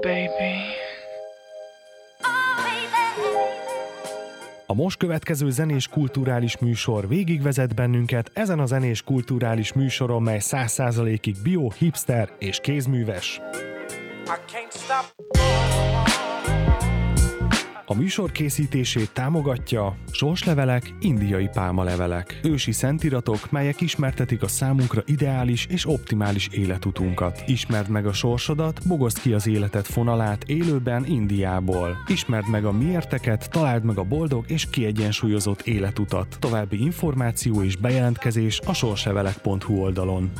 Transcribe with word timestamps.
baby. 0.00 0.88
A 4.66 4.74
most 4.74 4.96
következő 4.96 5.50
zenés 5.50 5.88
kulturális 5.88 6.58
műsor 6.58 7.08
végigvezet 7.08 7.74
bennünket 7.74 8.30
ezen 8.34 8.58
a 8.58 8.66
zenés 8.66 9.02
kulturális 9.02 9.72
műsoron, 9.72 10.22
mely 10.22 10.40
100%-ig 10.40 11.36
bio, 11.42 11.70
hipster 11.70 12.28
és 12.38 12.58
kézműves. 12.62 13.40
I 14.24 14.52
can't 14.52 14.72
stop. 14.72 15.99
A 17.90 17.94
műsor 17.94 18.32
készítését 18.32 19.12
támogatja 19.12 19.96
sorslevelek, 20.10 20.94
indiai 21.00 21.48
pálmalevelek, 21.52 22.40
ősi 22.42 22.72
szentiratok, 22.72 23.50
melyek 23.50 23.80
ismertetik 23.80 24.42
a 24.42 24.48
számunkra 24.48 25.02
ideális 25.06 25.66
és 25.66 25.88
optimális 25.88 26.48
életutunkat. 26.52 27.42
Ismerd 27.46 27.88
meg 27.88 28.06
a 28.06 28.12
sorsodat, 28.12 28.86
bogozd 28.86 29.20
ki 29.20 29.32
az 29.32 29.46
életed 29.46 29.84
fonalát 29.84 30.44
élőben 30.46 31.06
Indiából. 31.06 31.96
Ismerd 32.06 32.50
meg 32.50 32.64
a 32.64 32.72
miérteket, 32.72 33.50
találd 33.50 33.84
meg 33.84 33.98
a 33.98 34.04
boldog 34.04 34.44
és 34.48 34.70
kiegyensúlyozott 34.70 35.60
életutat. 35.60 36.36
További 36.38 36.82
információ 36.82 37.62
és 37.62 37.76
bejelentkezés 37.76 38.60
a 38.66 38.72
sorslevelek.hu 38.72 39.74
oldalon. 39.74 40.30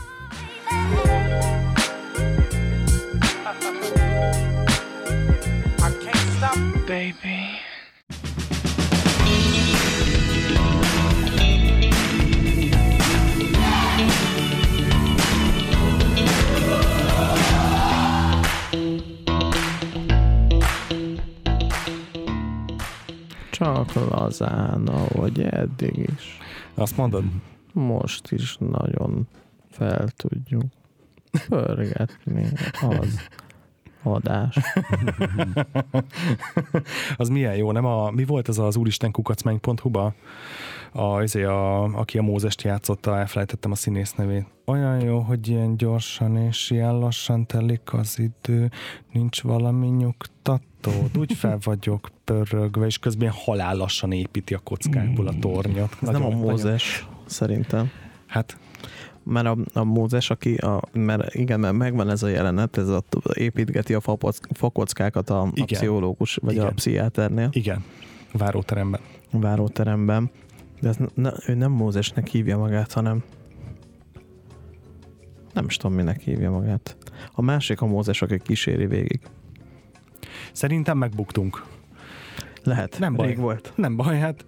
I 0.71 1.20
Csak 23.61 23.93
lazán, 24.11 24.87
ahogy 24.87 25.41
eddig 25.41 25.97
is. 25.97 26.39
Azt 26.75 26.97
mondod? 26.97 27.25
Most 27.73 28.33
is 28.33 28.57
nagyon 28.57 29.29
fel 29.71 30.09
tudjuk 30.09 30.63
pörgetni 31.49 32.47
az 32.73 33.21
adás. 34.03 34.57
az 37.17 37.29
milyen 37.29 37.57
jó, 37.57 37.73
nem? 37.73 37.85
A, 37.85 38.11
mi 38.11 38.25
volt 38.25 38.49
az 38.49 38.59
az 38.59 38.77
úristenkukacmenny.hu-ba? 38.77 40.15
A, 40.93 41.03
azért 41.03 41.49
a, 41.49 41.83
aki 41.83 42.19
a 42.19 42.23
Mózest 42.23 42.63
játszotta, 42.63 43.19
elfelejtettem 43.19 43.71
a 43.71 43.75
színész 43.75 44.13
nevét. 44.13 44.47
Olyan 44.65 45.01
jó, 45.01 45.19
hogy 45.19 45.49
ilyen 45.49 45.77
gyorsan 45.77 46.37
és 46.37 46.71
ilyen 46.71 46.99
lassan 46.99 47.47
telik 47.47 47.93
az 47.93 48.19
idő, 48.19 48.71
nincs 49.13 49.43
valami 49.43 49.89
nyugtatód, 50.87 51.19
úgy 51.19 51.33
fel 51.33 51.59
vagyok 51.63 52.11
pörögve, 52.25 52.87
és 52.87 52.99
közben 52.99 53.31
halál 53.31 53.77
lassan 53.77 54.13
építi 54.13 54.55
a 54.55 54.59
kockákból 54.59 55.27
a 55.27 55.35
tornyot. 55.41 55.97
Ez 56.03 56.09
nem 56.09 56.25
a 56.25 56.29
Mózes, 56.29 57.07
szerintem. 57.27 57.91
Hát 58.27 58.59
Mert 59.25 59.47
a, 59.47 59.57
a 59.73 59.85
Mózes, 59.85 60.31
aki, 60.31 60.55
a, 60.55 60.83
mert 60.93 61.35
igen, 61.35 61.61
mert 61.61 61.75
megvan 61.75 62.11
ez 62.11 62.23
a 62.23 62.29
jelenet, 62.29 62.77
ez 62.77 62.89
a, 62.89 63.03
építgeti 63.35 63.95
a 63.95 64.01
fakockákat 64.55 65.31
a, 65.31 65.43
a 65.43 65.51
Igen. 65.53 65.67
pszichológus, 65.67 66.37
vagy 66.37 66.55
Igen. 66.55 66.67
a 66.67 66.71
pszichiáternél, 66.71 67.49
igen, 67.53 67.85
váróteremben. 68.33 69.01
a 69.33 69.39
váróteremben. 69.39 70.31
De 70.81 70.89
ez, 70.89 70.97
ne, 71.15 71.31
ő 71.47 71.55
nem 71.55 71.71
Mózesnek 71.71 72.29
hívja 72.29 72.59
magát, 72.59 72.93
hanem 72.93 73.23
nem 75.53 75.65
is 75.65 75.77
tudom, 75.77 75.97
minek 75.97 76.21
hívja 76.21 76.51
magát. 76.51 76.97
A 77.33 77.43
másik 77.43 77.81
a 77.81 77.87
Mózes, 77.87 78.23
aki 78.23 78.39
kíséri 78.39 78.87
végig. 78.87 79.21
Szerintem 80.53 80.99
megbuktunk. 80.99 81.65
Lehet, 82.65 82.99
Nem 82.99 83.15
baj. 83.15 83.27
rég 83.27 83.39
volt. 83.39 83.73
Nem 83.75 83.97
baj, 83.97 84.19
hát 84.19 84.45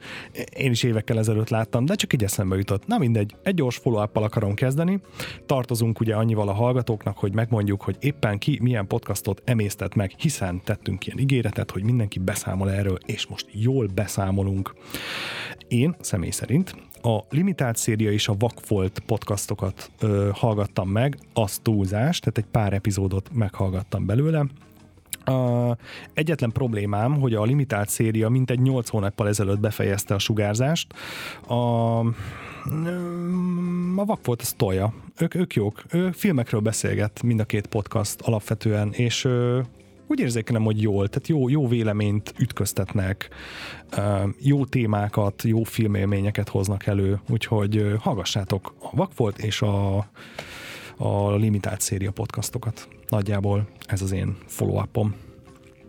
én 0.56 0.70
is 0.70 0.83
évekkel 0.83 1.19
ezelőtt 1.19 1.48
láttam, 1.48 1.84
de 1.84 1.95
csak 1.95 2.12
így 2.12 2.25
eszembe 2.25 2.56
jutott. 2.56 2.86
Na 2.86 2.98
mindegy, 2.98 3.35
egy 3.42 3.55
gyors 3.55 3.77
follow 3.77 4.07
akarom 4.12 4.55
kezdeni. 4.55 5.01
Tartozunk 5.46 6.01
ugye 6.01 6.14
annyival 6.14 6.48
a 6.48 6.52
hallgatóknak, 6.52 7.18
hogy 7.18 7.35
megmondjuk, 7.35 7.83
hogy 7.83 7.96
éppen 8.01 8.39
ki 8.39 8.58
milyen 8.62 8.86
podcastot 8.86 9.42
emésztett 9.45 9.95
meg, 9.95 10.11
hiszen 10.17 10.61
tettünk 10.64 11.07
ilyen 11.07 11.18
ígéretet, 11.18 11.70
hogy 11.70 11.83
mindenki 11.83 12.18
beszámol 12.18 12.70
erről, 12.70 12.98
és 13.07 13.27
most 13.27 13.46
jól 13.52 13.86
beszámolunk. 13.95 14.74
Én 15.68 15.96
személy 16.01 16.30
szerint 16.30 16.74
a 17.02 17.18
limitált 17.30 17.77
széria 17.77 18.12
és 18.12 18.29
a 18.29 18.35
Vakfolt 18.39 19.02
podcastokat 19.07 19.91
ö, 20.01 20.29
hallgattam 20.33 20.89
meg, 20.89 21.18
az 21.33 21.58
túlzás, 21.62 22.18
tehát 22.18 22.39
egy 22.39 22.51
pár 22.51 22.73
epizódot 22.73 23.30
meghallgattam 23.33 24.07
belőle, 24.07 24.46
Uh, 25.27 25.77
egyetlen 26.14 26.50
problémám, 26.52 27.20
hogy 27.20 27.34
a 27.34 27.44
limitált 27.44 27.88
széria 27.88 28.28
mintegy 28.28 28.60
8 28.60 28.88
hónappal 28.88 29.28
ezelőtt 29.28 29.60
befejezte 29.60 30.14
a 30.14 30.18
sugárzást. 30.18 30.94
A, 31.46 32.00
mm, 32.70 33.98
a 33.98 34.05
vak 34.05 34.27
volt 34.27 34.40
az 34.40 34.52
tolja. 34.52 34.94
Ők, 35.18 35.34
ők 35.34 35.55
jók. 35.55 35.82
Ő 35.90 36.11
filmekről 36.11 36.61
beszélget 36.61 37.22
mind 37.22 37.40
a 37.40 37.44
két 37.44 37.66
podcast 37.66 38.20
alapvetően, 38.20 38.92
és 38.92 39.28
úgy 40.06 40.20
érzékelem, 40.20 40.62
hogy 40.62 40.82
jól, 40.82 41.08
tehát 41.08 41.28
jó, 41.28 41.48
jó 41.48 41.68
véleményt 41.68 42.34
ütköztetnek, 42.38 43.28
jó 44.38 44.64
témákat, 44.64 45.42
jó 45.42 45.62
filmélményeket 45.62 46.48
hoznak 46.48 46.86
elő, 46.86 47.20
úgyhogy 47.30 47.94
hallgassátok 47.98 48.74
a 48.78 48.96
Vakfolt 48.96 49.38
és 49.38 49.62
a, 49.62 49.96
a 50.96 51.34
limitált 51.34 51.80
széria 51.80 52.11
podcastokat. 52.11 52.88
Nagyjából 53.12 53.67
ez 53.86 54.02
az 54.02 54.12
én 54.12 54.36
follow-upom. 54.46 55.14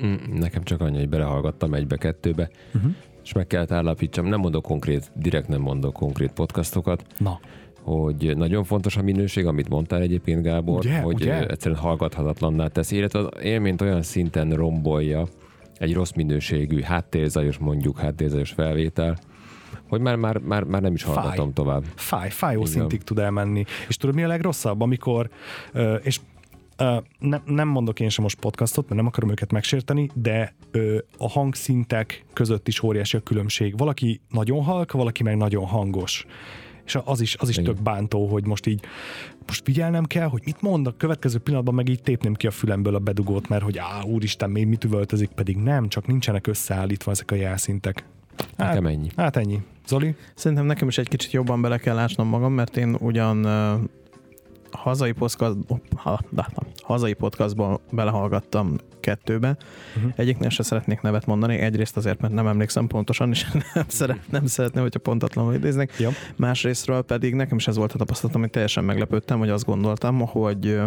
Mm, 0.06 0.14
Nekem 0.40 0.64
csak 0.64 0.82
annyi, 0.82 0.98
hogy 0.98 1.10
belehallgattam 1.10 1.74
egybe-kettőbe, 1.74 2.50
Uh-huh. 2.76 2.92
és 3.24 3.34
meg 3.34 3.48
kellett 3.48 3.72
állapítsam, 3.72 4.26
nem 4.26 4.40
mondok 4.40 4.64
konkrét, 4.64 5.12
direkt 5.16 5.48
nem 5.48 5.62
mondok 5.62 5.94
konkrét 5.94 6.32
podcastokat, 6.32 7.06
Na, 7.18 7.40
hogy 7.82 8.38
nagyon 8.38 8.64
fontos 8.64 8.98
a 8.98 9.02
minőség, 9.02 9.46
amit 9.46 9.70
mondtál 9.70 10.02
egyébként, 10.02 10.44
Gábor, 10.44 10.78
Ugye? 10.78 11.00
hogy 11.00 11.14
Ugye? 11.14 11.48
egyszerűen 11.48 11.80
hallgathatatlanná 11.80 12.68
teszi, 12.68 12.96
illetve 12.96 13.20
az 13.20 13.28
élményt 13.42 13.82
olyan 13.82 14.02
szinten 14.02 14.50
rombolja 14.50 15.28
egy 15.78 15.94
rossz 15.94 16.12
minőségű 16.12 16.82
háttérzajos, 16.82 17.58
mondjuk 17.58 18.00
háttérzajos 18.00 18.52
felvétel, 18.52 19.18
hogy 19.90 20.02
már, 20.02 20.16
már, 20.16 20.38
már, 20.38 20.64
már 20.64 20.82
nem 20.82 20.94
is 20.94 21.04
Fáj. 21.04 21.16
hallgatom 21.16 21.54
tovább. 21.54 21.84
fáj, 21.96 22.30
fájó 22.30 22.60
Igen. 22.60 22.72
szintig 22.72 23.04
tud 23.04 23.20
elmenni. 23.20 23.64
És 23.88 23.98
tudod, 23.98 24.16
mi 24.16 24.24
a 24.24 24.28
legrosszabb, 24.28 24.82
amikor, 24.82 25.30
és 26.04 26.20
ne, 27.20 27.42
nem 27.46 27.68
mondok 27.68 28.00
én 28.00 28.10
sem 28.10 28.24
most 28.24 28.40
podcastot, 28.40 28.84
mert 28.84 28.96
nem 28.96 29.06
akarom 29.06 29.30
őket 29.30 29.52
megsérteni, 29.52 30.10
de 30.14 30.54
ö, 30.72 30.98
a 31.18 31.30
hangszintek 31.30 32.26
között 32.34 32.68
is 32.68 32.84
óriási 32.84 33.18
a 33.18 33.20
különbség. 33.20 33.78
Valaki 33.78 34.22
nagyon 34.30 34.64
halk, 34.64 34.92
valaki 34.92 35.24
meg 35.24 35.38
nagyon 35.38 35.66
hangos. 35.66 36.26
És 36.86 36.98
az 37.04 37.22
is, 37.22 37.36
az 37.36 37.50
is 37.50 37.58
Igen. 37.58 37.74
tök 37.74 37.84
bántó, 37.84 38.28
hogy 38.28 38.46
most 38.46 38.66
így 38.66 38.84
most 39.48 39.62
figyelnem 39.64 40.06
kell, 40.06 40.28
hogy 40.28 40.42
mit 40.46 40.62
mond, 40.62 40.88
a 40.88 40.98
következő 40.98 41.40
pillanatban 41.40 41.76
meg 41.76 41.90
így 41.90 42.02
tépném 42.02 42.34
ki 42.34 42.48
a 42.48 42.52
fülemből 42.52 42.96
a 42.96 43.00
bedugót, 43.00 43.50
mert 43.50 43.64
hogy 43.64 43.78
á, 43.78 44.02
úristen, 44.04 44.50
még 44.50 44.68
mit 44.68 44.84
üvöltözik, 44.84 45.30
pedig 45.30 45.58
nem, 45.58 45.88
csak 45.88 46.08
nincsenek 46.08 46.48
összeállítva 46.48 47.12
ezek 47.12 47.32
a 47.32 47.36
jelszintek. 47.36 48.06
Nekem 48.56 48.86
ennyi. 48.86 49.10
Hát 49.16 49.36
ennyi. 49.36 49.62
Zoli? 49.88 50.16
Szerintem 50.36 50.66
nekem 50.66 50.88
is 50.88 50.98
egy 50.98 51.08
kicsit 51.08 51.32
jobban 51.32 51.62
bele 51.62 51.78
kell 51.78 51.98
ásnom 51.98 52.28
magam, 52.28 52.54
mert 52.54 52.78
én 52.78 52.96
ugyan 53.00 53.46
uh, 53.46 53.82
hazai 54.78 55.12
podcast, 55.12 55.56
ha, 55.96 56.20
da, 56.30 56.46
da, 56.56 56.62
hazai 56.84 57.14
podcastban 57.14 57.80
belehallgattam 57.92 58.76
kettőbe. 59.00 59.48
Mhm. 59.50 59.98
Uh-huh. 60.06 60.14
Egyiknél 60.20 60.50
se 60.50 60.64
szeretnék 60.64 61.02
nevet 61.02 61.26
mondani, 61.26 61.58
egyrészt 61.58 61.98
azért, 61.98 62.22
mert 62.22 62.34
nem 62.34 62.48
emlékszem 62.48 62.88
pontosan, 62.88 63.30
és 63.30 63.52
nem, 63.74 63.86
szeret, 63.88 64.20
nem 64.30 64.46
szeretném, 64.46 64.84
hogyha 64.84 65.00
pontatlanul 65.00 65.54
idéznek. 65.54 65.92
Jó. 66.00 66.10
Másrésztről 66.36 67.02
pedig 67.02 67.34
nekem 67.36 67.58
is 67.58 67.68
ez 67.68 67.76
volt 67.78 67.94
a 67.94 67.98
tapasztalatom, 67.98 68.42
hogy 68.42 68.50
teljesen 68.50 68.84
meglepődtem, 68.84 69.40
hogy 69.40 69.50
azt 69.50 69.66
gondoltam, 69.66 70.20
hogy, 70.20 70.80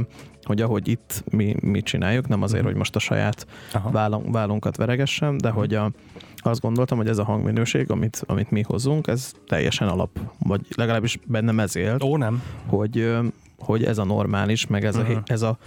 hogy 0.42 0.60
ahogy 0.60 0.88
itt 0.88 1.24
mi, 1.30 1.54
mi 1.60 1.82
csináljuk, 1.82 2.28
nem 2.28 2.42
azért, 2.42 2.60
Mhm. 2.60 2.70
hogy 2.70 2.76
most 2.78 2.97
a 2.97 2.98
saját 2.98 3.47
vállunk, 3.91 4.33
vállunkat 4.33 4.77
veregessem, 4.77 5.36
de 5.38 5.50
hogy 5.50 5.74
a, 5.74 5.91
azt 6.36 6.60
gondoltam, 6.60 6.98
hogy 6.98 7.09
ez 7.09 7.18
a 7.18 7.24
hangminőség, 7.24 7.91
amit, 7.91 8.22
amit 8.27 8.50
mi 8.50 8.62
hozunk, 8.62 9.06
ez 9.06 9.33
teljesen 9.48 9.88
alap, 9.88 10.21
vagy 10.38 10.60
legalábbis 10.77 11.18
bennem 11.27 11.60
ez 11.60 11.77
élt, 11.77 12.03
Ó, 12.03 12.16
nem. 12.16 12.42
hogy, 12.66 13.16
hogy 13.58 13.84
ez 13.84 13.98
a 13.98 14.04
normális, 14.04 14.66
meg 14.66 14.84
ez, 14.84 14.97
a, 14.97 15.00
Aha. 15.00 15.08
hé- 15.08 15.30
ez 15.30 15.42
a 15.42 15.58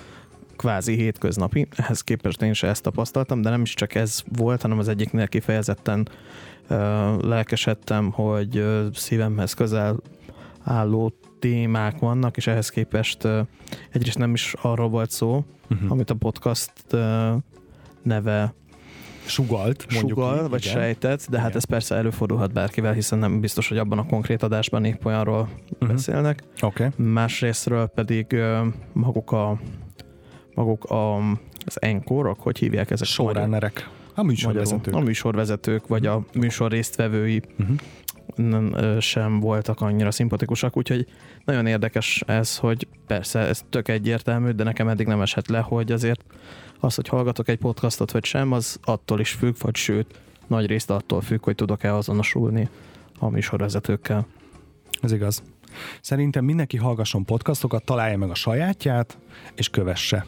kvázi 0.58 0.96
hétköznapi. 0.96 1.68
Ehhez 1.76 2.02
képest 2.02 2.42
én 2.42 2.50
is 2.50 2.64
ezt 2.64 2.84
tapasztaltam, 2.84 3.42
de 3.42 3.50
nem 3.50 3.62
is 3.62 3.74
csak 3.74 3.96
ez 3.96 4.22
volt, 4.38 4.62
hanem 4.62 4.80
az 4.80 4.88
egyiknél 4.88 5.28
kifejezetten 5.28 6.08
ö, 6.68 6.76
lelkesedtem, 7.28 8.12
hogy 8.12 8.58
ö, 8.58 8.88
szívemhez 8.94 9.54
közel 9.54 9.96
álló 10.64 11.14
témák 11.40 12.00
vannak, 12.00 12.38
és 12.38 12.48
ehhez 12.48 12.70
képest 12.70 13.24
ö, 13.24 13.42
egyrészt 13.92 14.18
nem 14.18 14.34
is 14.34 14.54
arról 14.62 14.90
volt 14.90 15.12
szó, 15.12 15.44
Uh-huh. 15.72 15.92
amit 15.92 16.10
a 16.10 16.14
podcast 16.16 16.72
ö, 16.90 17.34
neve 18.02 18.54
Sugalt, 19.30 19.86
mondjuk 19.92 20.10
sugal, 20.20 20.44
így, 20.44 20.50
vagy 20.50 20.62
igen. 20.66 20.74
sejtett, 20.76 21.26
de 21.30 21.38
hát 21.38 21.46
Igen. 21.48 21.58
ez 21.58 21.64
persze 21.64 21.96
előfordulhat 21.96 22.54
bárkivel, 22.54 22.94
hiszen 22.94 23.20
nem 23.20 23.40
biztos, 23.40 23.68
hogy 23.68 23.78
abban 23.78 23.98
a 23.98 24.06
konkrét 24.06 24.44
adásban 24.44 24.86
épp 24.86 25.06
olyanról 25.06 25.50
Mhm. 25.80 25.92
beszélnek. 25.92 26.44
Okay. 26.62 26.88
Másrésztről 26.96 27.88
pedig 27.88 28.36
maguk 28.94 29.32
a 29.32 29.60
maguk 30.54 30.84
a 30.84 31.16
az 31.66 31.82
enkorok, 31.82 32.40
hogy 32.42 32.58
hívják 32.58 32.92
ezek? 32.92 33.08
Showrunnerek. 33.08 33.90
A 34.16 34.24
műsorvezetők. 34.24 34.94
A 34.96 35.00
műsorvezetők, 35.00 35.88
vagy 35.88 36.06
a 36.06 36.26
műsor 36.34 36.72
résztvevői 36.72 37.42
Mhm. 37.58 37.72
Nem, 38.36 38.76
sem 39.00 39.40
voltak 39.40 39.82
annyira 39.82 40.12
szimpatikusak, 40.12 40.78
úgyhogy 40.78 41.08
nagyon 41.46 41.66
érdekes 41.66 42.24
ez, 42.28 42.58
hogy 42.58 42.88
persze 43.08 43.40
ez 43.40 43.64
tök 43.70 43.88
egyértelmű, 43.88 44.50
de 44.52 44.64
nekem 44.64 44.88
eddig 44.88 45.08
nem 45.08 45.22
esett 45.22 45.48
le, 45.48 45.60
hogy 45.60 45.92
azért 45.92 46.24
az, 46.80 46.96
hogy 46.96 47.08
hallgatok 47.08 47.48
egy 47.48 47.58
podcastot 47.58 48.12
vagy 48.12 48.26
sem, 48.26 48.52
az 48.52 48.80
attól 48.84 49.20
is 49.20 49.32
függ, 49.32 49.56
vagy 49.62 49.76
sőt, 49.76 50.20
nagy 50.48 50.66
részt 50.66 50.90
attól 50.90 51.22
függ, 51.22 51.44
hogy 51.44 51.56
tudok-e 51.56 51.96
azonosulni 51.96 52.70
a 53.20 53.30
műsorvezetőkkel. 53.30 54.28
Ez 55.02 55.12
igaz. 55.12 55.44
Szerintem 56.02 56.46
mindenki 56.46 56.78
hallgasson 56.78 57.26
podcastokat, 57.26 57.84
találja 57.84 58.18
meg 58.18 58.30
a 58.30 58.36
sajátját, 58.36 59.18
és 59.56 59.70
kövesse. 59.70 60.26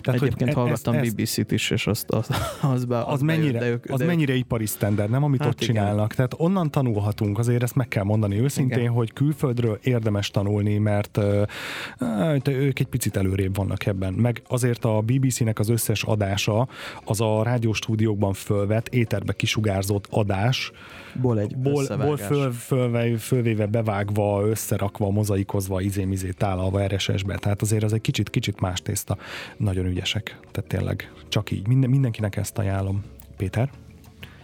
Tehát, 0.00 0.22
Egyébként 0.22 0.50
e- 0.50 0.54
hallgattam 0.54 0.94
ez- 0.94 1.06
ez- 1.06 1.12
BBC-t 1.12 1.52
is, 1.52 1.70
és 1.70 1.86
azt, 1.86 2.10
az, 2.10 2.28
az, 2.60 2.84
be, 2.84 2.98
az, 2.98 3.22
bejött, 3.22 3.22
mennyire, 3.22 3.58
de 3.58 3.68
ők, 3.68 3.84
az 3.90 3.98
de 3.98 4.06
mennyire 4.06 4.34
ipari 4.34 4.66
standard, 4.66 5.10
nem 5.10 5.24
amit 5.24 5.40
Hát 5.40 5.48
ott 5.48 5.60
igen. 5.60 5.74
csinálnak. 5.74 6.14
Tehát 6.14 6.34
onnan 6.36 6.70
tanulhatunk, 6.70 7.38
azért 7.38 7.62
ezt 7.62 7.74
meg 7.74 7.88
kell 7.88 8.04
mondani 8.04 8.40
őszintén, 8.40 8.78
Igen. 8.78 8.92
hogy 8.92 9.12
külföldről 9.12 9.78
érdemes 9.82 10.30
tanulni, 10.30 10.78
mert 10.78 11.16
uh, 11.16 12.48
ők 12.48 12.78
egy 12.78 12.86
picit 12.86 13.16
előrébb 13.16 13.56
vannak 13.56 13.86
ebben. 13.86 14.12
Meg 14.12 14.42
azért 14.48 14.84
a 14.84 15.00
BBC-nek 15.00 15.58
az 15.58 15.68
összes 15.68 16.02
adása 16.02 16.68
az 17.04 17.20
a 17.20 17.42
rádióstúdiókban 17.42 18.32
fölvett, 18.32 18.88
éterbe 18.88 19.32
kisugárzott 19.32 20.06
adás, 20.10 20.72
ból 21.20 21.38
egy 21.40 21.56
ból, 21.56 21.86
ból 21.96 22.16
föl, 22.16 22.52
fölve, 22.52 23.16
fölvéve, 23.16 23.66
bevágva, 23.66 24.46
összerakva, 24.48 25.10
mozaikozva, 25.10 25.80
izé-mizé 25.80 26.30
tálalva 26.30 26.86
RSS-be. 26.86 27.36
Tehát 27.36 27.62
azért 27.62 27.82
az 27.82 27.92
egy 27.92 28.00
kicsit, 28.00 28.30
kicsit 28.30 28.60
más 28.60 28.82
tészta. 28.82 29.16
Nagyon 29.62 29.86
ügyesek. 29.86 30.38
Tehát 30.50 30.68
tényleg 30.68 31.12
csak 31.28 31.50
így. 31.50 31.66
Minden, 31.66 31.90
mindenkinek 31.90 32.36
ezt 32.36 32.58
ajánlom. 32.58 33.02
Péter? 33.36 33.70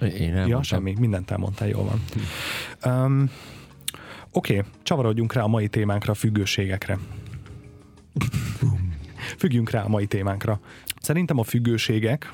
Én 0.00 0.10
Ja, 0.10 0.26
elmondtam. 0.26 0.62
semmi, 0.62 0.94
mindent 0.98 1.30
elmondtál, 1.30 1.68
jól 1.68 1.84
van. 1.84 2.02
Um, 2.94 3.30
Oké, 4.32 4.58
okay, 4.58 4.70
csavarodjunk 4.82 5.32
rá 5.32 5.42
a 5.42 5.46
mai 5.46 5.68
témánkra, 5.68 6.12
a 6.12 6.14
függőségekre. 6.14 6.98
Függjünk 9.38 9.70
rá 9.70 9.82
a 9.82 9.88
mai 9.88 10.06
témánkra. 10.06 10.60
Szerintem 11.00 11.38
a 11.38 11.42
függőségek 11.42 12.32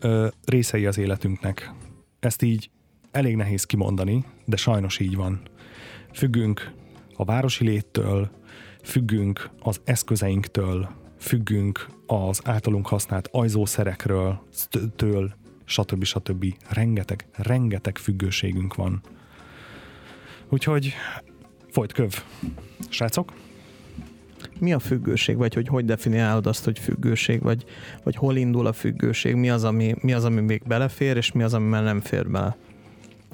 ö, 0.00 0.28
részei 0.44 0.86
az 0.86 0.98
életünknek. 0.98 1.72
Ezt 2.20 2.42
így 2.42 2.70
elég 3.10 3.36
nehéz 3.36 3.64
kimondani, 3.64 4.24
de 4.44 4.56
sajnos 4.56 4.98
így 4.98 5.16
van. 5.16 5.40
Függünk 6.12 6.72
a 7.16 7.24
városi 7.24 7.64
léttől, 7.64 8.30
függünk 8.82 9.50
az 9.60 9.80
eszközeinktől, 9.84 10.88
függünk 11.18 11.86
az 12.06 12.40
általunk 12.44 12.86
használt 12.86 13.28
ajzószerekről, 13.32 14.40
től, 14.96 15.34
stb. 15.64 16.04
stb. 16.04 16.44
Rengeteg, 16.68 17.26
rengeteg 17.32 17.98
függőségünk 17.98 18.74
van. 18.74 19.00
Úgyhogy 20.48 20.94
folyt 21.70 21.92
köv. 21.92 22.22
Srácok? 22.88 23.32
Mi 24.58 24.72
a 24.72 24.78
függőség, 24.78 25.36
vagy 25.36 25.54
hogy 25.54 25.68
hogy 25.68 25.84
definiálod 25.84 26.46
azt, 26.46 26.64
hogy 26.64 26.78
függőség, 26.78 27.42
vagy, 27.42 27.64
vagy 28.02 28.16
hol 28.16 28.36
indul 28.36 28.66
a 28.66 28.72
függőség, 28.72 29.34
mi 29.34 29.50
az, 29.50 29.64
ami, 29.64 29.94
mi 30.00 30.12
az, 30.12 30.24
ami 30.24 30.40
még 30.40 30.62
belefér, 30.66 31.16
és 31.16 31.32
mi 31.32 31.42
az, 31.42 31.54
ami 31.54 31.68
már 31.68 31.82
nem 31.82 32.00
fér 32.00 32.30
bele? 32.30 32.56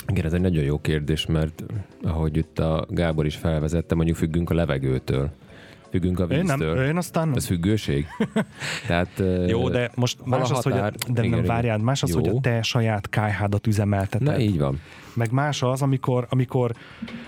Igen, 0.08 0.24
ez 0.24 0.32
egy 0.32 0.40
nagyon 0.40 0.64
jó 0.64 0.80
kérdés, 0.80 1.26
mert 1.26 1.64
ahogy 2.02 2.36
itt 2.36 2.58
a 2.58 2.86
Gábor 2.90 3.26
is 3.26 3.36
felvezette, 3.36 3.94
mondjuk 3.94 4.16
függünk 4.16 4.50
a 4.50 4.54
levegőtől, 4.54 5.30
függünk 5.92 6.20
a 6.20 6.22
Én 6.24 6.44
nem, 6.44 6.58
víztől. 6.58 6.86
én 6.86 6.96
aztán 6.96 7.26
nem. 7.26 7.36
Ez 7.36 7.46
függőség? 7.46 8.06
Tehát, 8.86 9.22
Jó, 9.46 9.68
de 9.68 9.90
most 9.94 10.18
más 10.24 10.50
az, 10.50 10.62
hogy 10.62 10.72
a, 10.72 10.90
de 11.08 11.24
Igen, 11.24 11.38
nem 11.38 11.46
várjál, 11.46 11.78
más 11.78 12.02
az, 12.02 12.10
Jó. 12.10 12.18
hogy 12.18 12.28
a 12.28 12.40
te 12.40 12.62
saját 12.62 13.08
kájhádat 13.08 13.66
üzemelteted. 13.66 14.26
Na 14.26 14.38
így 14.38 14.58
van. 14.58 14.80
Meg 15.14 15.30
más 15.30 15.62
az, 15.62 15.82
amikor, 15.82 16.26
amikor 16.30 16.72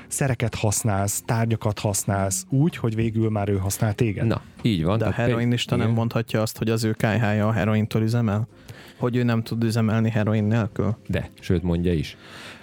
szereket 0.07 0.55
használsz, 0.55 1.23
tárgyakat 1.27 1.79
használsz 1.79 2.47
úgy, 2.49 2.77
hogy 2.77 2.95
végül 2.95 3.31
már 3.31 3.49
ő 3.49 3.57
használ 3.57 3.95
téged. 3.95 4.27
Na, 4.27 4.43
így 4.63 4.85
van. 4.85 4.99
De 4.99 5.05
a 5.07 5.11
heroinista 5.11 5.77
nem 5.77 5.91
mondhatja 5.91 6.43
azt, 6.43 6.59
hogy 6.59 6.71
az 6.71 6.85
ő 6.85 6.93
kájhája 6.93 7.49
a 7.49 7.53
herointól 7.53 8.03
üzemel? 8.03 8.49
Hogy 8.97 9.17
ő 9.17 9.23
nem 9.23 9.43
tud 9.43 9.65
üzemelni 9.65 10.11
heroin 10.11 10.45
nélkül? 10.45 10.97
De, 11.07 11.31
sőt 11.41 11.63
mondja 11.63 11.93
is. 11.93 12.17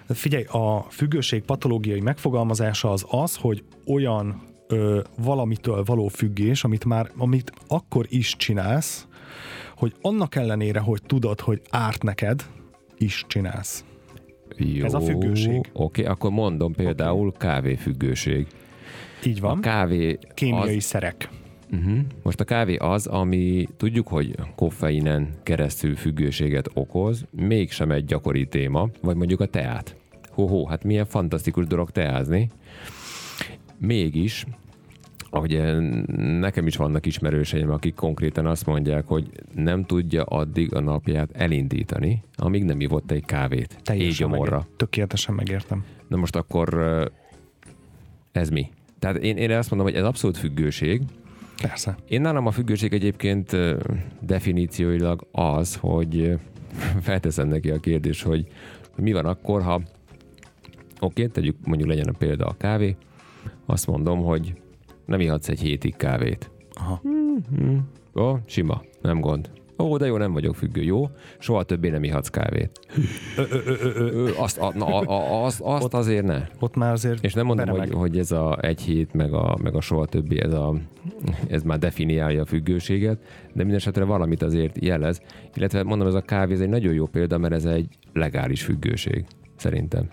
Figyelj, 0.09 0.43
a 0.43 0.85
függőség 0.89 1.43
patológiai 1.43 1.99
megfogalmazása 1.99 2.91
az 2.91 3.05
az, 3.09 3.35
hogy 3.35 3.63
olyan 3.85 4.41
ö, 4.71 5.01
valamitől 5.17 5.83
való 5.83 6.07
függés, 6.07 6.63
amit 6.63 6.85
már 6.85 7.11
amit 7.17 7.51
akkor 7.67 8.05
is 8.09 8.35
csinálsz, 8.37 9.07
hogy 9.77 9.93
annak 10.01 10.35
ellenére, 10.35 10.79
hogy 10.79 11.01
tudod, 11.05 11.39
hogy 11.39 11.61
árt 11.69 12.03
neked, 12.03 12.45
is 12.97 13.25
csinálsz. 13.27 13.85
Jó, 14.57 14.85
Ez 14.85 14.93
a 14.93 14.99
függőség. 14.99 15.69
Oké, 15.73 16.03
akkor 16.03 16.31
mondom 16.31 16.73
például 16.73 17.33
kávéfüggőség. 17.37 18.47
Így 19.25 19.37
A 19.37 19.41
van. 19.41 19.61
kávé 19.61 20.17
Kémiai 20.33 20.75
az, 20.75 20.83
szerek. 20.83 21.29
uh-huh. 21.71 21.97
Most 22.23 22.39
a 22.39 22.43
kávé 22.43 22.75
az, 22.75 23.07
ami 23.07 23.67
tudjuk, 23.77 24.07
hogy 24.07 24.35
koffeinen 24.55 25.29
keresztül 25.43 25.95
függőséget 25.95 26.69
okoz, 26.73 27.25
mégsem 27.31 27.91
egy 27.91 28.05
gyakori 28.05 28.47
téma, 28.47 28.89
vagy 29.01 29.15
mondjuk 29.15 29.39
a 29.39 29.45
teát. 29.45 29.95
Hó, 30.29 30.65
hát 30.67 30.83
milyen 30.83 31.05
fantasztikus 31.05 31.65
dolog 31.65 31.91
teázni. 31.91 32.49
Mégis, 33.77 34.45
ahogy 35.33 35.61
nekem 36.39 36.67
is 36.67 36.75
vannak 36.75 37.05
ismerőseim, 37.05 37.69
akik 37.71 37.95
konkrétan 37.95 38.45
azt 38.45 38.65
mondják, 38.65 39.07
hogy 39.07 39.29
nem 39.55 39.85
tudja 39.85 40.23
addig 40.23 40.73
a 40.73 40.79
napját 40.79 41.29
elindítani, 41.33 42.23
amíg 42.35 42.63
nem 42.63 42.79
ivott 42.81 43.11
egy 43.11 43.25
kávét. 43.25 43.77
Teljesen 43.83 44.27
Égyomorra. 44.27 44.57
meg, 44.57 44.75
tökéletesen 44.77 45.35
megértem. 45.35 45.85
Na 46.07 46.17
most 46.17 46.35
akkor 46.35 46.73
ö, 46.73 47.05
ez 48.31 48.49
mi? 48.49 48.69
Tehát 48.99 49.17
én, 49.17 49.37
én 49.37 49.51
azt 49.51 49.69
mondom, 49.69 49.87
hogy 49.89 49.97
ez 49.97 50.05
abszolút 50.05 50.37
függőség. 50.37 51.01
Persze. 51.61 51.95
Én 52.07 52.21
nálam 52.21 52.47
a 52.47 52.51
függőség 52.51 52.93
egyébként 52.93 53.53
ö, 53.53 53.77
definícióilag 54.19 55.27
az, 55.31 55.75
hogy 55.75 56.39
felteszem 57.01 57.47
neki 57.47 57.69
a 57.69 57.79
kérdés, 57.79 58.21
hogy 58.21 58.47
mi 58.95 59.11
van 59.11 59.25
akkor, 59.25 59.61
ha 59.61 59.81
oké, 60.99 61.27
tegyük 61.27 61.55
mondjuk 61.63 61.89
legyen 61.89 62.07
a 62.07 62.17
példa 62.17 62.45
a 62.45 62.57
kávé, 62.57 62.95
azt 63.65 63.87
mondom, 63.87 64.23
hogy 64.23 64.53
nem 65.05 65.19
ihatsz 65.19 65.49
egy 65.49 65.59
hétig 65.59 65.95
kávét. 65.95 66.51
Aha. 66.73 67.01
Ó, 68.15 68.35
sima, 68.45 68.81
nem 69.01 69.19
gond. 69.19 69.49
Ó, 69.81 69.97
de 69.97 70.05
jó, 70.05 70.17
nem 70.17 70.33
vagyok 70.33 70.55
függő. 70.55 70.83
Jó, 70.83 71.09
soha 71.39 71.63
többé 71.63 71.89
nem 71.89 72.03
ihatsz 72.03 72.29
kávét. 72.29 72.79
Ö, 73.37 73.43
ö, 73.65 73.73
ö, 74.11 74.29
azt, 74.37 74.57
a, 74.57 74.71
na, 74.75 74.85
a, 74.85 75.45
azt, 75.45 75.61
azt 75.63 75.93
azért 75.93 76.25
ne. 76.25 76.47
Ott 76.59 76.75
már 76.75 76.91
azért 76.91 77.23
És 77.23 77.33
nem 77.33 77.45
mondom, 77.45 77.69
hogy, 77.69 77.91
hogy 77.91 78.17
ez 78.17 78.31
a 78.31 78.57
egy 78.61 78.81
hét, 78.81 79.13
meg 79.13 79.33
a, 79.33 79.57
meg 79.61 79.75
a 79.75 79.81
soha 79.81 80.05
többi, 80.05 80.41
ez, 80.41 80.53
a, 80.53 80.75
ez 81.47 81.63
már 81.63 81.79
definiálja 81.79 82.41
a 82.41 82.45
függőséget, 82.45 83.17
de 83.53 83.63
minden 83.63 83.75
esetre 83.75 84.03
valamit 84.03 84.41
azért 84.41 84.83
jelez. 84.83 85.21
Illetve 85.55 85.83
mondom, 85.83 86.07
ez 86.07 86.13
a 86.13 86.21
kávé, 86.21 86.53
ez 86.53 86.61
egy 86.61 86.69
nagyon 86.69 86.93
jó 86.93 87.05
példa, 87.05 87.37
mert 87.37 87.53
ez 87.53 87.65
egy 87.65 87.87
legális 88.13 88.63
függőség, 88.63 89.25
szerintem. 89.55 90.09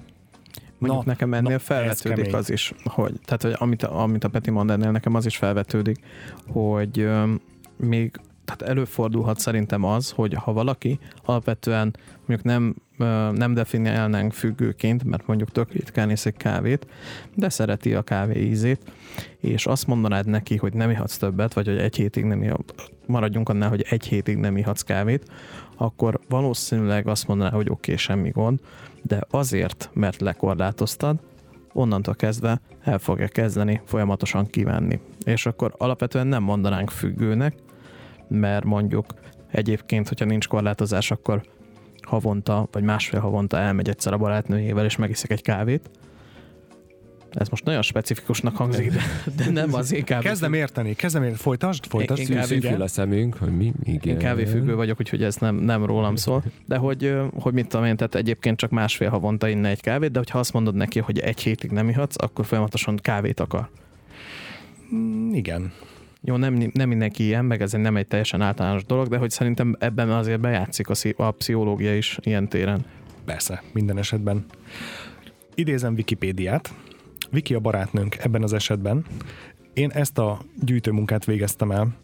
Mondjuk 0.79 1.05
Na, 1.05 1.11
nekem 1.11 1.29
na, 1.29 1.37
ennél 1.37 1.55
ez 1.55 1.63
felvetődik 1.63 2.35
az 2.35 2.51
is, 2.51 2.75
hogy, 2.85 3.13
tehát 3.25 3.43
hogy 3.43 3.55
amit, 3.59 3.83
amit 3.83 4.25
a 4.25 4.29
Peti 4.29 4.51
mond 4.51 4.71
ennél, 4.71 4.91
nekem 4.91 5.15
az 5.15 5.27
is 5.27 5.37
felvetődik, 5.37 5.99
hogy 6.47 7.01
öm, 7.01 7.41
még 7.77 8.21
tehát 8.45 8.73
előfordulhat 8.73 9.39
szerintem 9.39 9.85
az, 9.85 10.11
hogy 10.11 10.35
ha 10.35 10.53
valaki 10.53 10.99
alapvetően 11.25 11.97
mondjuk 12.27 12.43
nem, 12.43 12.75
nem 13.35 13.55
definiálnánk 13.55 14.33
függőként, 14.33 15.05
mert 15.05 15.27
mondjuk 15.27 15.51
tök 15.51 15.73
ritkán 15.73 16.11
iszik 16.11 16.37
kávét, 16.37 16.87
de 17.35 17.49
szereti 17.49 17.95
a 17.95 18.03
kávé 18.03 18.41
ízét, 18.41 18.93
és 19.41 19.67
azt 19.67 19.87
mondanád 19.87 20.27
neki, 20.27 20.57
hogy 20.57 20.73
nem 20.73 20.91
ihatsz 20.91 21.17
többet, 21.17 21.55
vagy 21.55 21.67
hogy 21.67 21.79
egy 21.79 21.97
hétig 21.97 22.25
nem 22.25 22.43
ihat, 22.43 22.75
maradjunk 23.07 23.49
annál, 23.49 23.69
hogy 23.69 23.87
egy 23.89 24.07
hétig 24.07 24.37
nem 24.37 24.57
ihatsz 24.57 24.83
kávét, 24.83 25.31
akkor 25.79 26.21
valószínűleg 26.29 27.07
azt 27.07 27.27
mondaná, 27.27 27.51
hogy 27.51 27.69
oké, 27.69 27.73
okay, 27.73 27.97
semmi 27.97 28.31
gond, 28.31 28.61
de 29.03 29.25
azért, 29.31 29.91
mert 29.93 30.21
lekorlátoztad, 30.21 31.17
onnantól 31.73 32.15
kezdve 32.15 32.61
el 32.81 32.99
fogja 32.99 33.29
kezdeni 33.29 33.81
folyamatosan 33.85 34.47
kívánni. 34.47 35.01
És 35.25 35.47
akkor 35.47 35.75
alapvetően 35.79 36.27
nem 36.27 36.43
mondanánk 36.43 36.91
függőnek, 36.91 37.55
mert 38.29 38.65
mondjuk 38.65 39.07
egyébként, 39.51 40.09
hogyha 40.09 40.25
nincs 40.25 40.49
korlátozás, 40.49 41.11
akkor 41.11 41.43
havonta, 42.03 42.69
vagy 42.73 42.83
másfél 42.83 43.21
havonta 43.21 43.59
elmegy 43.59 43.89
egyszer 43.89 44.13
a 44.13 44.19
barátnőjével, 44.19 44.85
és 44.85 44.97
megiszik 44.97 45.31
egy 45.31 45.43
kávét. 45.43 45.91
Ez 47.31 47.49
most 47.49 47.65
nagyon 47.65 47.83
specifikusnak 47.83 48.57
hangzik, 48.57 48.93
de, 48.93 49.01
de 49.37 49.51
nem 49.51 49.75
az 49.75 49.93
én 49.93 50.05
kávé. 50.05 50.23
Kezdem 50.29 50.53
érteni, 50.53 50.95
kezdem 50.95 51.23
érteni. 51.23 51.41
Folytasd, 51.43 51.87
folytasd. 51.87 52.21
Én 52.21 52.27
Szű- 52.27 52.35
kávé- 52.37 52.63
Szűkül 52.63 52.83
a 52.83 52.87
szemünk, 52.87 53.37
hogy 53.37 53.57
mi? 53.57 53.73
Igen. 53.83 54.15
Én 54.15 54.19
kávéfüggő 54.19 54.75
vagyok, 54.75 55.01
úgyhogy 55.01 55.23
ez 55.23 55.37
nem, 55.37 55.55
nem 55.57 55.85
rólam 55.85 56.17
szól. 56.17 56.43
De 56.67 56.77
hogy, 56.77 57.15
hogy 57.35 57.53
mit 57.53 57.67
tudom 57.69 57.87
én, 57.87 57.97
tehát 57.97 58.15
egyébként 58.15 58.57
csak 58.59 58.71
másfél 58.71 59.09
havonta 59.09 59.49
inne 59.49 59.69
egy 59.69 59.81
kávét, 59.81 60.11
de 60.11 60.19
hogyha 60.19 60.39
azt 60.39 60.53
mondod 60.53 60.75
neki, 60.75 60.99
hogy 60.99 61.19
egy 61.19 61.41
hétig 61.41 61.71
nem 61.71 61.89
ihatsz, 61.89 62.15
akkor 62.23 62.45
folyamatosan 62.47 62.97
kávét 62.97 63.41
akar. 63.41 63.69
Mm, 64.95 65.33
Igen. 65.35 65.73
Jó, 66.21 66.37
nem, 66.37 66.71
nem 66.73 66.89
mindenki 66.89 67.25
ilyen, 67.25 67.45
meg 67.45 67.63
ez 67.63 67.73
nem 67.73 67.97
egy 67.97 68.07
teljesen 68.07 68.41
általános 68.41 68.85
dolog, 68.85 69.09
de 69.09 69.17
hogy 69.17 69.31
szerintem 69.31 69.77
ebben 69.79 70.11
azért 70.11 70.41
bejátszik 70.41 70.89
a, 70.89 70.95
a 71.17 71.31
pszichológia 71.31 71.97
is 71.97 72.19
ilyen 72.23 72.49
téren. 72.49 72.85
Persze, 73.25 73.63
minden 73.73 73.99
esetben. 73.99 74.45
Idézem 75.55 75.95
Wikipédiát. 75.95 76.75
Viki 77.31 77.55
a 77.55 77.61
barátnőnk 77.61 78.17
ebben 78.19 78.43
az 78.43 78.53
esetben. 78.53 79.05
Én 79.73 79.91
ezt 79.91 80.19
a 80.19 80.41
gyűjtőmunkát 80.65 81.25
végeztem 81.25 81.71
el. 81.71 81.97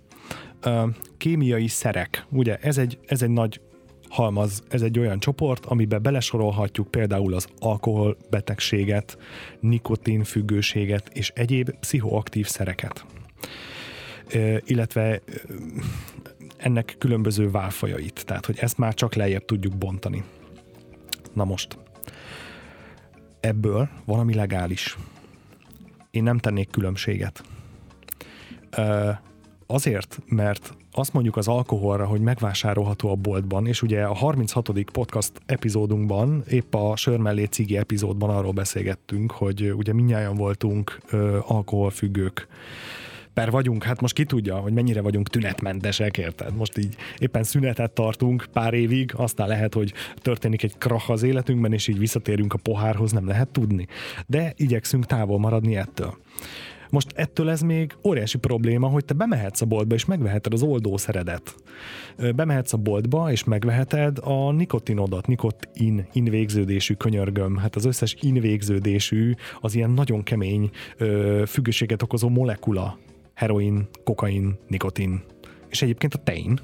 Kémiai 1.16 1.69
szerek. 1.69 2.26
Ugye 2.31 2.57
ez 2.57 2.78
egy, 2.78 2.99
ez 3.07 3.23
egy 3.23 3.31
nagy 3.31 3.61
halmaz, 4.09 4.62
ez 4.69 4.83
egy 4.83 4.99
olyan 4.99 5.21
csoport, 5.21 5.66
amiben 5.66 6.02
belesorolhatjuk 6.02 6.90
például 6.90 7.35
az 7.35 7.47
alkoholbetegséget, 7.59 9.19
nikotinfüggőséget 9.61 11.09
és 11.12 11.33
egyéb 11.35 11.71
pszichoaktív 11.71 12.47
szereket. 12.47 13.07
Illetve 14.64 15.21
ennek 16.57 16.95
különböző 16.99 17.50
válfajait. 17.50 18.25
Tehát, 18.26 18.47
hogy 18.47 18.59
ezt 18.59 18.78
már 18.78 18.95
csak 18.95 19.14
lejjebb 19.14 19.45
tudjuk 19.45 19.76
bontani. 19.76 20.25
Na 21.33 21.45
most, 21.45 21.78
ebből 23.40 23.88
valami 24.04 24.35
legális. 24.35 24.97
Én 26.14 26.23
nem 26.23 26.38
tennék 26.38 26.71
különbséget. 26.71 27.42
Azért, 29.66 30.18
mert 30.26 30.76
azt 30.92 31.12
mondjuk 31.12 31.37
az 31.37 31.49
alkoholra, 31.49 32.06
hogy 32.06 32.21
megvásárolható 32.21 33.11
a 33.11 33.14
boltban, 33.14 33.66
és 33.66 33.83
ugye 33.83 34.04
a 34.04 34.14
36. 34.14 34.71
podcast 34.92 35.33
epizódunkban, 35.47 36.44
épp 36.49 36.75
a 36.75 36.97
Sör 36.97 37.18
mellé 37.18 37.44
cigi 37.44 37.76
epizódban 37.76 38.30
arról 38.30 38.52
beszélgettünk, 38.52 39.30
hogy 39.30 39.73
ugye 39.73 39.92
minnyáján 39.92 40.35
voltunk 40.35 41.00
alkoholfüggők, 41.47 42.47
per 43.35 43.50
vagyunk, 43.50 43.83
hát 43.83 44.00
most 44.00 44.14
ki 44.14 44.25
tudja, 44.25 44.57
hogy 44.57 44.73
mennyire 44.73 45.00
vagyunk 45.00 45.29
tünetmentesek, 45.29 46.19
érted? 46.19 46.57
Most 46.57 46.79
így 46.79 46.95
éppen 47.19 47.43
szünetet 47.43 47.91
tartunk 47.91 48.47
pár 48.53 48.75
évig, 48.75 49.12
aztán 49.17 49.49
lehet, 49.49 49.75
hogy 49.75 49.93
történik 50.17 50.62
egy 50.62 50.79
krach 50.79 51.11
az 51.11 51.23
életünkben, 51.23 51.73
és 51.73 51.88
így 51.88 51.99
visszatérünk 51.99 52.53
a 52.53 52.59
pohárhoz, 52.59 53.12
nem 53.12 53.26
lehet 53.26 53.49
tudni. 53.49 53.87
De 54.26 54.53
igyekszünk 54.57 55.07
távol 55.07 55.38
maradni 55.38 55.76
ettől. 55.76 56.17
Most 56.91 57.12
ettől 57.14 57.50
ez 57.50 57.61
még 57.61 57.97
óriási 58.05 58.38
probléma, 58.38 58.88
hogy 58.88 59.05
te 59.05 59.14
bemehetsz 59.14 59.61
a 59.61 59.67
boltba, 59.67 59.95
és 59.95 60.05
megveheted 60.05 60.53
az 60.53 60.62
oldószeredet. 60.62 61.55
Bemehetsz 62.35 62.73
a 62.73 62.76
boltba, 62.76 63.31
és 63.31 63.45
megveheted 63.45 64.19
a 64.23 64.53
nikotinodat, 64.53 65.26
nikotin 65.26 66.07
invégződésű 66.12 66.95
könyörgöm. 66.95 67.57
Hát 67.57 67.76
az 67.76 67.85
összes 67.85 68.17
invégződésű, 68.21 69.35
az 69.61 69.75
ilyen 69.75 69.91
nagyon 69.91 70.23
kemény 70.23 70.71
ö, 70.97 71.43
függőséget 71.47 72.03
okozó 72.03 72.29
molekula. 72.29 72.99
Heroin, 73.35 73.88
kokain, 74.05 74.59
nikotin. 74.69 75.23
És 75.69 75.83
egyébként 75.83 76.14
a 76.14 76.19
tein, 76.19 76.61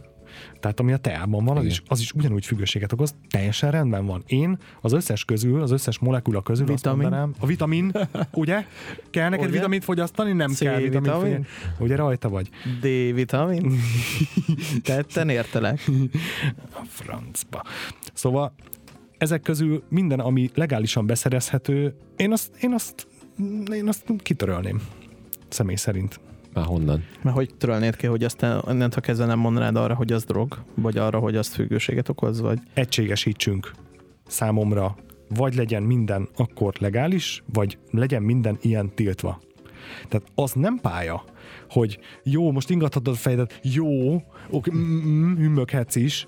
tehát 0.61 0.81
ami 0.81 0.93
a 0.93 0.97
teában 0.97 1.45
van, 1.45 1.57
az 1.57 1.62
Igen. 1.62 1.73
is, 1.75 1.83
az 1.89 2.00
is 2.00 2.12
ugyanúgy 2.12 2.45
függőséget 2.47 2.93
okoz, 2.93 3.15
teljesen 3.31 3.71
rendben 3.71 4.07
van. 4.07 4.23
Én 4.27 4.59
az 4.81 4.93
összes 4.93 5.25
közül, 5.25 5.62
az 5.62 5.71
összes 5.71 5.99
molekula 5.99 6.43
közül 6.43 6.67
Vitamin. 6.67 6.93
azt 6.93 7.03
mondanám, 7.03 7.35
a 7.39 7.47
vitamin, 7.47 7.93
ugye? 8.33 8.65
Kell 9.11 9.29
neked 9.29 9.45
Ugye? 9.49 9.57
vitamint 9.57 9.85
fogyasztani? 9.85 10.33
Nem 10.33 10.55
kell 10.55 10.79
C-vitamin? 10.79 10.91
vitamint 11.03 11.23
fogyasztani. 11.23 11.47
Ugye 11.79 11.97
rajta 11.97 12.29
vagy? 12.29 12.49
D-vitamin? 12.81 13.73
Tetten 14.83 15.29
értelek. 15.29 15.85
A 16.73 16.83
francba. 16.89 17.62
Szóval 18.12 18.55
ezek 19.19 19.43
közül 19.43 19.83
minden, 19.89 20.21
ami 20.21 20.50
legálisan 20.55 21.07
beszerezhető, 21.07 21.95
én 22.17 22.33
azt, 22.33 22.57
én 22.61 22.73
azt, 22.73 23.07
én 23.73 23.89
azt 23.89 24.05
kitörölném. 24.19 24.83
Személy 25.49 25.77
szerint. 25.77 26.21
Már 26.52 26.64
honnan? 26.64 27.04
Mert 27.23 27.37
hogy 27.37 27.54
törölnéd 27.59 27.97
ki, 27.97 28.07
hogy 28.07 28.25
aztán 28.25 28.62
innentől 28.69 29.00
kezdve 29.00 29.26
nem 29.26 29.38
mondanád 29.38 29.76
arra, 29.76 29.95
hogy 29.95 30.12
az 30.12 30.25
drog, 30.25 30.59
vagy 30.75 30.99
arra, 30.99 31.19
hogy 31.19 31.37
azt 31.37 31.54
függőséget 31.54 32.09
okoz, 32.09 32.40
vagy 32.40 32.59
Egységesítsünk 32.75 33.71
számomra, 34.26 34.97
vagy 35.28 35.54
legyen 35.54 35.83
minden 35.83 36.28
akkor 36.37 36.75
legális, 36.78 37.42
vagy 37.52 37.78
legyen 37.90 38.23
minden 38.23 38.59
ilyen 38.61 38.95
tiltva. 38.95 39.40
Tehát 40.09 40.27
az 40.35 40.53
nem 40.53 40.79
pálya, 40.83 41.25
hogy 41.71 41.99
jó, 42.23 42.53
most 42.53 42.71
ingathatod 42.71 43.15
a 43.15 43.17
fejedet, 43.17 43.61
jó, 43.63 44.23
oké, 44.51 44.71
mm, 44.75 44.79
mm, 44.79 45.37
hümmöghetsz 45.37 45.97
is. 45.97 46.27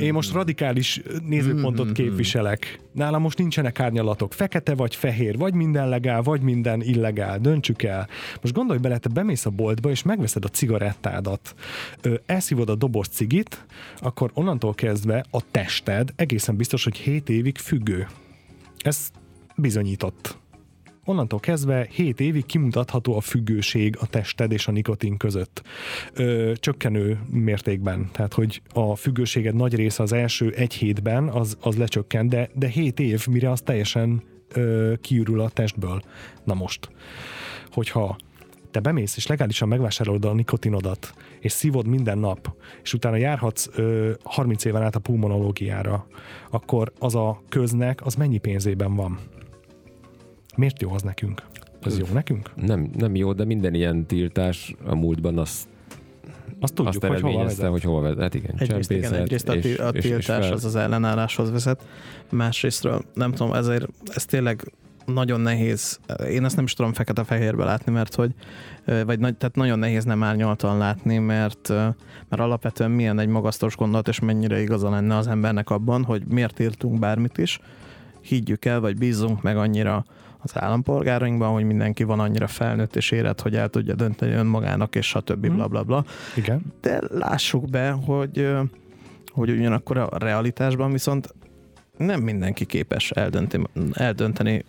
Én 0.00 0.12
most 0.12 0.32
radikális 0.32 1.02
nézőpontot 1.26 1.92
képviselek. 1.92 2.80
Nálam 2.92 3.22
most 3.22 3.38
nincsenek 3.38 3.80
árnyalatok. 3.80 4.32
Fekete 4.32 4.74
vagy 4.74 4.94
fehér, 4.94 5.36
vagy 5.38 5.54
minden 5.54 5.88
legál, 5.88 6.22
vagy 6.22 6.40
minden 6.40 6.82
illegál. 6.82 7.38
Döntsük 7.38 7.82
el. 7.82 8.08
Most 8.40 8.54
gondolj 8.54 8.78
bele, 8.78 8.98
te 8.98 9.08
bemész 9.08 9.46
a 9.46 9.50
boltba, 9.50 9.90
és 9.90 10.02
megveszed 10.02 10.44
a 10.44 10.48
cigarettádat, 10.48 11.54
ö, 12.02 12.14
elszívod 12.26 12.70
a 12.70 12.74
doboz 12.74 13.08
cigit, 13.08 13.66
akkor 13.98 14.30
onnantól 14.34 14.74
kezdve 14.74 15.24
a 15.30 15.50
tested 15.50 16.12
egészen 16.16 16.56
biztos, 16.56 16.84
hogy 16.84 16.96
7 16.96 17.28
évig 17.28 17.58
függő. 17.58 18.06
Ez 18.78 19.10
bizonyított. 19.56 20.42
Onnantól 21.04 21.40
kezdve 21.40 21.86
7 21.90 22.20
évig 22.20 22.46
kimutatható 22.46 23.16
a 23.16 23.20
függőség 23.20 23.96
a 24.00 24.06
tested 24.06 24.52
és 24.52 24.66
a 24.66 24.72
nikotin 24.72 25.16
között. 25.16 25.62
Ö, 26.14 26.52
csökkenő 26.56 27.18
mértékben. 27.30 28.08
Tehát, 28.12 28.34
hogy 28.34 28.62
a 28.72 28.96
függőséged 28.96 29.54
nagy 29.54 29.74
része 29.74 30.02
az 30.02 30.12
első 30.12 30.50
egy 30.50 30.74
hétben 30.74 31.28
az, 31.28 31.56
az 31.60 31.76
lecsökken, 31.76 32.28
de, 32.28 32.50
de 32.54 32.68
7 32.68 33.00
év, 33.00 33.26
mire 33.26 33.50
az 33.50 33.60
teljesen 33.60 34.22
ö, 34.48 34.92
kiürül 35.00 35.40
a 35.40 35.48
testből. 35.48 36.02
Na 36.44 36.54
most, 36.54 36.88
hogyha 37.72 38.16
te 38.70 38.80
bemész 38.80 39.16
és 39.16 39.26
legálisan 39.26 39.68
megvásárolod 39.68 40.24
a 40.24 40.32
nikotinodat, 40.32 41.14
és 41.40 41.52
szívod 41.52 41.86
minden 41.86 42.18
nap, 42.18 42.54
és 42.82 42.94
utána 42.94 43.16
járhatsz 43.16 43.68
ö, 43.74 44.10
30 44.22 44.64
éven 44.64 44.82
át 44.82 44.96
a 44.96 44.98
pulmonológiára, 44.98 46.06
akkor 46.50 46.92
az 46.98 47.14
a 47.14 47.42
köznek 47.48 48.06
az 48.06 48.14
mennyi 48.14 48.38
pénzében 48.38 48.94
van? 48.94 49.18
Miért 50.56 50.82
jó 50.82 50.90
az 50.92 51.02
nekünk? 51.02 51.42
Az 51.82 51.98
jó 51.98 52.04
nekünk? 52.12 52.50
Nem, 52.66 52.90
nem 52.98 53.14
jó, 53.14 53.32
de 53.32 53.44
minden 53.44 53.74
ilyen 53.74 54.06
tiltás 54.06 54.74
a 54.86 54.94
múltban 54.94 55.38
azt, 55.38 55.68
Azt 56.60 56.74
tudjuk, 56.74 57.02
azt 57.04 57.12
hogy 57.12 57.20
hova 57.20 57.42
vezet. 57.42 57.70
hogy 57.70 57.82
hova 57.82 58.00
vezet. 58.00 58.18
Hát 58.20 58.34
igen, 58.34 58.54
egyrészt, 58.58 58.90
igen, 58.90 59.14
egyrészt 59.14 59.48
a, 59.48 59.54
és- 59.54 59.78
a 59.78 59.88
és- 59.88 60.04
és 60.04 60.10
tiltás 60.10 60.24
fel- 60.44 60.52
az 60.52 60.64
az 60.64 60.76
ellenálláshoz 60.76 61.50
vezet, 61.50 61.86
másrésztről 62.30 63.02
nem 63.14 63.30
tudom, 63.32 63.52
ezért 63.52 63.88
ez 64.14 64.24
tényleg 64.24 64.72
nagyon 65.06 65.40
nehéz, 65.40 65.98
én 66.30 66.44
ezt 66.44 66.56
nem 66.56 66.64
is 66.64 66.72
tudom 66.74 66.92
fekete-fehérbe 66.92 67.64
látni, 67.64 67.92
mert 67.92 68.14
hogy, 68.14 68.34
vagy 68.84 69.18
nagy, 69.18 69.36
tehát 69.36 69.56
nagyon 69.56 69.78
nehéz 69.78 70.04
nem 70.04 70.22
árnyaltan 70.22 70.78
látni, 70.78 71.18
mert, 71.18 71.68
mert 72.28 72.42
alapvetően 72.42 72.90
milyen 72.90 73.18
egy 73.18 73.28
magasztos 73.28 73.76
gondolat, 73.76 74.08
és 74.08 74.20
mennyire 74.20 74.60
igaza 74.60 74.90
lenne 74.90 75.16
az 75.16 75.26
embernek 75.26 75.70
abban, 75.70 76.04
hogy 76.04 76.22
miért 76.28 76.60
írtunk 76.60 76.98
bármit 76.98 77.38
is, 77.38 77.58
higgyük 78.20 78.64
el, 78.64 78.80
vagy 78.80 78.96
bízzunk 78.98 79.42
meg 79.42 79.56
annyira 79.56 80.04
az 80.44 80.50
állampolgárainkban, 80.54 81.52
hogy 81.52 81.64
mindenki 81.64 82.02
van 82.02 82.20
annyira 82.20 82.46
felnőtt 82.46 82.96
és 82.96 83.10
érett, 83.10 83.40
hogy 83.40 83.56
el 83.56 83.68
tudja 83.68 83.94
dönteni 83.94 84.32
önmagának, 84.32 84.94
és 84.94 85.06
stb. 85.06 85.46
Hmm. 85.46 85.56
Bla, 85.56 85.68
bla, 85.68 85.82
bla. 85.82 86.04
Igen. 86.36 86.62
De 86.80 87.00
lássuk 87.10 87.70
be, 87.70 87.90
hogy, 87.90 88.48
hogy 89.32 89.50
ugyanakkor 89.50 89.96
a 89.96 90.08
realitásban 90.18 90.92
viszont 90.92 91.34
nem 91.96 92.20
mindenki 92.20 92.64
képes 92.64 93.10
eldönteni, 93.10 93.64
eldönteni 93.92 94.64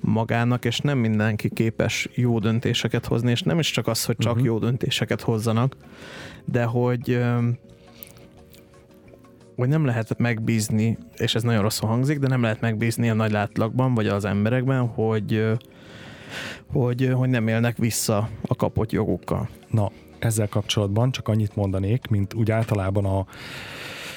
magának, 0.00 0.64
és 0.64 0.78
nem 0.78 0.98
mindenki 0.98 1.48
képes 1.48 2.08
jó 2.14 2.38
döntéseket 2.38 3.06
hozni, 3.06 3.30
és 3.30 3.42
nem 3.42 3.58
is 3.58 3.70
csak 3.70 3.86
az, 3.86 4.04
hogy 4.04 4.16
csak 4.18 4.34
Mhm. 4.36 4.44
jó 4.44 4.58
döntéseket 4.58 5.20
hozzanak, 5.20 5.76
de 6.44 6.64
hogy 6.64 7.22
hogy 9.60 9.68
nem 9.68 9.84
lehet 9.84 10.18
megbízni, 10.18 10.98
és 11.16 11.34
ez 11.34 11.42
nagyon 11.42 11.62
rosszul 11.62 11.88
hangzik, 11.88 12.18
de 12.18 12.28
nem 12.28 12.42
lehet 12.42 12.60
megbízni 12.60 13.10
a 13.10 13.14
nagy 13.14 13.30
látlagban, 13.30 13.94
vagy 13.94 14.06
az 14.06 14.24
emberekben, 14.24 14.86
hogy, 14.86 15.46
hogy, 16.72 17.10
hogy 17.14 17.28
nem 17.28 17.48
élnek 17.48 17.76
vissza 17.76 18.28
a 18.42 18.54
kapott 18.54 18.92
jogukkal. 18.92 19.48
Na, 19.70 19.90
ezzel 20.18 20.48
kapcsolatban 20.48 21.12
csak 21.12 21.28
annyit 21.28 21.56
mondanék, 21.56 22.06
mint 22.06 22.34
úgy 22.34 22.50
általában 22.50 23.04
a 23.04 23.26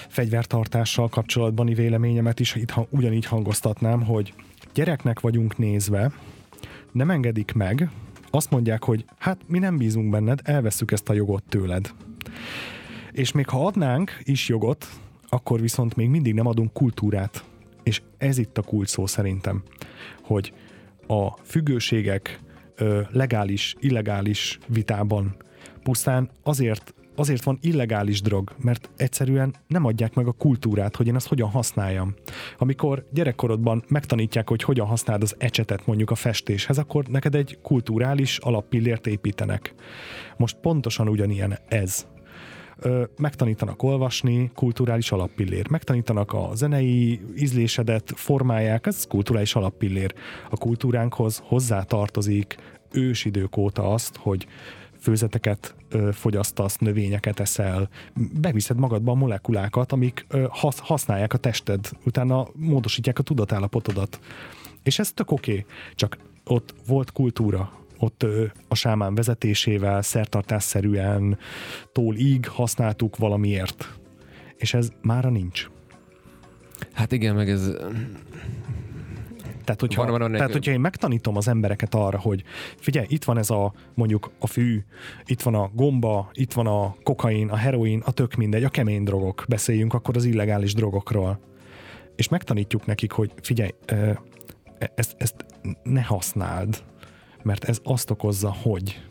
fegyvertartással 0.07 1.09
kapcsolatbani 1.09 1.73
véleményemet 1.73 2.39
is 2.39 2.55
itt 2.55 2.73
ugyanígy 2.89 3.25
hangoztatnám, 3.25 4.03
hogy 4.03 4.33
gyereknek 4.73 5.19
vagyunk 5.19 5.57
nézve, 5.57 6.11
nem 6.91 7.09
engedik 7.09 7.53
meg, 7.53 7.89
azt 8.29 8.49
mondják, 8.49 8.83
hogy 8.83 9.05
hát 9.17 9.37
mi 9.47 9.59
nem 9.59 9.77
bízunk 9.77 10.09
benned, 10.09 10.39
elveszük 10.43 10.91
ezt 10.91 11.09
a 11.09 11.13
jogot 11.13 11.43
tőled. 11.49 11.93
És 13.11 13.31
még 13.31 13.49
ha 13.49 13.65
adnánk 13.65 14.21
is 14.23 14.49
jogot, 14.49 14.87
akkor 15.33 15.61
viszont 15.61 15.95
még 15.95 16.09
mindig 16.09 16.33
nem 16.33 16.47
adunk 16.47 16.73
kultúrát. 16.73 17.43
És 17.83 18.01
ez 18.17 18.37
itt 18.37 18.57
a 18.57 18.61
kulcs 18.61 18.89
szó 18.89 19.05
szerintem, 19.05 19.63
hogy 20.21 20.53
a 21.07 21.31
függőségek 21.43 22.39
legális, 23.11 23.75
illegális 23.79 24.59
vitában 24.67 25.35
pusztán 25.83 26.29
azért 26.43 26.93
azért 27.15 27.43
van 27.43 27.57
illegális 27.61 28.21
drog, 28.21 28.55
mert 28.57 28.89
egyszerűen 28.97 29.55
nem 29.67 29.85
adják 29.85 30.13
meg 30.13 30.27
a 30.27 30.31
kultúrát, 30.31 30.95
hogy 30.95 31.07
én 31.07 31.15
azt 31.15 31.27
hogyan 31.27 31.49
használjam. 31.49 32.13
Amikor 32.57 33.07
gyerekkorodban 33.11 33.83
megtanítják, 33.87 34.49
hogy 34.49 34.63
hogyan 34.63 34.87
használd 34.87 35.21
az 35.21 35.35
ecsetet 35.37 35.85
mondjuk 35.85 36.11
a 36.11 36.15
festéshez, 36.15 36.77
akkor 36.77 37.05
neked 37.05 37.35
egy 37.35 37.57
kulturális 37.61 38.37
alappillért 38.37 39.07
építenek. 39.07 39.73
Most 40.37 40.55
pontosan 40.55 41.07
ugyanilyen 41.07 41.59
ez 41.67 42.05
megtanítanak 43.17 43.83
olvasni, 43.83 44.51
kulturális 44.55 45.11
alappillér. 45.11 45.69
Megtanítanak 45.69 46.33
a 46.33 46.49
zenei 46.53 47.21
ízlésedet, 47.37 48.11
formálják, 48.15 48.85
ez 48.85 49.07
kulturális 49.07 49.55
alappillér. 49.55 50.13
A 50.49 50.57
kultúránkhoz 50.57 51.41
hozzá 51.43 51.81
tartozik 51.81 52.55
ősidők 52.91 53.57
óta 53.57 53.93
azt, 53.93 54.15
hogy 54.15 54.47
főzeteket 54.99 55.75
ö, 55.89 56.09
fogyasztasz, 56.11 56.77
növényeket 56.77 57.39
eszel, 57.39 57.89
beviszed 58.39 58.77
magadba 58.77 59.11
a 59.11 59.15
molekulákat, 59.15 59.91
amik 59.91 60.25
ö, 60.29 60.45
hasz, 60.49 60.79
használják 60.79 61.33
a 61.33 61.37
tested, 61.37 61.89
utána 62.05 62.47
módosítják 62.53 63.19
a 63.19 63.23
tudatállapotodat. 63.23 64.19
És 64.83 64.99
ez 64.99 65.11
tök 65.11 65.31
oké, 65.31 65.51
okay. 65.51 65.65
csak 65.95 66.17
ott 66.45 66.73
volt 66.87 67.11
kultúra, 67.11 67.71
ott 68.03 68.25
a 68.67 68.75
sámán 68.75 69.15
vezetésével, 69.15 70.01
szertartásszerűen, 70.01 71.37
tól 71.91 72.15
íg 72.15 72.47
használtuk 72.47 73.17
valamiért. 73.17 73.93
És 74.55 74.73
ez 74.73 74.91
mára 75.01 75.29
nincs. 75.29 75.67
Hát 76.93 77.11
igen, 77.11 77.35
meg 77.35 77.49
ez 77.49 77.75
Tehát 79.63 79.81
hogyha, 79.81 80.01
Van- 80.01 80.11
van 80.11 80.21
annak- 80.21 80.37
tehát, 80.37 80.51
hogyha 80.51 80.71
én 80.71 80.79
megtanítom 80.79 81.37
az 81.37 81.47
embereket 81.47 81.95
arra, 81.95 82.19
hogy 82.19 82.43
figyelj, 82.77 83.05
itt 83.09 83.23
van 83.23 83.37
ez 83.37 83.49
a 83.49 83.73
mondjuk 83.93 84.31
a 84.39 84.47
fű, 84.47 84.83
itt 85.25 85.41
van 85.41 85.55
a 85.55 85.69
gomba, 85.73 86.29
itt 86.33 86.53
van 86.53 86.67
a 86.67 86.95
kokain, 87.03 87.49
a 87.49 87.55
heroin, 87.55 88.01
a 88.05 88.11
tök 88.11 88.35
mindegy, 88.35 88.63
a 88.63 88.69
kemény 88.69 89.03
drogok, 89.03 89.45
beszéljünk 89.47 89.93
akkor 89.93 90.15
az 90.15 90.25
illegális 90.25 90.73
drogokról. 90.73 91.39
És 92.15 92.29
megtanítjuk 92.29 92.85
nekik, 92.85 93.11
hogy 93.11 93.31
figyelj, 93.41 93.69
ö, 93.85 94.11
ezt, 94.95 95.15
ezt 95.17 95.45
ne 95.83 96.01
használd, 96.01 96.83
mert 97.43 97.63
ez 97.63 97.79
azt 97.83 98.09
okozza, 98.09 98.53
hogy. 98.61 99.01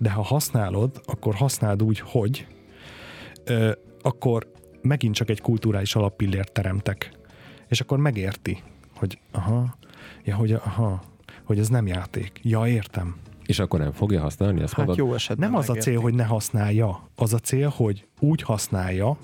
De 0.00 0.10
ha 0.10 0.22
használod, 0.22 1.00
akkor 1.04 1.34
használd 1.34 1.82
úgy, 1.82 1.98
hogy 2.00 2.46
ö, 3.44 3.72
akkor 4.02 4.52
megint 4.82 5.14
csak 5.14 5.28
egy 5.30 5.40
kulturális 5.40 5.94
alappillért 5.94 6.52
teremtek. 6.52 7.12
És 7.68 7.80
akkor 7.80 7.98
megérti, 7.98 8.62
hogy 8.96 9.18
aha, 9.32 9.76
ja, 10.24 10.34
hogy 10.36 10.52
aha, 10.52 11.02
hogy 11.44 11.58
ez 11.58 11.68
nem 11.68 11.86
játék. 11.86 12.40
Ja, 12.42 12.66
értem. 12.66 13.16
és 13.46 13.58
akkor 13.58 13.80
nem 13.80 13.92
fogja 13.92 14.20
használni, 14.20 14.60
ezt 14.62 14.74
Hát 14.74 14.86
mondod? 14.86 15.06
jó 15.06 15.14
esetben 15.14 15.48
Nem 15.50 15.58
az 15.58 15.64
a 15.64 15.72
megértik. 15.72 15.92
cél, 15.92 16.02
hogy 16.02 16.14
ne 16.14 16.24
használja. 16.24 17.08
Az 17.16 17.32
a 17.32 17.38
cél, 17.38 17.68
hogy 17.68 18.06
úgy 18.20 18.42
használja, 18.42 19.16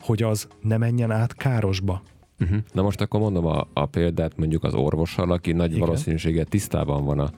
hogy 0.00 0.22
az 0.22 0.48
ne 0.62 0.76
menjen 0.76 1.10
át 1.10 1.34
károsba. 1.34 2.02
Uh-huh. 2.40 2.58
Na 2.72 2.82
most 2.82 3.00
akkor 3.00 3.20
mondom 3.20 3.46
a, 3.46 3.66
a 3.72 3.86
példát 3.86 4.36
mondjuk 4.36 4.64
az 4.64 4.74
orvossal, 4.74 5.30
aki 5.32 5.52
nagy 5.52 5.70
Igen. 5.72 5.80
valószínűséggel 5.86 6.44
tisztában 6.44 7.04
van 7.04 7.18
a 7.18 7.30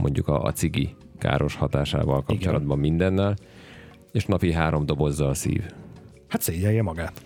mondjuk 0.00 0.28
a, 0.28 0.42
a 0.42 0.52
cigi 0.52 0.94
káros 1.18 1.54
hatásával 1.54 2.22
kapcsolatban 2.22 2.78
mindennel, 2.78 3.36
és 4.12 4.24
napi 4.26 4.52
három 4.52 4.86
dobozza 4.86 5.28
a 5.28 5.34
szív. 5.34 5.62
Hát 6.28 6.40
szégyelje 6.42 6.82
magát. 6.82 7.22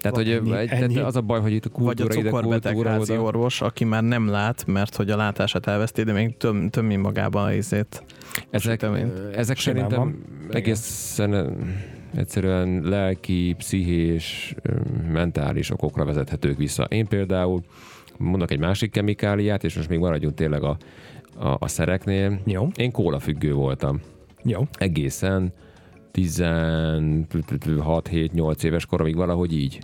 Tehát, 0.00 0.16
hogy 0.16 0.30
Ennyi, 0.30 0.56
egy, 0.56 0.68
tehát 0.68 0.82
ennyi. 0.82 0.98
az 0.98 1.16
a 1.16 1.20
baj, 1.20 1.40
hogy 1.40 1.52
itt 1.52 1.64
a 1.64 1.68
Vagy 1.72 2.00
a 2.00 2.04
kultúra 2.04 2.20
ide, 2.20 2.28
cukorbeteg 2.28 2.72
kultúra 2.72 2.94
házi 2.94 3.12
oda. 3.12 3.22
orvos, 3.22 3.60
aki 3.60 3.84
már 3.84 4.02
nem 4.02 4.28
lát, 4.28 4.66
mert 4.66 4.96
hogy 4.96 5.10
a 5.10 5.16
látását 5.16 5.66
elveszti, 5.66 6.02
de 6.02 6.12
még 6.12 6.36
töm, 6.36 6.68
tömmi 6.68 6.96
magában 6.96 7.44
a 7.44 7.52
izét. 7.52 8.02
Ezek, 8.50 8.86
ezek 9.34 9.58
szerintem 9.58 9.98
van. 9.98 10.24
Igen. 10.44 10.56
egészen 10.56 11.32
ö, 11.32 11.50
egyszerűen 12.14 12.80
lelki, 12.82 13.54
pszichés, 13.58 14.54
mentális 15.12 15.70
okokra 15.70 16.04
vezethetők 16.04 16.56
vissza. 16.56 16.84
Én 16.84 17.06
például 17.06 17.62
mondok 18.16 18.50
egy 18.50 18.58
másik 18.58 18.90
kemikáliát, 18.90 19.64
és 19.64 19.76
most 19.76 19.88
még 19.88 19.98
maradjunk 19.98 20.34
tényleg 20.34 20.62
a, 20.62 20.76
a, 21.40 21.56
a 21.58 21.68
szereknél. 21.68 22.40
Jó, 22.44 22.68
Én 22.76 22.90
kólafüggő 22.90 23.52
voltam. 23.52 24.00
jó. 24.42 24.66
Egészen 24.78 25.52
16-7-8 26.14 28.62
éves 28.62 28.86
koromig 28.86 29.16
valahogy 29.16 29.52
így. 29.52 29.78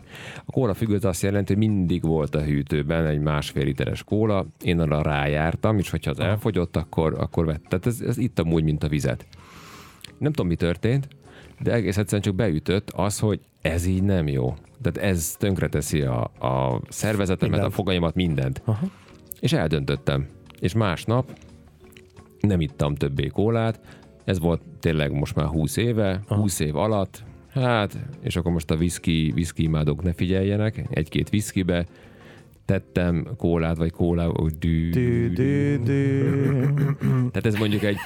A 0.44 0.52
kóla 0.52 0.74
függő 0.74 0.94
az 0.94 1.04
azt 1.04 1.22
jelenti, 1.22 1.54
hogy 1.54 1.68
mindig 1.68 2.02
volt 2.02 2.34
a 2.34 2.42
hűtőben 2.42 3.06
egy 3.06 3.20
másfél 3.20 3.64
literes 3.64 4.04
kóla, 4.04 4.46
én 4.62 4.80
arra 4.80 5.02
rájártam, 5.02 5.78
és 5.78 5.90
hogyha 5.90 6.10
az 6.10 6.20
elfogyott, 6.20 6.76
akkor, 6.76 7.14
akkor 7.18 7.46
vett. 7.46 7.62
Tehát 7.68 7.86
ez, 7.86 8.00
ez 8.00 8.18
itt 8.18 8.38
amúgy, 8.38 8.64
mint 8.64 8.84
a 8.84 8.88
vizet. 8.88 9.26
Nem 10.18 10.32
tudom, 10.32 10.46
mi 10.46 10.56
történt, 10.56 11.08
de 11.60 11.72
egész 11.72 11.96
egyszerűen 11.96 12.22
csak 12.22 12.34
beütött 12.34 12.90
az, 12.90 13.18
hogy 13.18 13.40
ez 13.60 13.86
így 13.86 14.02
nem 14.02 14.28
jó. 14.28 14.54
Tehát 14.82 15.10
ez 15.10 15.34
tönkreteszi 15.38 16.02
a, 16.02 16.20
a 16.22 16.80
szervezetemet, 16.88 17.50
Mindent. 17.50 17.72
a 17.72 17.76
fogaimat, 17.76 18.14
mindent. 18.14 18.62
Aha. 18.64 18.86
És 19.40 19.52
eldöntöttem. 19.52 20.26
És 20.60 20.74
másnap 20.74 21.38
nem 22.46 22.60
ittam 22.60 22.94
többé 22.94 23.26
kólát, 23.26 23.80
ez 24.24 24.38
volt 24.38 24.60
tényleg 24.80 25.12
most 25.12 25.34
már 25.34 25.46
20 25.46 25.76
éve, 25.76 26.22
Aha. 26.28 26.40
20 26.40 26.60
év 26.60 26.76
alatt, 26.76 27.24
hát, 27.48 27.98
és 28.22 28.36
akkor 28.36 28.52
most 28.52 28.70
a 28.70 28.74
whisky, 28.74 29.32
whisky 29.34 29.62
imádók 29.62 30.02
ne 30.02 30.12
figyeljenek, 30.12 30.86
egy-két 30.90 31.28
whiskybe 31.32 31.86
tettem 32.66 33.26
kólát, 33.36 33.76
vagy 33.76 33.90
kólá, 33.90 34.26
úgy 34.26 34.58
dű, 34.58 34.90
Dű, 34.90 35.32
dű, 35.32 35.78
dű. 35.78 36.20
Tehát 37.30 37.46
ez 37.46 37.54
mondjuk 37.54 37.82
egy 37.82 37.96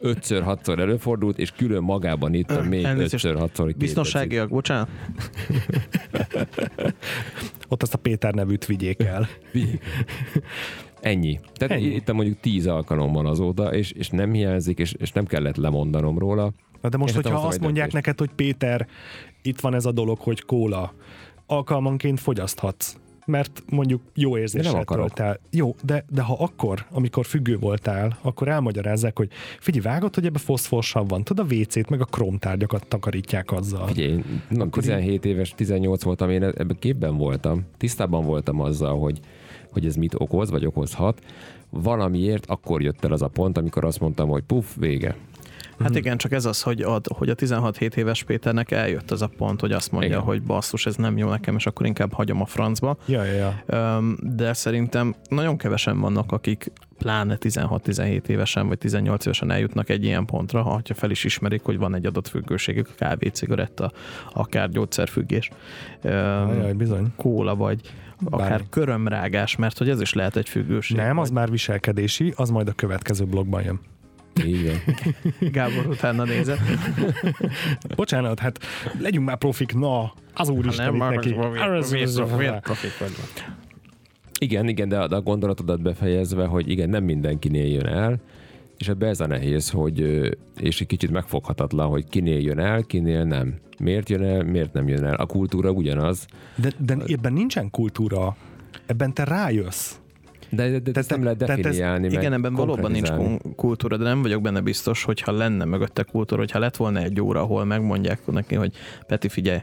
5-6-szor 0.00 0.78
előfordult, 0.78 1.38
és 1.38 1.50
külön 1.50 1.82
magában 1.82 2.34
ittam 2.34 2.66
még 2.66 2.84
Elnézést. 2.84 3.26
5-6-szor. 3.28 3.74
Biztonságiak, 3.78 4.48
bocsánat. 4.48 4.88
Ott 7.68 7.82
azt 7.82 7.94
a 7.94 7.98
Péter 7.98 8.34
nevűt 8.34 8.66
vigyék 8.66 9.02
el. 9.02 9.28
Ennyi. 11.00 11.40
Tehát 11.54 11.76
Ennyi. 11.76 11.94
Itt 11.94 12.12
mondjuk 12.12 12.40
10 12.40 12.66
alkalommal 12.66 13.26
azóta, 13.26 13.74
és, 13.74 13.92
és 13.92 14.08
nem 14.08 14.32
hiányzik, 14.32 14.78
és, 14.78 14.92
és 14.92 15.12
nem 15.12 15.26
kellett 15.26 15.56
lemondanom 15.56 16.18
róla. 16.18 16.52
Na 16.80 16.88
de 16.88 16.96
most, 16.96 17.10
És 17.10 17.16
hogyha 17.16 17.32
hoztam 17.32 17.48
azt 17.50 17.60
mondják 17.60 17.90
döntést. 17.90 18.06
neked, 18.06 18.18
hogy 18.18 18.36
Péter, 18.36 18.86
itt 19.42 19.60
van 19.60 19.74
ez 19.74 19.84
a 19.84 19.92
dolog, 19.92 20.18
hogy 20.18 20.42
kóla, 20.42 20.92
alkalmanként 21.46 22.20
fogyaszthatsz, 22.20 22.96
mert 23.26 23.62
mondjuk 23.70 24.02
jó 24.14 24.38
érzéssel 24.38 24.84
töltál. 24.84 25.40
Jó, 25.50 25.74
de, 25.84 26.04
de 26.10 26.22
ha 26.22 26.36
akkor, 26.38 26.86
amikor 26.90 27.26
függő 27.26 27.58
voltál, 27.58 28.18
akkor 28.22 28.48
elmagyarázzák, 28.48 29.18
hogy 29.18 29.28
figyelj, 29.58 29.84
vágod, 29.84 30.14
hogy 30.14 30.26
ebbe 30.26 30.38
foszforsav 30.38 31.08
van, 31.08 31.24
tudod, 31.24 31.50
a 31.50 31.54
WC-t 31.54 31.88
meg 31.90 32.00
a 32.00 32.04
kromtárgyakat 32.04 32.86
takarítják 32.88 33.52
azzal. 33.52 33.86
Figyelj, 33.86 34.10
én 34.10 34.42
nem, 34.48 34.66
Akkor 34.66 34.82
17 34.82 35.24
éves, 35.24 35.54
18 35.54 36.02
voltam, 36.02 36.30
én 36.30 36.42
ebben 36.42 36.76
képben 36.78 37.16
voltam. 37.16 37.66
Tisztában 37.76 38.24
voltam 38.24 38.60
azzal, 38.60 38.98
hogy, 38.98 39.20
hogy 39.78 39.86
ez 39.86 39.94
mit 39.94 40.14
okoz, 40.14 40.50
vagy 40.50 40.66
okozhat. 40.66 41.22
Valamiért 41.70 42.46
akkor 42.46 42.82
jött 42.82 43.04
el 43.04 43.12
az 43.12 43.22
a 43.22 43.28
pont, 43.28 43.58
amikor 43.58 43.84
azt 43.84 44.00
mondtam, 44.00 44.28
hogy 44.28 44.42
puff, 44.42 44.66
vége. 44.76 45.16
Hát 45.78 45.96
igen, 45.96 46.16
csak 46.16 46.32
ez 46.32 46.44
az, 46.44 46.62
hogy, 46.62 46.82
ad, 46.82 47.06
hogy 47.16 47.28
a 47.28 47.34
16-7 47.34 47.94
éves 47.94 48.22
Péternek 48.22 48.70
eljött 48.70 49.10
az 49.10 49.22
a 49.22 49.30
pont, 49.36 49.60
hogy 49.60 49.72
azt 49.72 49.92
mondja, 49.92 50.10
Igen. 50.10 50.20
hogy 50.22 50.42
basszus, 50.42 50.86
ez 50.86 50.96
nem 50.96 51.16
jó 51.18 51.28
nekem, 51.28 51.54
és 51.54 51.66
akkor 51.66 51.86
inkább 51.86 52.12
hagyom 52.12 52.40
a 52.40 52.46
francba. 52.46 52.96
Ja, 53.06 53.24
ja, 53.24 53.54
ja. 53.66 54.00
De 54.20 54.52
szerintem 54.52 55.14
nagyon 55.28 55.56
kevesen 55.56 56.00
vannak, 56.00 56.32
akik 56.32 56.72
pláne 56.98 57.36
16-17 57.40 58.26
évesen 58.28 58.68
vagy 58.68 58.78
18 58.78 59.24
évesen 59.24 59.50
eljutnak 59.50 59.88
egy 59.88 60.04
ilyen 60.04 60.24
pontra, 60.26 60.62
ha 60.62 60.80
fel 60.94 61.10
is 61.10 61.24
ismerik, 61.24 61.62
hogy 61.62 61.78
van 61.78 61.94
egy 61.94 62.06
adott 62.06 62.28
függőségük, 62.28 62.94
kávé, 62.96 63.28
cigaretta, 63.28 63.92
akár 64.32 64.68
gyógyszerfüggés, 64.68 65.50
öm, 66.02 66.48
Ajaj, 66.48 66.72
bizony. 66.72 67.12
kóla, 67.16 67.56
vagy 67.56 67.80
akár 68.24 68.48
Bármi. 68.48 68.66
körömrágás, 68.70 69.56
mert 69.56 69.78
hogy 69.78 69.88
ez 69.88 70.00
is 70.00 70.12
lehet 70.12 70.36
egy 70.36 70.48
függőség. 70.48 70.96
Nem, 70.96 71.18
az 71.18 71.28
vagy 71.28 71.36
már 71.36 71.50
viselkedési, 71.50 72.32
az 72.36 72.50
majd 72.50 72.68
a 72.68 72.72
következő 72.72 73.24
blogban 73.24 73.62
jön. 73.62 73.80
Így 74.46 74.66
van. 74.66 74.94
Gábor 75.52 75.86
utána 75.86 76.24
nézett. 76.24 76.58
Bocsánat, 77.96 78.38
hát 78.38 78.58
legyünk 78.98 79.26
már 79.26 79.38
profik, 79.38 79.74
na, 79.74 80.12
az 80.34 80.48
úristen 80.48 80.94
itt 80.94 81.00
neki. 81.00 81.32
profik 82.60 82.98
vagy. 82.98 83.10
Igen, 84.40 84.68
igen, 84.68 84.88
de 84.88 84.98
a, 84.98 85.20
gondolatodat 85.20 85.82
befejezve, 85.82 86.46
hogy 86.46 86.70
igen, 86.70 86.88
nem 86.88 87.04
mindenkinél 87.04 87.66
jön 87.66 87.86
el, 87.86 88.20
és 88.76 88.88
ebbe 88.88 89.06
ez 89.06 89.20
a 89.20 89.26
nehéz, 89.26 89.70
hogy, 89.70 90.00
és 90.60 90.80
egy 90.80 90.86
kicsit 90.86 91.10
megfoghatatlan, 91.10 91.88
hogy 91.88 92.08
kinél 92.08 92.40
jön 92.40 92.58
el, 92.58 92.82
kinél 92.82 93.24
nem. 93.24 93.54
Miért 93.78 94.08
jön 94.08 94.22
el, 94.22 94.42
miért 94.42 94.72
nem 94.72 94.88
jön 94.88 95.04
el. 95.04 95.14
A 95.14 95.26
kultúra 95.26 95.70
ugyanaz, 95.70 96.26
De, 96.56 96.70
de 96.78 96.96
ebben 97.06 97.32
nincsen 97.32 97.70
kultúra, 97.70 98.36
ebben 98.86 99.14
te 99.14 99.24
rájössz. 99.24 99.92
de, 100.50 100.68
de, 100.70 100.78
de 100.78 100.90
ezt 100.94 101.08
te- 101.08 101.14
nem 101.14 101.24
lehet 101.24 101.42
ez- 101.42 101.56
definiálni, 101.56 102.02
meg 102.08 102.12
Igen, 102.12 102.32
ebben 102.32 102.54
valóban 102.54 102.90
nincs 102.90 103.10
kultúra, 103.56 103.96
de 103.96 104.04
nem 104.04 104.22
vagyok 104.22 104.42
benne 104.42 104.60
biztos, 104.60 105.02
hogyha 105.04 105.32
lenne 105.32 105.64
mögötte 105.64 106.02
kultúra, 106.02 106.40
hogyha 106.40 106.58
lett 106.58 106.76
volna 106.76 106.98
egy 107.00 107.20
óra, 107.20 107.40
ahol 107.40 107.64
megmondják 107.64 108.26
neki, 108.26 108.54
hogy 108.54 108.72
Peti, 109.06 109.28
figyelj, 109.28 109.58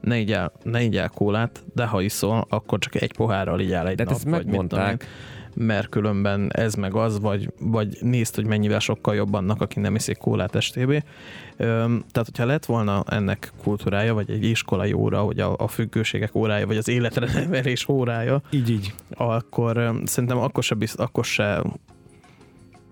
ne 0.00 0.18
igyál, 0.18 0.52
ne 0.62 0.82
igyál 0.82 1.08
kólát, 1.08 1.64
de 1.74 1.84
ha 1.86 2.00
iszol, 2.00 2.46
akkor 2.48 2.78
csak 2.78 2.94
egy 2.94 3.12
pohárral 3.12 3.60
igyál 3.60 3.88
egy 3.88 3.96
De 3.96 4.02
hát 4.02 4.12
nap, 4.12 4.16
ezt 4.20 4.24
vagy 4.28 4.34
mit 4.36 4.44
megmondták, 4.46 5.06
mert 5.54 5.88
különben 5.88 6.50
ez 6.52 6.74
meg 6.74 6.94
az, 6.94 7.20
vagy, 7.20 7.52
vagy 7.60 7.98
nézd, 8.00 8.34
hogy 8.34 8.44
mennyivel 8.44 8.78
sokkal 8.78 9.14
jobb 9.14 9.34
annak, 9.34 9.60
aki 9.60 9.80
nem 9.80 9.94
iszik 9.94 10.18
kólát. 10.18 10.54
Öm, 10.76 12.04
tehát, 12.10 12.28
hogyha 12.28 12.44
lett 12.44 12.64
volna 12.64 13.04
ennek 13.08 13.52
kultúrája, 13.62 14.14
vagy 14.14 14.30
egy 14.30 14.44
iskolai 14.44 14.92
óra, 14.92 15.24
vagy 15.24 15.40
a, 15.40 15.54
a 15.56 15.68
függőségek 15.68 16.34
órája, 16.34 16.66
vagy 16.66 16.76
az 16.76 16.88
életre 16.88 17.32
nevelés 17.40 17.88
órája, 17.88 18.42
Így, 18.50 18.70
így. 18.70 18.94
akkor 19.10 20.00
szerintem 20.04 20.38
akkor 20.38 20.62
se, 20.62 20.74
bizt, 20.74 20.98
akkor 20.98 21.24
se 21.24 21.62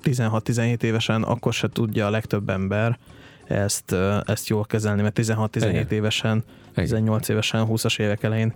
16-17 0.05 0.83
évesen, 0.83 1.23
akkor 1.23 1.53
se 1.53 1.69
tudja 1.69 2.07
a 2.07 2.11
legtöbb 2.11 2.49
ember 2.49 2.99
ezt, 3.45 3.95
ezt 4.25 4.49
jól 4.49 4.65
kezelni, 4.65 5.03
mert 5.03 5.19
16-17 5.21 5.57
Igen. 5.57 5.87
évesen, 5.91 6.45
18 6.75 7.29
évesen, 7.29 7.67
20-as 7.69 8.01
évek 8.01 8.23
elején 8.23 8.55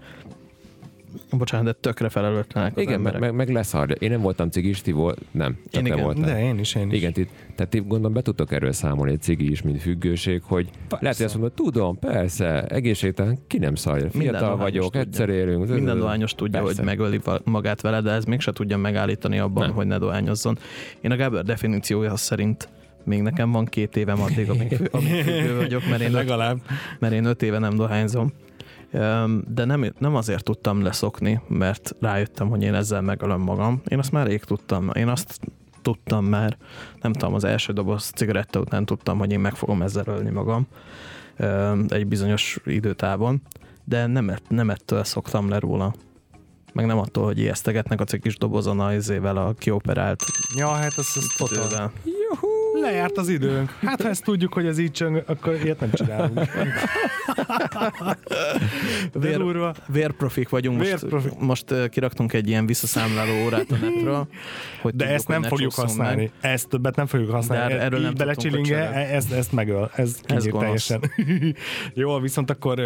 bocsánat, 1.31 1.67
de 1.67 1.73
tökre 1.73 2.09
felelőtlenek 2.09 2.77
az 2.77 2.83
Igen, 2.83 3.01
meg, 3.01 3.15
emberek. 3.15 3.21
meg, 3.21 3.47
meg 3.47 3.57
leszarja. 3.57 3.95
Én 3.95 4.11
nem 4.11 4.21
voltam 4.21 4.51
cigis, 4.51 4.81
ti 4.81 4.93
volt, 4.93 5.19
nem, 5.31 5.59
Én 5.71 5.87
igen, 5.87 6.01
voltam. 6.03 6.23
De 6.23 6.41
én 6.43 6.59
is, 6.59 6.75
én 6.75 6.91
is. 6.91 6.97
Igen, 6.97 7.13
ti, 7.13 7.29
tehát 7.55 7.71
ti 7.71 7.79
gondolom 7.79 8.13
be 8.13 8.23
tudtok 8.23 8.53
erről 8.53 8.73
számolni, 8.73 9.13
egy 9.13 9.21
cigi 9.23 9.51
is, 9.51 9.63
mint 9.63 9.81
függőség, 9.83 10.43
hogy 10.45 10.65
Persze. 10.65 10.99
lehet, 11.01 11.17
hogy 11.17 11.27
azt 11.27 11.35
mondod, 11.35 11.53
tudom, 11.53 11.99
persze, 11.99 12.67
egészségtelen, 12.67 13.39
ki 13.47 13.59
nem 13.59 13.75
szarja, 13.75 14.11
fiatal 14.11 14.57
vagyok, 14.57 14.85
tudja. 14.85 15.01
egyszer 15.01 15.29
élünk. 15.29 15.69
Minden 15.69 15.99
dohányos 15.99 16.35
tudja, 16.35 16.63
Persze. 16.63 16.77
hogy 16.77 16.85
megöli 16.85 17.21
magát 17.45 17.81
vele, 17.81 18.01
de 18.01 18.11
ez 18.11 18.25
mégse 18.25 18.53
tudja 18.53 18.77
megállítani 18.77 19.39
abban, 19.39 19.67
Nem. 19.67 19.75
hogy 19.77 19.87
ne 19.87 19.99
dohányozzon. 19.99 20.59
Én 21.01 21.11
a 21.11 21.17
Gábor 21.17 21.43
definíciója 21.43 22.17
szerint 22.17 22.69
még 23.05 23.23
nekem 23.23 23.51
van 23.53 23.65
két 23.65 23.97
évem 23.97 24.21
addig, 24.21 24.51
amíg, 24.51 24.89
amíg 24.91 25.23
függő 25.23 25.57
vagyok, 25.57 25.83
mert 25.89 26.01
én, 26.01 26.07
öt, 26.09 26.13
Legalább. 26.13 26.59
mert 26.99 27.13
én 27.13 27.25
öt 27.25 27.43
éve 27.43 27.59
nem 27.59 27.75
dohányzom. 27.77 28.33
De 29.49 29.65
nem, 29.65 29.93
nem 29.99 30.15
azért 30.15 30.45
tudtam 30.45 30.83
leszokni, 30.83 31.41
mert 31.49 31.97
rájöttem, 32.01 32.49
hogy 32.49 32.63
én 32.63 32.75
ezzel 32.75 33.01
megölöm 33.01 33.41
magam. 33.41 33.83
Én 33.89 33.99
azt 33.99 34.13
már 34.13 34.27
rég 34.27 34.45
tudtam. 34.45 34.91
Én 34.95 35.09
azt 35.09 35.41
tudtam 35.83 36.25
már, 36.25 36.57
nem 37.01 37.13
tudom, 37.13 37.35
az 37.35 37.45
első 37.45 37.73
doboz 37.73 38.11
cigaretta 38.15 38.61
után 38.61 38.85
tudtam, 38.85 39.19
hogy 39.19 39.33
én 39.33 39.41
meg 39.41 39.55
fogom 39.55 39.83
ezzel 39.83 40.05
ölni 40.07 40.31
magam 40.31 40.67
egy 41.89 42.07
bizonyos 42.07 42.59
időtávon, 42.65 43.43
de 43.85 44.07
nem, 44.07 44.35
nem 44.49 44.71
ettől 44.71 45.05
szoktam 45.05 45.49
le 45.49 45.59
róla. 45.59 45.95
Meg 46.73 46.87
nem 46.87 46.99
attól, 46.99 47.25
hogy 47.25 47.39
ijesztegetnek 47.39 48.01
a 48.01 48.05
kis 48.05 48.37
dobozon 48.37 48.81
a 48.81 48.95
izével 48.95 49.37
a 49.37 49.53
kioperált 49.53 50.23
Ja, 50.57 50.69
hát 50.69 50.93
ez, 50.99 51.07
ez 51.15 51.27
totál. 51.37 51.93
Lejárt 52.83 53.19
az 53.19 53.29
időnk. 53.29 53.71
Hát 53.85 54.03
ha 54.03 54.09
ezt 54.09 54.25
tudjuk, 54.25 54.53
hogy 54.53 54.67
ez 54.67 54.79
így 54.79 54.91
csöng, 54.91 55.23
akkor 55.27 55.59
ilyet 55.65 55.81
nem 55.81 55.91
csinálunk. 55.93 56.41
De 59.13 59.19
Vér- 59.29 59.37
durva. 59.39 59.75
Vérprofik 59.87 60.49
vagyunk, 60.49 60.79
most, 60.79 60.91
Vérprofik. 60.91 61.39
most 61.39 61.71
ö, 61.71 61.89
kiraktunk 61.89 62.33
egy 62.33 62.49
ilyen 62.49 62.67
visszaszámláló 62.67 63.45
órát 63.45 63.71
a 63.71 63.77
netről, 63.77 64.27
hogy 64.83 64.95
De 64.95 64.99
tudjuk, 65.05 65.17
ezt 65.19 65.29
nem 65.29 65.41
ne 65.41 65.49
fogjuk 65.49 65.75
használni. 65.75 66.31
Meg. 66.41 66.53
Ezt 66.53 66.69
többet 66.69 66.97
nem 66.97 67.07
fogjuk 67.07 67.31
használni. 67.31 67.73
De 67.73 67.79
er- 67.79 67.85
erről 67.85 68.01
nem 68.01 68.15
belecsilinge, 68.17 68.93
ezt, 68.93 69.33
ezt 69.33 69.53
megöl. 69.53 69.91
Ez 69.95 70.21
gonosz. 70.27 70.49
teljesen. 70.59 71.01
jó, 71.95 72.19
viszont 72.19 72.51
akkor 72.51 72.81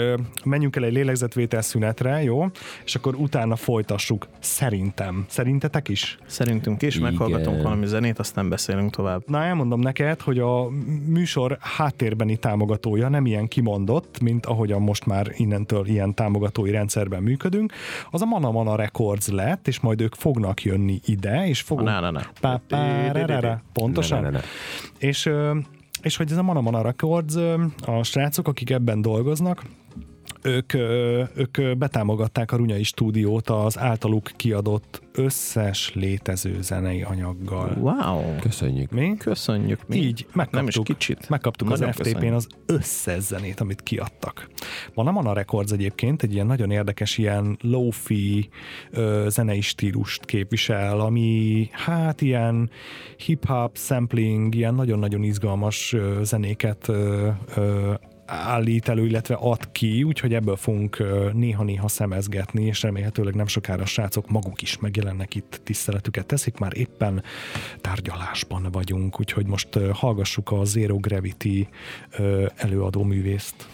menjünk 0.44 0.76
el 0.76 0.84
egy 0.84 0.92
lélegzetvétel 0.92 1.62
szünetre, 1.62 2.22
jó? 2.22 2.46
És 2.84 2.94
akkor 2.94 3.14
utána 3.14 3.56
folytassuk. 3.56 4.26
Szerintem. 4.40 5.24
Szerintetek 5.28 5.88
is? 5.88 6.18
Szerintünk 6.26 6.82
is, 6.82 6.98
meghallgatunk 6.98 7.62
valami 7.62 7.86
zenét, 7.86 8.18
aztán 8.18 8.48
beszélünk 8.48 8.90
tovább. 8.94 9.22
Na, 9.26 9.42
elmondom 9.42 9.80
neked, 9.86 10.20
hogy 10.20 10.38
a 10.38 10.68
műsor 11.06 11.56
háttérbeni 11.60 12.36
támogatója 12.36 13.08
nem 13.08 13.26
ilyen 13.26 13.48
kimondott, 13.48 14.20
mint 14.20 14.46
ahogyan 14.46 14.82
most 14.82 15.06
már 15.06 15.26
innentől 15.36 15.86
ilyen 15.86 16.14
támogatói 16.14 16.70
rendszerben 16.70 17.22
működünk. 17.22 17.72
Az 18.10 18.22
a 18.22 18.24
Mana 18.24 18.50
Mana 18.50 18.76
Records 18.76 19.28
lett, 19.28 19.68
és 19.68 19.80
majd 19.80 20.00
ők 20.00 20.14
fognak 20.14 20.62
jönni 20.62 21.00
ide, 21.04 21.46
és 21.48 21.60
fogunk... 21.60 21.88
Na, 21.88 22.00
na, 22.00 22.10
na. 22.10 22.20
Pontosan? 23.72 24.36
És, 24.98 25.30
és 26.02 26.16
hogy 26.16 26.30
ez 26.30 26.36
a 26.36 26.42
Mana 26.42 26.60
Mana 26.60 26.82
Records, 26.82 27.36
a 27.84 28.02
srácok, 28.02 28.48
akik 28.48 28.70
ebben 28.70 29.02
dolgoznak, 29.02 29.62
ők, 30.46 30.74
ők 31.34 31.76
betámogatták 31.76 32.52
a 32.52 32.56
Runyai 32.56 32.82
stúdiót 32.82 33.48
az 33.48 33.78
általuk 33.78 34.30
kiadott 34.36 35.02
összes 35.12 35.92
létező 35.94 36.62
zenei 36.62 37.02
anyaggal. 37.02 37.76
Wow! 37.80 38.36
Köszönjük. 38.40 38.90
Mi? 38.90 39.14
Köszönjük 39.18 39.80
mi. 39.86 39.96
Így, 39.96 40.26
megkaptuk, 40.32 40.52
Nem 40.60 40.66
is 40.68 40.78
kicsit. 40.84 41.28
megkaptuk 41.28 41.70
az 41.70 41.84
FTP-n 41.90 42.32
az 42.32 42.46
összes 42.66 43.22
zenét, 43.22 43.60
amit 43.60 43.82
kiadtak. 43.82 44.48
Van 44.94 45.06
a 45.06 45.10
Mana 45.10 45.32
Records 45.32 45.72
egyébként 45.72 46.22
egy 46.22 46.32
ilyen 46.32 46.46
nagyon 46.46 46.70
érdekes 46.70 47.18
ilyen 47.18 47.56
lofi 47.60 48.48
zenei 49.26 49.60
stílust 49.60 50.24
képvisel, 50.24 51.00
ami 51.00 51.68
hát 51.72 52.20
ilyen 52.20 52.70
hip-hop, 53.16 53.76
sampling, 53.76 54.54
ilyen 54.54 54.74
nagyon-nagyon 54.74 55.22
izgalmas 55.22 55.92
ö, 55.92 56.20
zenéket 56.22 56.88
ö, 56.88 57.28
ö, 57.54 57.92
állít 58.26 58.88
elő, 58.88 59.06
illetve 59.06 59.34
ad 59.34 59.72
ki, 59.72 60.02
úgyhogy 60.02 60.34
ebből 60.34 60.56
fogunk 60.56 61.02
néha-néha 61.32 61.88
szemezgetni, 61.88 62.64
és 62.64 62.82
remélhetőleg 62.82 63.34
nem 63.34 63.46
sokára 63.46 63.82
a 63.82 63.86
srácok 63.86 64.30
maguk 64.30 64.62
is 64.62 64.78
megjelennek 64.78 65.34
itt, 65.34 65.60
tiszteletüket 65.64 66.26
teszik, 66.26 66.58
már 66.58 66.76
éppen 66.76 67.22
tárgyalásban 67.80 68.68
vagyunk, 68.72 69.20
úgyhogy 69.20 69.46
most 69.46 69.78
hallgassuk 69.92 70.50
a 70.50 70.64
Zero 70.64 70.96
Gravity 70.96 71.68
előadó 72.56 73.02
művészt. 73.02 73.68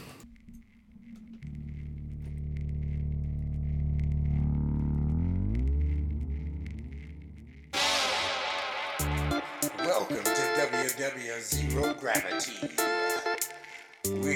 Welcome 9.85 10.23
to 10.23 10.43
WW 10.77 11.41
Zero 11.41 11.95
Gravity. 12.01 13.32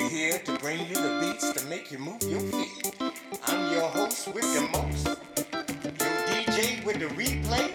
We're 0.06 0.10
here 0.10 0.38
to 0.38 0.52
bring 0.58 0.86
you 0.86 0.94
the 0.94 1.18
beats 1.20 1.52
to 1.52 1.66
make 1.66 1.90
you 1.90 1.98
move 1.98 2.22
your 2.22 2.38
feet. 2.38 2.94
I'm 3.48 3.72
your 3.72 3.88
host 3.88 4.28
with 4.28 4.44
the 4.54 4.60
most, 4.72 5.04
your 5.04 6.44
DJ 6.46 6.84
with 6.84 7.00
the 7.00 7.06
replay, 7.06 7.72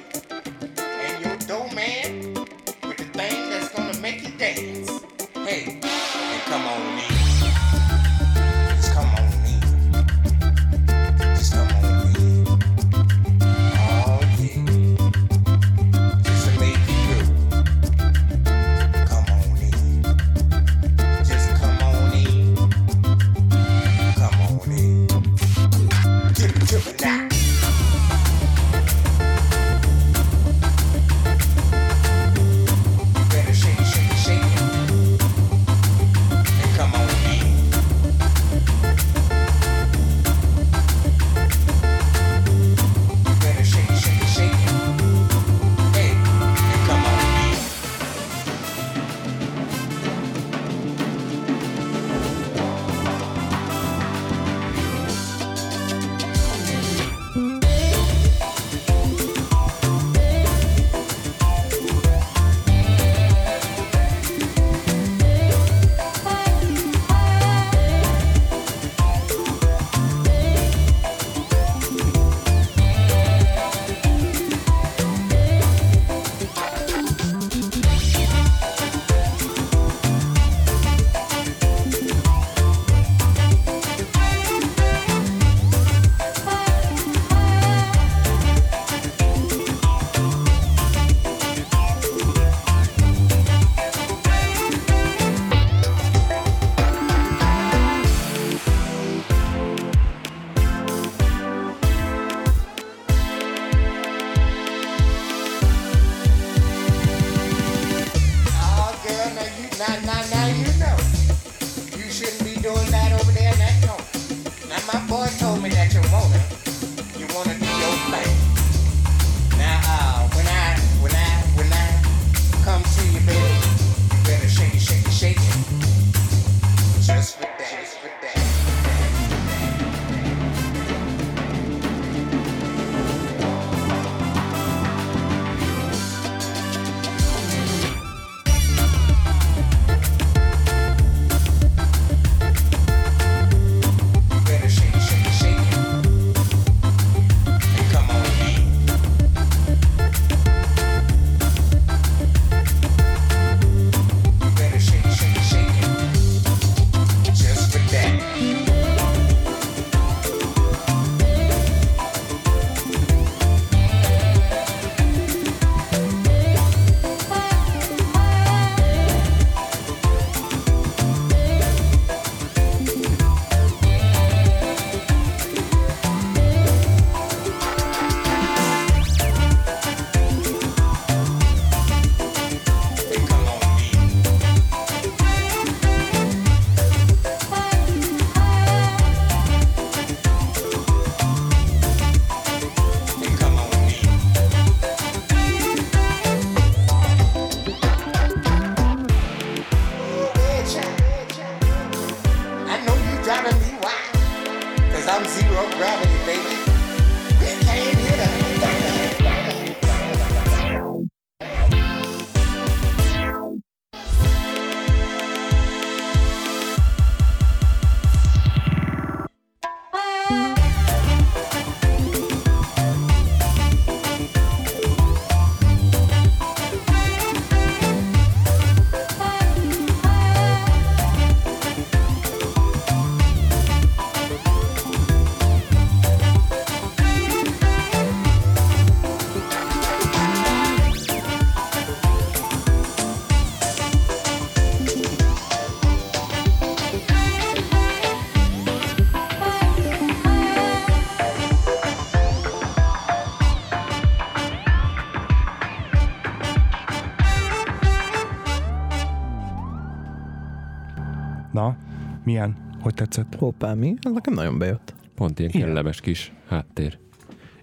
tetszett? 263.01 263.35
Hoppá, 263.35 263.73
mi? 263.73 263.93
Ez 264.01 264.11
nekem 264.11 264.33
nagyon 264.33 264.57
bejött. 264.57 264.93
Pont 265.15 265.39
ilyen 265.39 265.51
kellemes 265.51 266.01
kis 266.01 266.33
háttér. 266.47 266.97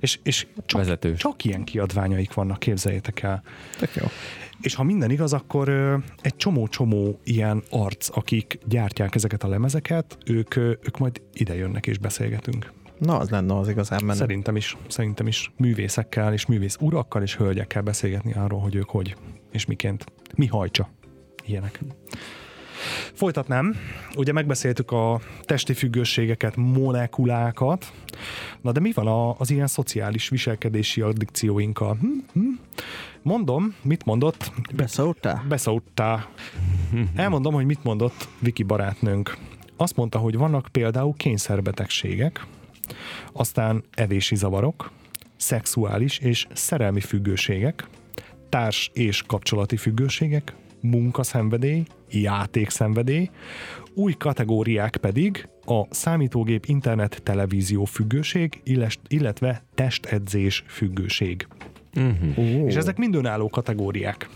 És, 0.01 0.19
és 0.23 0.47
csak, 0.67 0.81
Vezetős. 0.81 1.19
csak 1.19 1.45
ilyen 1.45 1.65
kiadványaik 1.65 2.35
vannak, 2.35 2.59
képzeljétek 2.59 3.23
el. 3.23 3.43
Tök 3.79 3.95
jó. 3.95 4.07
És 4.61 4.75
ha 4.75 4.83
minden 4.83 5.11
igaz, 5.11 5.33
akkor 5.33 5.69
egy 6.21 6.37
csomó-csomó 6.37 7.21
ilyen 7.25 7.63
arc, 7.71 8.17
akik 8.17 8.59
gyártják 8.69 9.15
ezeket 9.15 9.43
a 9.43 9.49
lemezeket, 9.49 10.19
ők, 10.27 10.57
ők 10.57 10.99
majd 10.99 11.23
ide 11.33 11.55
jönnek 11.55 11.87
és 11.87 11.99
beszélgetünk. 11.99 12.73
Na, 12.99 13.19
az 13.19 13.31
lenne 13.31 13.57
az 13.57 13.69
igazán 13.69 14.05
menő. 14.05 14.19
Szerintem 14.19 14.57
is, 14.57 14.77
szerintem 14.89 15.27
is 15.27 15.53
művészekkel 15.57 16.33
és 16.33 16.47
művész 16.47 16.77
urakkal 16.81 17.23
és 17.23 17.37
hölgyekkel 17.37 17.83
beszélgetni 17.83 18.33
arról, 18.33 18.61
hogy 18.61 18.75
ők 18.75 18.91
hogy 18.91 19.17
és 19.53 19.67
miként, 19.67 20.05
mi 20.37 20.47
hajtsa. 20.47 20.91
Ilyenek. 21.47 21.81
Folytatnám. 23.13 23.77
Ugye 24.17 24.33
megbeszéltük 24.33 24.91
a 24.91 25.21
testi 25.43 25.73
függőségeket, 25.73 26.57
molekulákat. 26.57 27.93
Na 28.61 28.73
de 28.73 28.81
mi 28.81 28.93
van 28.93 29.07
a, 29.07 29.35
az 29.39 29.51
ilyen 29.51 29.67
szociális 29.67 30.29
viselkedési 30.29 31.01
addikcióinkkal? 31.01 31.97
Hm? 32.01 32.07
Hm? 32.33 32.49
Mondom, 33.23 33.75
mit 33.83 34.05
mondott? 34.05 34.53
Beszóltál? 34.75 35.45
Beszóltál. 35.49 36.29
Elmondom, 37.15 37.55
hogy 37.55 37.67
mit 37.67 37.85
mondott 37.85 38.29
Viki 38.39 38.63
barátnőnk. 38.63 39.37
Azt 39.77 39.97
mondta, 39.97 40.19
hogy 40.19 40.37
vannak 40.37 40.69
például 40.73 41.15
kényszerbetegségek, 41.17 42.47
aztán 43.33 43.85
evési 43.95 44.37
zavarok, 44.37 44.91
szexuális 45.37 46.19
és 46.19 46.47
szerelmi 46.53 47.01
függőségek, 47.01 47.89
társ 48.49 48.91
és 48.95 49.23
kapcsolati 49.23 49.77
függőségek, 49.77 50.55
munkaszenvedély, 50.81 51.83
játékszenvedély, 52.11 53.31
új 53.95 54.13
kategóriák 54.13 54.97
pedig 54.97 55.49
a 55.65 55.95
számítógép 55.95 56.65
internet 56.65 57.21
televízió 57.23 57.85
függőség, 57.85 58.61
illetve 59.09 59.63
testedzés 59.75 60.65
függőség. 60.67 61.47
Ó, 62.37 62.67
És 62.67 62.75
ezek 62.75 62.97
mind 62.97 63.15
önálló 63.15 63.49
kategóriák. 63.49 64.29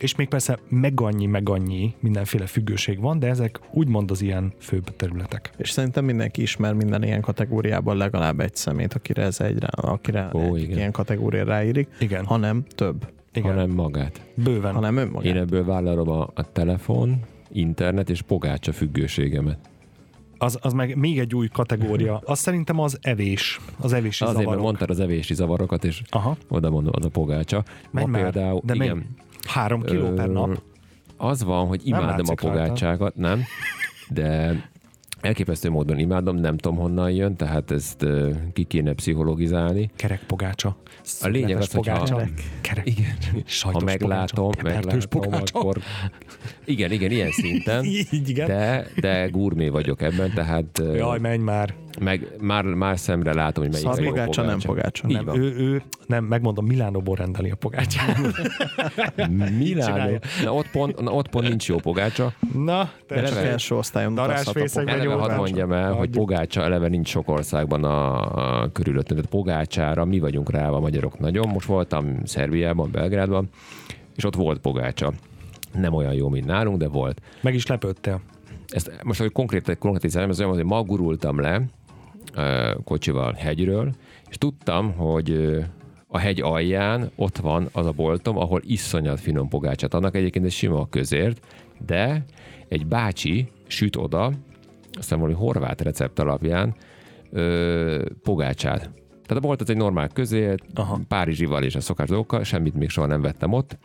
És 0.00 0.16
még 0.16 0.28
persze 0.28 0.58
meg 0.68 1.00
annyi, 1.00 1.26
meg 1.26 1.48
annyi 1.48 1.94
mindenféle 2.00 2.46
függőség 2.46 3.00
van, 3.00 3.18
de 3.18 3.26
ezek 3.26 3.60
úgymond 3.70 4.10
az 4.10 4.22
ilyen 4.22 4.52
főbb 4.58 4.96
területek. 4.96 5.50
És 5.56 5.70
szerintem 5.70 6.04
mindenki 6.04 6.42
ismer 6.42 6.74
minden 6.74 7.02
ilyen 7.02 7.20
kategóriában 7.20 7.96
legalább 7.96 8.40
egy 8.40 8.54
szemét, 8.54 8.94
akire 8.94 9.22
ez 9.22 9.40
egyre, 9.40 9.66
akire 9.66 10.30
Ó, 10.32 10.54
egy 10.54 10.62
igen. 10.62 10.76
ilyen 10.76 10.92
kategória 10.92 11.44
ráírik, 11.44 11.88
Igen. 11.98 12.24
hanem 12.24 12.64
több, 12.74 13.06
Igen, 13.34 13.50
Hanem 13.54 13.70
magát. 13.70 14.20
bőven. 14.34 14.74
hanem 14.74 14.96
önmagát. 14.96 15.24
Én 15.24 15.36
ebből 15.36 15.64
vállalom 15.64 16.08
a, 16.08 16.28
a 16.34 16.52
telefon, 16.52 17.20
internet 17.52 18.10
és 18.10 18.22
pogácsa 18.22 18.72
függőségemet. 18.72 19.58
Az, 20.38 20.58
az 20.62 20.72
meg 20.72 20.96
még 20.96 21.18
egy 21.18 21.34
új 21.34 21.48
kategória. 21.48 22.20
Az 22.24 22.38
szerintem 22.38 22.78
az 22.80 22.98
evés. 23.02 23.60
Az 23.80 23.92
evési 23.92 24.22
Azért, 24.24 24.36
mert 24.36 24.46
zavarok. 24.48 24.62
mondtad 24.64 24.90
az 24.90 25.00
evési 25.00 25.34
zavarokat, 25.34 25.84
és 25.84 26.02
Aha, 26.10 26.36
oda 26.48 26.70
mondom, 26.70 26.92
az 26.96 27.04
a 27.04 27.08
pogácsa. 27.08 27.64
menj 27.90 28.06
Ma 28.06 28.12
már. 28.12 28.22
például, 28.22 28.60
de 28.64 28.74
igen, 28.74 28.86
menj. 28.96 29.00
Három 29.46 29.82
kiló 29.82 30.08
per 30.12 30.28
nap. 30.28 30.62
Az 31.16 31.44
van, 31.44 31.66
hogy 31.66 31.80
imádom 31.86 32.06
a 32.08 32.10
látszik 32.10 32.40
rajta. 32.40 32.58
pogácsákat, 32.62 33.16
nem? 33.16 33.42
De 34.08 34.54
elképesztő 35.22 35.70
módon 35.70 35.98
imádom, 35.98 36.36
nem 36.36 36.56
tudom 36.56 36.78
honnan 36.78 37.10
jön, 37.10 37.36
tehát 37.36 37.70
ezt 37.70 38.02
ö, 38.02 38.30
ki 38.52 38.64
kéne 38.64 38.92
pszichologizálni. 38.92 39.90
Kerek 39.96 40.22
pogácsa. 40.26 40.76
A 41.20 41.26
lényeg 41.28 41.56
az, 41.56 41.72
hogyha- 41.72 41.92
pogácsa. 42.02 42.28
Kerek. 42.60 42.86
Igen. 42.86 43.16
Ha 43.60 43.80
meglátom, 43.84 44.50
pogácsa, 44.50 44.86
meglátom, 44.86 45.30
akkor... 45.54 45.76
Igen, 46.64 46.92
igen, 46.92 47.10
ilyen 47.10 47.30
szinten. 47.30 47.84
Így, 48.10 48.28
igen. 48.28 48.46
De, 48.46 48.86
de 49.00 49.26
gurmé 49.26 49.68
vagyok 49.68 50.02
ebben, 50.02 50.32
tehát 50.34 50.82
Jaj, 50.94 51.18
menj 51.18 51.42
már. 51.42 51.74
meg 52.00 52.26
már, 52.40 52.64
már 52.64 52.98
szemre 52.98 53.34
látom, 53.34 53.64
hogy 53.64 53.72
melyik 53.72 53.86
a 53.86 53.90
jó 53.90 53.94
Szarpogácsa, 53.94 54.42
nem 54.42 54.58
pogácsa. 54.58 55.06
Nem, 55.08 55.24
van. 55.24 55.40
ő, 55.40 55.54
ő, 55.56 55.82
nem, 56.06 56.24
megmondom, 56.24 56.66
Milánóból 56.66 57.16
rendeli 57.16 57.50
a 57.50 57.54
pogácsát. 57.54 58.18
Milánó. 59.58 60.18
Na 60.44 60.54
ott, 60.54 60.70
pont, 60.70 61.00
na 61.00 61.12
ott 61.12 61.28
pont 61.28 61.48
nincs 61.48 61.68
jó 61.68 61.76
pogácsa. 61.76 62.32
Na, 62.54 62.90
te 63.06 63.14
eleve- 63.14 63.44
első 63.44 63.74
osztályon 63.74 64.14
Darásfészek 64.14 64.56
utazhat 64.56 64.82
a 64.82 64.90
vagy 64.90 64.94
Eleve 65.00 65.14
jó 65.14 65.18
hadd 65.18 65.36
mondjam 65.36 65.72
el, 65.72 65.92
hogy 65.92 66.10
pogácsa 66.10 66.62
eleve 66.62 66.88
nincs 66.88 67.08
sok 67.08 67.28
országban 67.28 67.84
a, 67.84 68.60
a 68.62 68.72
körülöttünk. 68.72 69.20
Tehát 69.20 69.30
pogácsára 69.30 70.04
mi 70.04 70.18
vagyunk 70.18 70.50
rá 70.50 70.68
a 70.68 70.80
magyarok 70.80 71.18
nagyon. 71.18 71.48
Most 71.48 71.66
voltam 71.66 72.16
Szerbiában, 72.24 72.90
Belgrádban, 72.90 73.48
és 74.16 74.24
ott 74.24 74.34
volt 74.34 74.58
pogácsa. 74.58 75.12
Nem 75.72 75.94
olyan 75.94 76.14
jó, 76.14 76.28
mint 76.28 76.46
nálunk, 76.46 76.78
de 76.78 76.88
volt. 76.88 77.20
Meg 77.40 77.54
is 77.54 77.66
lepődtél. 77.66 78.20
Ezt 78.68 79.00
most, 79.02 79.20
hogy 79.20 79.32
konkrét, 79.32 79.78
konkrétizálom, 79.78 80.30
ez 80.30 80.40
olyan, 80.40 80.52
hogy 80.52 80.64
ma 80.64 80.82
gurultam 80.82 81.40
le 81.40 81.62
kocsival 82.84 83.32
hegyről, 83.32 83.92
és 84.28 84.38
tudtam, 84.38 84.92
hogy 84.92 85.58
a 86.08 86.18
hegy 86.18 86.40
alján 86.40 87.10
ott 87.16 87.36
van 87.36 87.68
az 87.72 87.86
a 87.86 87.92
boltom, 87.92 88.38
ahol 88.38 88.60
iszonyat 88.64 89.20
finom 89.20 89.48
pogácsát 89.48 89.94
adnak. 89.94 90.14
Egyébként 90.14 90.44
ez 90.44 90.52
sima 90.52 90.80
a 90.80 90.88
közért, 90.88 91.46
de 91.86 92.24
egy 92.68 92.86
bácsi 92.86 93.48
süt 93.66 93.96
oda, 93.96 94.32
aztán 94.92 95.18
valami 95.18 95.36
horvát 95.38 95.80
recept 95.80 96.18
alapján 96.18 96.74
ö, 97.30 98.04
pogácsát. 98.22 98.80
Tehát 99.26 99.44
a 99.44 99.46
bolt 99.46 99.60
az 99.60 99.70
egy 99.70 99.76
normál 99.76 100.08
közért, 100.08 100.64
Aha. 100.74 101.00
Párizsival 101.08 101.62
és 101.62 101.74
a 101.74 101.80
szokás 101.80 102.08
dolgokkal, 102.08 102.44
semmit 102.44 102.74
még 102.74 102.88
soha 102.88 103.06
nem 103.06 103.20
vettem 103.20 103.52
ott, 103.52 103.78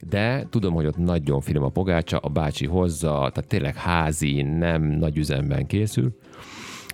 de 0.00 0.46
tudom, 0.50 0.74
hogy 0.74 0.86
ott 0.86 0.96
nagyon 0.96 1.40
finom 1.40 1.62
a 1.62 1.68
pogácsa, 1.68 2.18
a 2.18 2.28
bácsi 2.28 2.66
hozza, 2.66 3.08
tehát 3.08 3.46
tényleg 3.48 3.76
házi, 3.76 4.42
nem 4.42 4.82
nagy 4.82 5.16
üzemben 5.16 5.66
készül. 5.66 6.16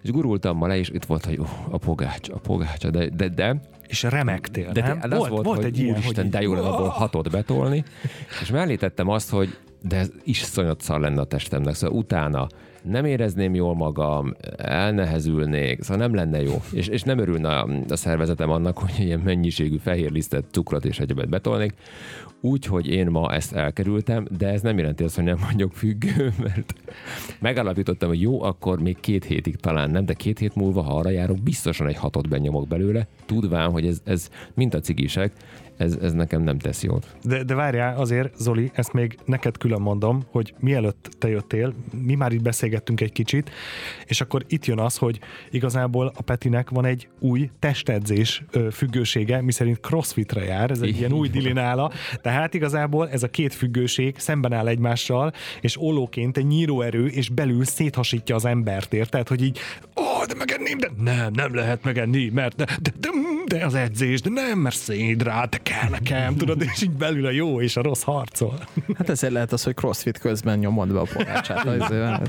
És 0.02 0.10
gurultam 0.10 0.56
ma 0.56 0.66
le, 0.66 0.76
és 0.78 0.88
itt 0.88 1.04
volt, 1.04 1.24
hogy 1.24 1.38
oh, 1.38 1.48
a 1.70 1.78
pogácsa, 1.78 2.34
a 2.34 2.38
pogácsa, 2.38 2.90
de, 2.90 3.08
de, 3.08 3.28
de, 3.28 3.60
És 3.86 4.02
remektél, 4.02 4.72
de, 4.72 4.80
nem? 4.80 5.10
de 5.10 5.16
volt, 5.16 5.30
volt 5.30 5.56
hogy 5.56 5.64
egy 5.64 5.78
ilyen, 5.78 5.94
úristen, 5.94 6.22
hogy 6.22 6.32
de 6.32 6.42
jó 6.42 6.54
lenne 6.54 6.68
abból 6.68 6.88
hatot 6.88 7.30
betolni, 7.30 7.84
és 8.42 8.50
mellé 8.50 8.76
tettem 8.76 9.08
azt, 9.08 9.30
hogy 9.30 9.58
de 9.82 9.96
ez 9.96 10.10
iszonyat 10.24 10.80
szar 10.80 11.00
lenne 11.00 11.20
a 11.20 11.24
testemnek, 11.24 11.74
szóval 11.74 11.98
utána 11.98 12.46
nem 12.82 13.04
érezném 13.04 13.54
jól 13.54 13.74
magam, 13.74 14.34
elnehezülnék, 14.56 15.82
szóval 15.82 16.06
nem 16.06 16.14
lenne 16.14 16.42
jó. 16.42 16.62
És, 16.72 16.86
és 16.86 17.02
nem 17.02 17.18
örülne 17.18 17.58
a, 17.58 17.68
szervezetem 17.88 18.50
annak, 18.50 18.78
hogy 18.78 18.92
ilyen 18.98 19.20
mennyiségű 19.20 19.76
fehér 19.76 20.10
lisztet, 20.10 20.44
cukrot 20.50 20.84
és 20.84 20.98
egyebet 20.98 21.28
betolnék. 21.28 21.74
Úgyhogy 22.40 22.86
én 22.86 23.06
ma 23.06 23.32
ezt 23.32 23.52
elkerültem, 23.52 24.26
de 24.38 24.48
ez 24.48 24.60
nem 24.60 24.78
jelenti 24.78 25.04
azt, 25.04 25.14
hogy 25.14 25.24
nem 25.24 25.38
vagyok 25.50 25.72
függő, 25.72 26.32
mert 26.44 26.74
megállapítottam, 27.38 28.08
hogy 28.08 28.20
jó, 28.20 28.42
akkor 28.42 28.80
még 28.80 29.00
két 29.00 29.24
hétig 29.24 29.56
talán 29.56 29.90
nem, 29.90 30.04
de 30.04 30.12
két 30.12 30.38
hét 30.38 30.54
múlva, 30.54 30.82
ha 30.82 30.96
arra 30.96 31.10
járok, 31.10 31.42
biztosan 31.42 31.86
egy 31.86 31.96
hatot 31.96 32.28
benyomok 32.28 32.68
belőle, 32.68 33.06
tudván, 33.26 33.70
hogy 33.70 33.86
ez, 33.86 34.00
ez 34.04 34.28
mint 34.54 34.74
a 34.74 34.80
cigisek, 34.80 35.32
ez, 35.82 35.96
ez 36.02 36.12
nekem 36.12 36.42
nem 36.42 36.58
tesz 36.58 36.82
jót. 36.82 37.16
De, 37.22 37.42
de 37.42 37.54
várjál, 37.54 37.96
azért, 37.96 38.36
Zoli, 38.36 38.70
ezt 38.74 38.92
még 38.92 39.18
neked 39.24 39.58
külön 39.58 39.80
mondom, 39.80 40.22
hogy 40.30 40.54
mielőtt 40.60 41.10
te 41.18 41.28
jöttél, 41.28 41.74
mi 42.06 42.14
már 42.14 42.32
itt 42.32 42.42
beszélgettünk 42.42 43.00
egy 43.00 43.12
kicsit, 43.12 43.50
és 44.06 44.20
akkor 44.20 44.44
itt 44.48 44.64
jön 44.66 44.78
az, 44.78 44.96
hogy 44.96 45.18
igazából 45.50 46.12
a 46.16 46.22
Petinek 46.22 46.70
van 46.70 46.84
egy 46.84 47.08
új 47.18 47.50
testedzés 47.58 48.44
függősége, 48.72 49.40
miszerint 49.40 49.80
crossfitre 49.80 50.44
jár, 50.44 50.70
ez 50.70 50.80
egy 50.80 50.98
ilyen 50.98 51.12
új 51.12 51.28
dilinála, 51.28 51.90
tehát 52.20 52.54
igazából 52.54 53.08
ez 53.08 53.22
a 53.22 53.28
két 53.28 53.54
függőség 53.54 54.18
szemben 54.18 54.52
áll 54.52 54.66
egymással, 54.66 55.32
és 55.60 55.80
ollóként 55.80 56.36
egy 56.36 56.46
nyíróerő, 56.46 57.06
és 57.06 57.28
belül 57.28 57.64
széthasítja 57.64 58.34
az 58.34 58.44
embert, 58.44 58.92
érted? 58.92 59.28
Hogy 59.28 59.42
így, 59.42 59.58
ó, 59.96 60.02
oh, 60.02 60.24
de 60.26 60.34
megenném, 60.34 60.78
de 60.78 60.90
nem, 60.98 61.32
nem 61.32 61.54
lehet 61.54 61.84
megenni, 61.84 62.28
mert 62.28 62.56
de, 62.56 62.64
de, 62.64 62.90
de, 63.00 63.08
de 63.52 63.64
az 63.64 63.74
edzés, 63.74 64.20
de 64.20 64.30
nem, 64.30 64.58
mert 64.58 64.76
szédrá, 64.76 65.44
te 65.44 65.58
kell 65.62 65.88
nekem, 65.88 66.36
tudod, 66.36 66.62
és 66.62 66.82
így 66.82 66.90
belül 66.90 67.26
a 67.26 67.30
jó 67.30 67.60
és 67.60 67.76
a 67.76 67.82
rossz 67.82 68.02
harcol. 68.02 68.58
Hát 68.96 69.08
ezért 69.08 69.32
lehet 69.32 69.52
az, 69.52 69.62
hogy 69.62 69.74
crossfit 69.74 70.18
közben 70.18 70.58
nyomod 70.58 70.92
be 70.92 71.00
a 71.00 71.06
pogácsát. 71.14 71.60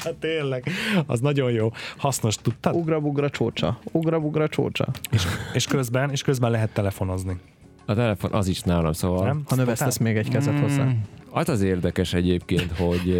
Hát 0.03 0.15
tényleg, 0.19 0.69
az 1.05 1.19
nagyon 1.19 1.51
jó. 1.51 1.71
Hasznos, 1.97 2.35
tudtad? 2.35 2.75
Ugra-bugra 2.75 3.29
csócsa. 3.29 3.79
Ugra-bugra 3.91 4.47
csócsa. 4.47 4.87
És, 5.11 5.23
és, 5.53 5.65
közben, 5.65 6.11
és 6.11 6.21
közben 6.21 6.51
lehet 6.51 6.73
telefonozni. 6.73 7.37
A 7.85 7.93
telefon 7.93 8.33
az 8.33 8.47
is 8.47 8.61
nálam, 8.61 8.93
szóval... 8.93 9.25
Nem? 9.25 9.43
Ha 9.47 9.55
növesztesz 9.55 9.97
még 9.97 10.17
egy 10.17 10.29
kezet 10.29 10.59
hozzá. 10.59 10.91
Az 11.29 11.49
az 11.49 11.61
érdekes 11.61 12.13
egyébként, 12.13 12.71
hogy... 12.77 13.19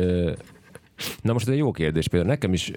Na 1.21 1.33
most 1.33 1.47
ez 1.47 1.53
egy 1.53 1.59
jó 1.59 1.71
kérdés 1.71 2.07
például. 2.07 2.31
Nekem 2.31 2.53
is 2.53 2.71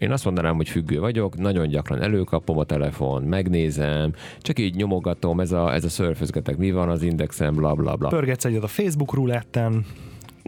én 0.00 0.12
azt 0.12 0.24
mondanám, 0.24 0.56
hogy 0.56 0.68
függő 0.68 0.98
vagyok, 1.00 1.36
nagyon 1.36 1.68
gyakran 1.68 2.02
előkapom 2.02 2.58
a 2.58 2.64
telefon, 2.64 3.22
megnézem, 3.22 4.12
csak 4.38 4.58
így 4.58 4.74
nyomogatom, 4.74 5.40
ez 5.40 5.52
a, 5.52 5.74
ez 5.74 5.84
a 5.84 5.88
szörfözgetek, 5.88 6.56
mi 6.56 6.70
van 6.70 6.88
az 6.88 7.02
indexem, 7.02 7.54
bla 7.54 7.74
bla 7.74 7.96
bla. 7.96 8.08
Pörgetsz 8.08 8.44
egyet 8.44 8.62
a 8.62 8.66
Facebook 8.66 9.14
ruletten. 9.14 9.84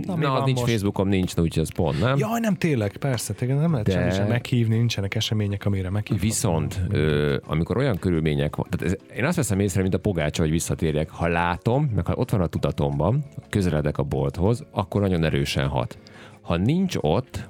Na, 0.06 0.16
Na, 0.16 0.32
az 0.32 0.44
nincs 0.44 0.58
most? 0.58 0.70
Facebookom, 0.70 1.08
nincs, 1.08 1.36
úgyhogy 1.36 1.62
ez 1.62 1.72
pont, 1.74 2.00
nem? 2.00 2.18
Jaj, 2.18 2.40
nem 2.40 2.54
tényleg, 2.54 2.96
persze, 2.96 3.32
tényleg 3.32 3.58
nem 3.58 3.70
lehet 3.70 3.86
De- 3.86 3.92
semmi 3.92 4.10
sem 4.10 4.26
meghívni, 4.28 4.76
nincsenek 4.76 5.14
események, 5.14 5.66
amire 5.66 5.90
meghívni. 5.90 6.26
Viszont, 6.26 6.80
ö, 6.90 7.36
amikor 7.46 7.76
olyan 7.76 7.98
körülmények 7.98 8.56
van, 8.56 8.66
tehát 8.70 8.94
ez, 8.94 9.16
én 9.16 9.24
azt 9.24 9.36
veszem 9.36 9.60
észre, 9.60 9.82
mint 9.82 9.94
a 9.94 9.98
pogácsa, 9.98 10.42
hogy 10.42 10.50
visszatérjek. 10.50 11.10
Ha 11.10 11.26
látom, 11.28 11.90
meg 11.94 12.06
ha 12.06 12.14
ott 12.16 12.30
van 12.30 12.40
a 12.40 12.46
tudatomban, 12.46 13.24
közeledek 13.48 13.98
a 13.98 14.02
bolthoz, 14.02 14.64
akkor 14.70 15.00
nagyon 15.00 15.24
erősen 15.24 15.68
hat. 15.68 15.98
Ha 16.40 16.56
nincs 16.56 16.94
ott, 17.00 17.48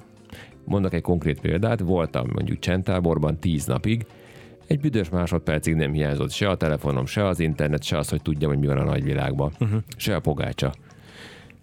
mondok 0.65 0.93
egy 0.93 1.01
konkrét 1.01 1.39
példát, 1.39 1.79
voltam 1.79 2.29
mondjuk 2.33 2.59
csendtáborban 2.59 3.39
tíz 3.39 3.65
napig, 3.65 4.05
egy 4.67 4.79
büdös 4.79 5.09
másodpercig 5.09 5.73
nem 5.75 5.93
hiányzott 5.93 6.31
se 6.31 6.49
a 6.49 6.55
telefonom, 6.55 7.05
se 7.05 7.27
az 7.27 7.39
internet, 7.39 7.83
se 7.83 7.97
az, 7.97 8.09
hogy 8.09 8.21
tudjam, 8.21 8.49
hogy 8.49 8.59
mi 8.59 8.67
van 8.67 8.77
a 8.77 8.83
nagyvilágban, 8.83 9.51
uh-huh. 9.59 9.79
se 9.97 10.15
a 10.15 10.19
pogácsa. 10.19 10.73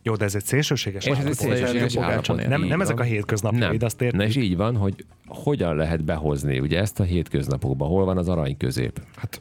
Jó, 0.02 0.14
de 0.14 0.24
ez 0.24 0.34
egy 0.34 0.44
szélsőséges 0.44 1.04
És 1.04 1.18
ez 1.18 1.24
egy 1.24 1.32
szélsőséges 1.32 1.96
állapot. 1.96 2.46
Nem, 2.46 2.62
nem 2.62 2.80
ezek 2.80 3.00
a 3.00 3.02
hétköznapjaid, 3.02 3.82
azt 3.82 4.02
érted? 4.02 4.18
Na 4.18 4.26
és 4.26 4.36
így 4.36 4.56
van, 4.56 4.76
hogy 4.76 5.04
hogyan 5.26 5.76
lehet 5.76 6.04
behozni 6.04 6.60
ugye 6.60 6.80
ezt 6.80 7.00
a 7.00 7.02
hétköznapokba, 7.02 7.84
hol 7.84 8.04
van 8.04 8.18
az 8.18 8.28
arany 8.28 8.56
közép. 8.56 9.00
Hát 9.16 9.40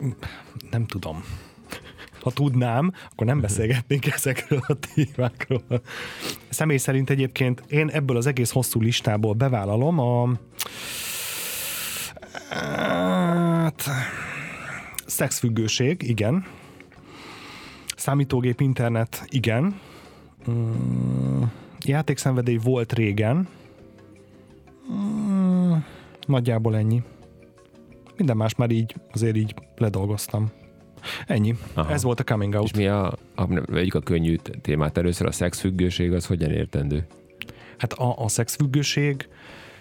nem 0.72 0.86
tudom. 0.86 1.24
Ha 2.22 2.32
tudnám, 2.32 2.94
akkor 3.12 3.28
nem 3.28 3.42
beszélgetnénk 3.42 4.06
ezekről 4.16 4.62
a 4.68 4.74
témákról. 4.74 5.82
Személy 6.50 6.78
szerint 6.78 7.10
egyébként 7.10 7.64
én 7.68 7.90
ebből 7.90 8.18
az 8.18 8.26
egész 8.26 8.52
hosszú 8.52 8.82
listából 8.82 9.34
bevállalom 9.34 10.00
a 10.00 10.30
hát, 12.50 13.90
szexfüggőség, 15.06 16.02
igen. 16.02 16.46
Számítógép, 17.96 18.62
internet, 18.62 19.26
igen. 19.30 19.80
Mm, 20.50 21.44
Játékszenvedély 21.86 22.60
volt 22.64 22.94
régen. 22.94 23.48
Mm, 24.92 25.74
Nagyjából 26.28 26.76
ennyi. 26.78 27.04
Minden 28.18 28.38
más 28.38 28.56
már 28.56 28.72
így, 28.72 28.96
azért 29.12 29.36
így 29.36 29.54
ledolgoztam. 29.78 30.52
Ennyi. 31.28 31.56
Aha. 31.74 31.92
Ez 31.92 32.04
volt 32.04 32.20
a 32.20 32.24
coming 32.24 32.54
out. 32.54 32.64
És 32.64 32.74
mi 32.74 32.88
a, 32.88 33.14
a, 33.36 33.48
vegyük 33.66 33.94
a 33.94 34.00
könnyű 34.00 34.36
témát 34.62 34.98
először, 34.98 35.28
a 35.28 35.32
szexfüggőség 35.32 36.14
az 36.14 36.26
hogyan 36.26 36.52
értendő? 36.52 37.08
Hát 37.78 37.94
a, 37.94 38.24
a 38.24 38.28
szexfüggőség 38.28 39.28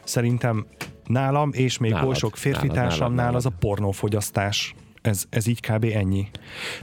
szerintem 0.04 0.66
nálam, 1.06 1.50
és 1.52 1.78
még 1.78 1.90
Nálad, 1.90 2.08
oly 2.08 2.14
sok 2.14 2.36
férfi 2.36 2.66
nálad, 2.66 2.74
nálad, 2.76 2.90
társamnál 2.90 3.24
nálad. 3.24 3.34
az 3.34 3.46
a 3.46 3.52
pornófogyasztás. 3.58 4.74
Ez, 5.08 5.24
ez 5.30 5.46
így 5.46 5.60
kb. 5.60 5.84
ennyi. 5.94 6.26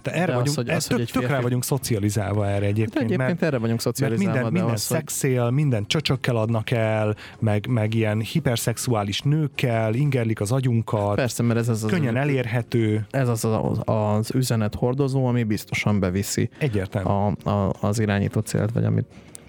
De 0.04 0.12
erre 0.14 0.26
De 0.26 0.32
az, 0.32 0.38
vagyunk, 0.38 0.56
hogy- 0.58 0.70
ez 0.70 0.76
az, 0.76 0.88
hogy 0.88 0.98
tök, 0.98 1.06
egy 1.08 1.22
tök 1.22 1.30
rá 1.30 1.40
vagyunk 1.42 1.64
szocializálva 1.64 2.48
erre 2.48 2.60
De 2.60 2.66
egyébként. 2.66 2.96
egyébként 2.96 3.20
mert, 3.20 3.42
erre 3.44 3.58
vagyunk 3.58 3.70
mert 3.70 3.82
szocializálva, 3.82 4.32
minden, 4.34 4.44
de 4.44 4.50
minden 4.60 4.74
az, 4.74 4.88
hogy 4.88 4.98
szexél, 4.98 5.50
minden 5.50 5.86
csöcsökkel 5.88 6.36
adnak 6.36 6.72
el, 6.72 7.16
meg, 7.40 7.68
meg 7.68 7.94
ilyen 7.94 8.20
hiperszexuális 8.22 9.22
nőkkel, 9.22 9.94
ingerlik 9.94 10.42
az 10.42 10.52
agyunkat, 10.52 11.16
persze, 11.16 11.44
mert 11.44 11.60
ez 11.60 11.70
az, 11.70 11.84
az, 11.84 11.90
könnyen 11.90 12.16
elérhető, 12.18 13.06
ez 13.12 13.28
az, 13.28 13.46
az, 13.46 13.80
az 13.86 14.32
üzenet 14.36 14.76
hordozó, 14.76 15.26
ami 15.26 15.44
biztosan 15.44 16.00
beviszi 16.00 16.50
egyértelmű. 16.58 17.10
a, 17.10 17.50
a, 17.50 17.74
az 17.82 18.00
irányító 18.00 18.40
célt, 18.40 18.72
vagy 18.72 18.84
amit, 18.86 19.06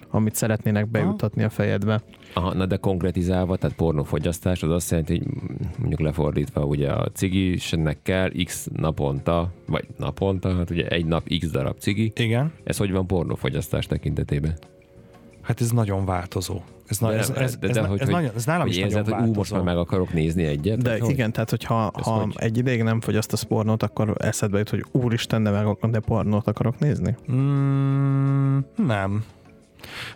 amit 0.09 0.35
szeretnének 0.35 0.87
bejutatni 0.87 1.43
a 1.43 1.49
fejedbe. 1.49 2.01
Aha, 2.37 2.53
na 2.53 2.65
de 2.65 2.75
konkretizálva, 2.77 3.55
tehát 3.57 3.75
pornófogyasztás, 3.75 4.63
az 4.63 4.69
azt 4.71 4.89
jelenti, 4.91 5.17
hogy 5.17 5.27
mondjuk 5.77 5.99
lefordítva, 5.99 6.63
ugye 6.65 6.91
a 6.91 7.07
cigisnek 7.13 7.97
kell 8.03 8.31
x 8.43 8.67
naponta, 8.75 9.51
vagy 9.67 9.85
naponta, 9.97 10.55
hát 10.55 10.69
ugye 10.69 10.87
egy 10.87 11.05
nap 11.05 11.27
x 11.39 11.49
darab 11.51 11.77
cigi. 11.77 12.11
Igen, 12.15 12.51
Ez 12.63 12.77
hogy 12.77 12.91
van 12.91 13.07
pornófogyasztás 13.07 13.85
tekintetében? 13.85 14.53
hát 15.41 15.61
ez 15.61 15.71
nagyon 15.71 16.05
változó. 16.05 16.61
Ez, 16.87 16.97
na, 16.99 17.09
De 17.09 17.17
ez, 17.17 17.29
ez, 17.29 17.35
de- 17.57 17.67
ez, 17.67 17.73
de 17.75 17.81
ez, 17.81 17.87
hogy- 17.87 17.99
ez, 17.99 18.05
hogy- 18.05 18.13
nagyon, 18.15 18.31
ez 18.35 18.45
nálam 18.45 18.61
Hogy 18.61 18.69
is 18.69 18.75
nagyon 18.75 18.89
érzed, 18.89 19.03
hogy 19.03 19.13
változó. 19.13 19.31
ú, 19.33 19.37
most 19.37 19.51
már 19.51 19.61
meg 19.61 19.77
akarok 19.77 20.13
nézni 20.13 20.43
egyet? 20.43 20.81
De 20.81 20.99
hogy? 20.99 21.09
igen, 21.09 21.31
tehát 21.31 21.49
hogyha 21.49 21.91
Ez 21.95 22.03
ha 22.05 22.11
hogy? 22.11 22.33
egy 22.37 22.57
ideig 22.57 22.83
nem 22.83 23.01
fogyasztasz 23.01 23.43
pornót, 23.43 23.83
akkor 23.83 24.15
eszedbe 24.17 24.57
jut, 24.57 24.69
hogy 24.69 24.85
úristen, 24.91 25.43
de, 25.43 25.49
meg, 25.49 25.77
de 25.91 25.99
pornót 25.99 26.47
akarok 26.47 26.79
nézni? 26.79 27.15
Mm, 27.31 28.57
nem. 28.87 29.23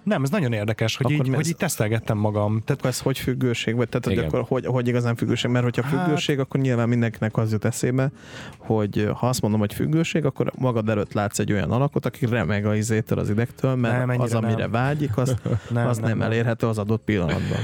Nem, 0.03 0.23
ez 0.23 0.29
nagyon 0.29 0.53
érdekes, 0.53 0.95
hogy, 0.97 1.05
Akkor 1.05 1.17
így, 1.25 1.29
mi 1.29 1.35
hogy 1.35 1.43
ez? 1.45 1.49
így 1.51 1.57
tesztelgettem 1.57 2.17
magam. 2.17 2.51
Tehát 2.51 2.71
Akkor 2.79 2.89
ez 2.89 2.99
hogy 2.99 3.19
függőség? 3.19 3.75
Vagy 3.75 3.89
tehát, 3.89 4.05
hogy 4.05 4.25
akkor 4.25 4.45
hogy, 4.47 4.65
hogy 4.65 4.87
igazán 4.87 5.15
függőség? 5.15 5.51
Mert 5.51 5.63
hogyha 5.63 5.83
Hát- 5.83 6.03
függőség, 6.03 6.39
akkor 6.39 6.59
nyilván 6.59 6.89
mindenkinek 6.89 7.37
az 7.37 7.51
jut 7.51 7.65
eszébe, 7.65 8.11
hogy 8.57 9.09
ha 9.15 9.27
azt 9.27 9.41
mondom, 9.41 9.59
hogy 9.59 9.73
függőség, 9.73 10.25
akkor 10.25 10.51
magad 10.57 10.89
előtt 10.89 11.13
látsz 11.13 11.39
egy 11.39 11.51
olyan 11.51 11.71
alakot, 11.71 12.05
aki 12.05 12.25
remeg 12.25 12.65
a 12.65 12.75
izétől, 12.75 13.19
az 13.19 13.29
idegtől, 13.29 13.75
mert 13.75 14.05
Nem, 14.05 14.19
az, 14.19 14.33
amire 14.33 14.55
nem. 14.55 14.71
vágyik, 14.71 15.17
az 15.17 15.35
Nem, 15.69 15.87
az 15.87 15.97
nem 15.97 16.09
nem. 16.09 16.21
elérhető 16.21 16.67
az 16.67 16.77
adott 16.77 17.03
pillanatban. 17.03 17.59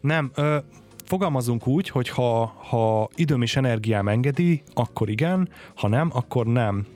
Nem, 0.00 0.30
ö, 0.34 0.56
fogalmazunk 1.04 1.66
úgy, 1.66 1.88
hogy 1.88 2.08
ha, 2.08 2.44
ha 2.46 3.08
időm 3.14 3.42
és 3.42 3.56
energiám 3.56 4.08
engedi, 4.08 4.62
akkor 4.74 5.08
igen, 5.08 5.48
ha 5.74 5.88
nem, 5.88 6.10
akkor 6.14 6.46
nem. 6.46 6.86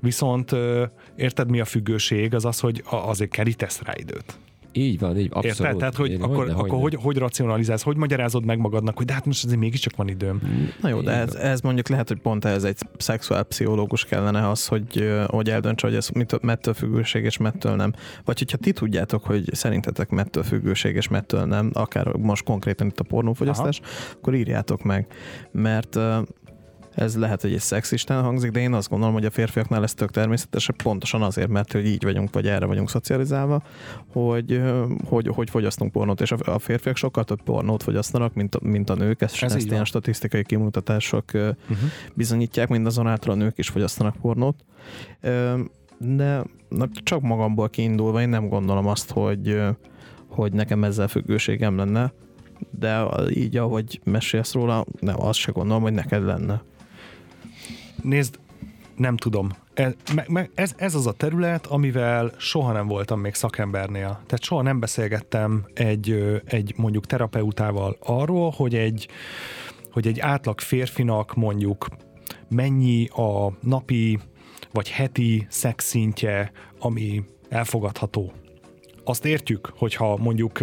Viszont 0.00 0.52
ö, 0.52 0.84
érted, 1.18 1.50
mi 1.50 1.60
a 1.60 1.64
függőség? 1.64 2.34
Az 2.34 2.44
az, 2.44 2.60
hogy 2.60 2.82
azért 2.84 3.30
kerítesz 3.30 3.80
rá 3.82 3.92
időt. 3.96 4.38
Így 4.72 4.98
van, 4.98 5.18
így 5.18 5.28
abszolút. 5.32 5.58
Érted? 5.58 5.76
Tehát, 5.76 5.94
hogy 5.94 6.10
Én- 6.10 6.22
akkor, 6.22 6.36
hogyne, 6.36 6.52
akkor 6.52 6.68
hogyne. 6.68 6.82
hogy, 6.82 6.94
hogy 6.94 7.16
racionalizálsz, 7.16 7.82
hogy 7.82 7.96
magyarázod 7.96 8.44
meg 8.44 8.58
magadnak, 8.58 8.96
hogy 8.96 9.06
de 9.06 9.12
hát 9.12 9.26
most 9.26 9.44
azért 9.44 9.60
mégiscsak 9.60 9.96
van 9.96 10.08
időm. 10.08 10.40
Na 10.80 10.88
jó, 10.88 11.00
de 11.00 11.10
ez, 11.10 11.34
ez 11.34 11.60
mondjuk 11.60 11.88
lehet, 11.88 12.08
hogy 12.08 12.18
pont 12.18 12.44
ez 12.44 12.64
egy 12.64 12.78
szexuálpszichológus 12.96 14.04
kellene 14.04 14.48
az, 14.48 14.66
hogy, 14.66 15.10
hogy 15.26 15.50
eldöntse, 15.50 15.86
hogy 15.86 15.96
ez 15.96 16.08
mit, 16.08 16.42
mettől 16.42 16.74
függőség 16.74 17.24
és 17.24 17.36
mettől 17.36 17.74
nem. 17.74 17.92
Vagy 18.24 18.38
hogyha 18.38 18.56
ti 18.56 18.72
tudjátok, 18.72 19.24
hogy 19.24 19.54
szerintetek 19.54 20.08
mettől 20.08 20.42
függőség 20.42 20.94
és 20.96 21.08
mettől 21.08 21.44
nem, 21.44 21.70
akár 21.72 22.06
most 22.06 22.44
konkrétan 22.44 22.86
itt 22.86 23.00
a 23.00 23.04
pornófogyasztás, 23.04 23.80
akkor 24.16 24.34
írjátok 24.34 24.82
meg. 24.82 25.06
Mert 25.52 25.98
ez 26.98 27.16
lehet, 27.16 27.40
hogy 27.40 27.52
egy 27.52 27.60
szexisten 27.60 28.22
hangzik, 28.22 28.50
de 28.50 28.60
én 28.60 28.72
azt 28.72 28.88
gondolom, 28.88 29.14
hogy 29.14 29.24
a 29.24 29.30
férfiaknál 29.30 29.82
ez 29.82 29.94
tök 29.94 30.10
természetes, 30.10 30.70
pontosan 30.82 31.22
azért, 31.22 31.48
mert 31.48 31.72
hogy 31.72 31.86
így 31.86 32.04
vagyunk, 32.04 32.34
vagy 32.34 32.46
erre 32.46 32.66
vagyunk 32.66 32.90
szocializálva, 32.90 33.62
hogy, 34.12 34.62
hogy, 35.04 35.28
hogy 35.34 35.50
fogyasztunk 35.50 35.92
pornót, 35.92 36.20
és 36.20 36.32
a 36.32 36.58
férfiak 36.58 36.96
sokkal 36.96 37.24
több 37.24 37.42
pornót 37.42 37.82
fogyasztanak, 37.82 38.34
mint 38.34 38.54
a, 38.54 38.58
mint 38.62 38.90
a 38.90 38.94
nők, 38.94 39.20
ezt, 39.20 39.42
Ez 39.42 39.54
ezt 39.54 39.70
ilyen 39.70 39.84
statisztikai 39.84 40.44
kimutatások 40.44 41.24
Uh-huh. 41.34 41.88
bizonyítják, 42.14 42.68
mindazonáltal 42.68 43.32
a 43.32 43.36
nők 43.36 43.58
is 43.58 43.68
fogyasztanak 43.68 44.16
pornót. 44.16 44.64
De 45.98 46.44
na, 46.68 46.88
csak 47.02 47.20
magamból 47.20 47.68
kiindulva 47.68 48.20
én 48.20 48.28
nem 48.28 48.48
gondolom 48.48 48.86
azt, 48.86 49.10
hogy, 49.10 49.60
hogy 50.28 50.52
nekem 50.52 50.84
ezzel 50.84 51.08
függőségem 51.08 51.76
lenne, 51.76 52.12
de 52.70 53.06
így, 53.30 53.56
ahogy 53.56 54.00
mesélsz 54.04 54.52
róla, 54.52 54.84
nem, 55.00 55.20
azt 55.20 55.38
se 55.38 55.52
gondolom, 55.52 55.82
hogy 55.82 55.92
neked 55.92 56.24
lenne. 56.24 56.62
Nézd, 58.02 58.38
nem 58.96 59.16
tudom. 59.16 59.48
Me, 60.26 60.48
ez, 60.54 60.74
ez 60.76 60.94
az 60.94 61.06
a 61.06 61.12
terület, 61.12 61.66
amivel 61.66 62.32
soha 62.36 62.72
nem 62.72 62.86
voltam 62.86 63.20
még 63.20 63.34
szakembernél. 63.34 64.08
Tehát 64.08 64.42
soha 64.42 64.62
nem 64.62 64.80
beszélgettem 64.80 65.66
egy, 65.74 66.40
egy 66.44 66.74
mondjuk 66.76 67.06
terapeutával 67.06 67.96
arról, 68.00 68.50
hogy 68.56 68.74
egy, 68.74 69.08
hogy 69.90 70.06
egy 70.06 70.20
átlag 70.20 70.60
férfinak 70.60 71.34
mondjuk 71.34 71.86
mennyi 72.48 73.06
a 73.06 73.52
napi 73.60 74.18
vagy 74.72 74.90
heti 74.90 75.46
szexszintje, 75.50 76.52
ami 76.78 77.24
elfogadható. 77.48 78.32
azt 79.04 79.24
értjük, 79.24 79.72
hogyha 79.76 80.16
mondjuk 80.16 80.60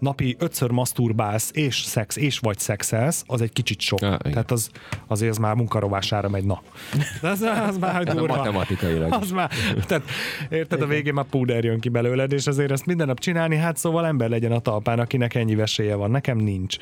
napi 0.00 0.36
ötször 0.38 0.70
maszturbálsz, 0.70 1.50
és 1.54 1.76
szex, 1.76 2.16
és 2.16 2.38
vagy 2.38 2.58
szexelsz, 2.58 3.24
az 3.26 3.40
egy 3.40 3.52
kicsit 3.52 3.80
sok. 3.80 4.00
Igen. 4.00 4.18
Tehát 4.22 4.50
az, 4.50 4.70
azért 5.06 5.30
az 5.30 5.38
már 5.38 5.54
munkarovására 5.54 6.28
megy, 6.28 6.44
na. 6.44 6.62
De 7.20 7.28
az, 7.28 7.40
az 7.42 7.78
már 7.78 8.04
durva. 8.04 8.36
matematikailag. 8.36 9.12
Az 9.12 9.30
már, 9.30 9.50
tehát 9.86 10.04
érted, 10.50 10.82
a 10.82 10.86
végén 10.86 11.14
már 11.14 11.24
púder 11.24 11.64
jön 11.64 11.80
ki 11.80 11.88
belőled, 11.88 12.32
és 12.32 12.46
azért 12.46 12.70
ezt 12.70 12.86
minden 12.86 13.06
nap 13.06 13.18
csinálni, 13.18 13.56
hát 13.56 13.76
szóval 13.76 14.06
ember 14.06 14.28
legyen 14.28 14.52
a 14.52 14.58
talpán, 14.58 14.98
akinek 14.98 15.34
ennyi 15.34 15.54
vesélye 15.54 15.94
van, 15.94 16.10
nekem 16.10 16.38
nincs. 16.38 16.76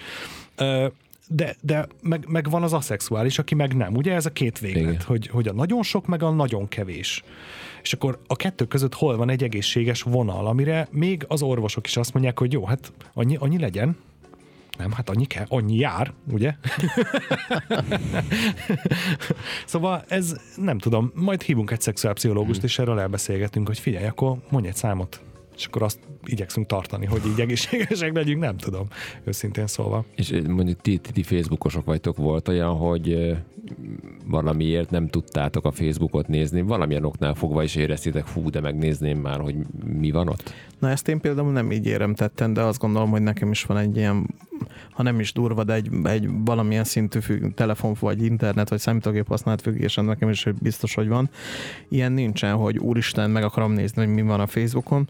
Ö, 0.57 0.87
de, 1.29 1.57
de 1.61 1.87
meg, 2.03 2.25
meg 2.29 2.51
van 2.51 2.63
az 2.63 2.73
aszexuális, 2.73 3.39
aki 3.39 3.55
meg 3.55 3.77
nem. 3.77 3.95
Ugye 3.95 4.15
ez 4.15 4.27
a 4.27 4.31
két 4.31 4.59
véglet, 4.59 4.83
Igen. 4.83 5.03
hogy, 5.07 5.27
hogy 5.27 5.49
a 5.49 5.53
nagyon 5.53 5.83
sok, 5.83 6.07
meg 6.07 6.23
a 6.23 6.31
nagyon 6.31 6.69
kevés. 6.69 7.23
És 7.89 7.95
akkor 7.95 8.19
a 8.27 8.37
kettő 8.37 8.65
között 8.65 8.95
hol 8.95 9.17
van 9.17 9.31
egy 9.31 9.43
egészséges 9.43 10.03
vonal, 10.03 10.47
amire 10.47 10.89
még 10.91 11.25
az 11.29 11.43
orvosok 11.43 11.87
is 11.87 11.97
azt 11.97 12.13
mondják, 12.13 12.39
hogy 12.39 12.53
jó, 12.53 12.65
hát 12.65 12.93
annyi, 13.15 13.37
annyi 13.37 13.59
legyen, 13.59 13.97
nem, 14.79 14.93
hát 14.93 15.09
annyi 15.09 15.25
kell, 15.25 15.45
annyi 15.49 15.77
jár, 15.77 16.13
ugye? 16.31 16.55
szóval 19.67 20.05
ez, 20.09 20.37
nem 20.57 20.79
tudom, 20.79 21.13
majd 21.15 21.43
hívunk 21.43 21.71
egy 21.71 21.81
szexuálpszichológust, 21.81 22.63
és 22.63 22.79
erről 22.79 23.01
elbeszélgetünk, 23.01 23.67
hogy 23.67 23.79
figyelj, 23.79 24.07
akkor 24.07 24.37
mondj 24.51 24.69
egy 24.69 24.77
számot. 24.77 25.21
És 25.57 25.67
akkor 25.67 25.83
azt 25.83 25.99
igyekszünk 26.29 26.67
tartani, 26.67 27.07
hogy 27.07 27.27
így 27.27 27.41
egészségesek 27.41 28.13
legyünk, 28.13 28.41
nem 28.41 28.57
tudom, 28.57 28.87
őszintén 29.25 29.67
szólva. 29.67 30.05
És 30.15 30.31
eh, 30.31 30.43
mondjuk 30.43 30.81
ti, 30.81 30.99
ti, 30.99 31.13
ti 31.13 31.23
Facebookosok 31.23 31.85
vagytok, 31.85 32.17
volt 32.17 32.49
olyan, 32.49 32.77
hogy 32.77 33.13
eh, 33.13 33.39
valamiért 34.27 34.91
nem 34.91 35.09
tudtátok 35.09 35.65
a 35.65 35.73
Facebookot 35.73 36.29
nézni, 36.29 36.61
valamilyen 36.61 37.05
oknál 37.05 37.35
fogva 37.35 37.63
is 37.63 37.75
éreztétek, 37.75 38.27
fú, 38.27 38.51
de 38.51 38.61
megnézném 38.61 39.19
már, 39.19 39.41
hogy 39.41 39.57
mi 39.85 40.11
van 40.11 40.29
ott. 40.29 40.53
Na 40.79 40.91
ezt 40.91 41.09
én 41.09 41.21
például 41.21 41.53
nem 41.53 41.73
így 41.73 41.87
érem 41.87 42.15
tetten, 42.15 42.53
de 42.53 42.61
azt 42.61 42.81
gondolom, 42.81 43.11
hogy 43.11 43.23
nekem 43.23 43.51
is 43.51 43.65
van 43.65 43.77
egy 43.77 43.97
ilyen, 43.97 44.35
ha 44.91 45.03
nem 45.03 45.21
is 45.21 45.33
durva, 45.33 45.65
de 45.65 45.75
egy, 45.75 45.91
egy 46.05 46.29
valamilyen 46.45 46.85
szintű 46.85 47.21
függ, 47.21 47.55
telefon 47.55 47.97
vagy 48.01 48.23
internet 48.23 48.69
vagy 48.69 48.79
számítógép 48.79 49.27
használat 49.29 49.63
függésen 49.63 50.05
nekem 50.05 50.29
is 50.29 50.47
biztos, 50.61 50.95
hogy 50.95 51.09
van. 51.09 51.31
Ilyen 51.89 52.13
nincsen, 52.13 52.55
hogy 52.55 52.79
úristen, 52.79 53.31
meg 53.31 53.45
akarom 53.45 53.73
nézni, 53.73 54.05
hogy 54.05 54.15
mi 54.15 54.23
van 54.23 54.41
a 54.41 54.47
Facebookon, 54.47 55.09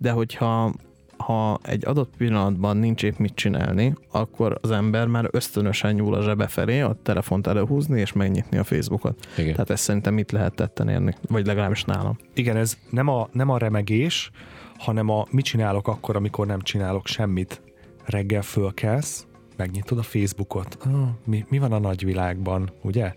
de 0.00 0.10
hogyha 0.10 0.72
ha 1.16 1.58
egy 1.62 1.86
adott 1.86 2.16
pillanatban 2.16 2.76
nincs 2.76 3.02
épp 3.02 3.16
mit 3.16 3.34
csinálni, 3.34 3.94
akkor 4.10 4.58
az 4.60 4.70
ember 4.70 5.06
már 5.06 5.28
ösztönösen 5.30 5.94
nyúl 5.94 6.14
a 6.14 6.22
zsebe 6.22 6.46
felé, 6.46 6.80
a 6.80 6.96
telefont 7.02 7.46
előhúzni 7.46 8.00
és 8.00 8.12
megnyitni 8.12 8.58
a 8.58 8.64
Facebookot. 8.64 9.26
Igen. 9.36 9.52
Tehát 9.52 9.70
ezt 9.70 9.82
szerintem 9.82 10.14
mit 10.14 10.32
lehet 10.32 10.54
tetten 10.54 10.88
érni, 10.88 11.14
vagy 11.28 11.46
legalábbis 11.46 11.84
nálam. 11.84 12.16
Igen, 12.34 12.56
ez 12.56 12.78
nem 12.90 13.08
a, 13.08 13.28
nem 13.32 13.48
a 13.48 13.58
remegés, 13.58 14.30
hanem 14.78 15.08
a 15.08 15.26
mit 15.30 15.44
csinálok 15.44 15.88
akkor, 15.88 16.16
amikor 16.16 16.46
nem 16.46 16.60
csinálok 16.60 17.06
semmit. 17.06 17.62
Reggel 18.04 18.42
fölkelsz, 18.42 19.26
megnyitod 19.56 19.98
a 19.98 20.02
Facebookot. 20.02 20.78
Ah, 20.84 21.08
mi, 21.24 21.44
mi 21.48 21.58
van 21.58 21.72
a 21.72 21.78
nagyvilágban, 21.78 22.70
ugye? 22.82 23.14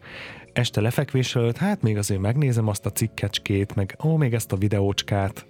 Este 0.53 0.81
lefekvés 0.81 1.35
előtt, 1.35 1.57
hát 1.57 1.81
még 1.81 1.97
azért 1.97 2.21
megnézem 2.21 2.67
azt 2.67 2.85
a 2.85 2.91
cikkecskét, 2.91 3.75
meg 3.75 3.97
ó, 4.03 4.15
még 4.15 4.33
ezt 4.33 4.51
a 4.51 4.55
videócskát. 4.55 5.45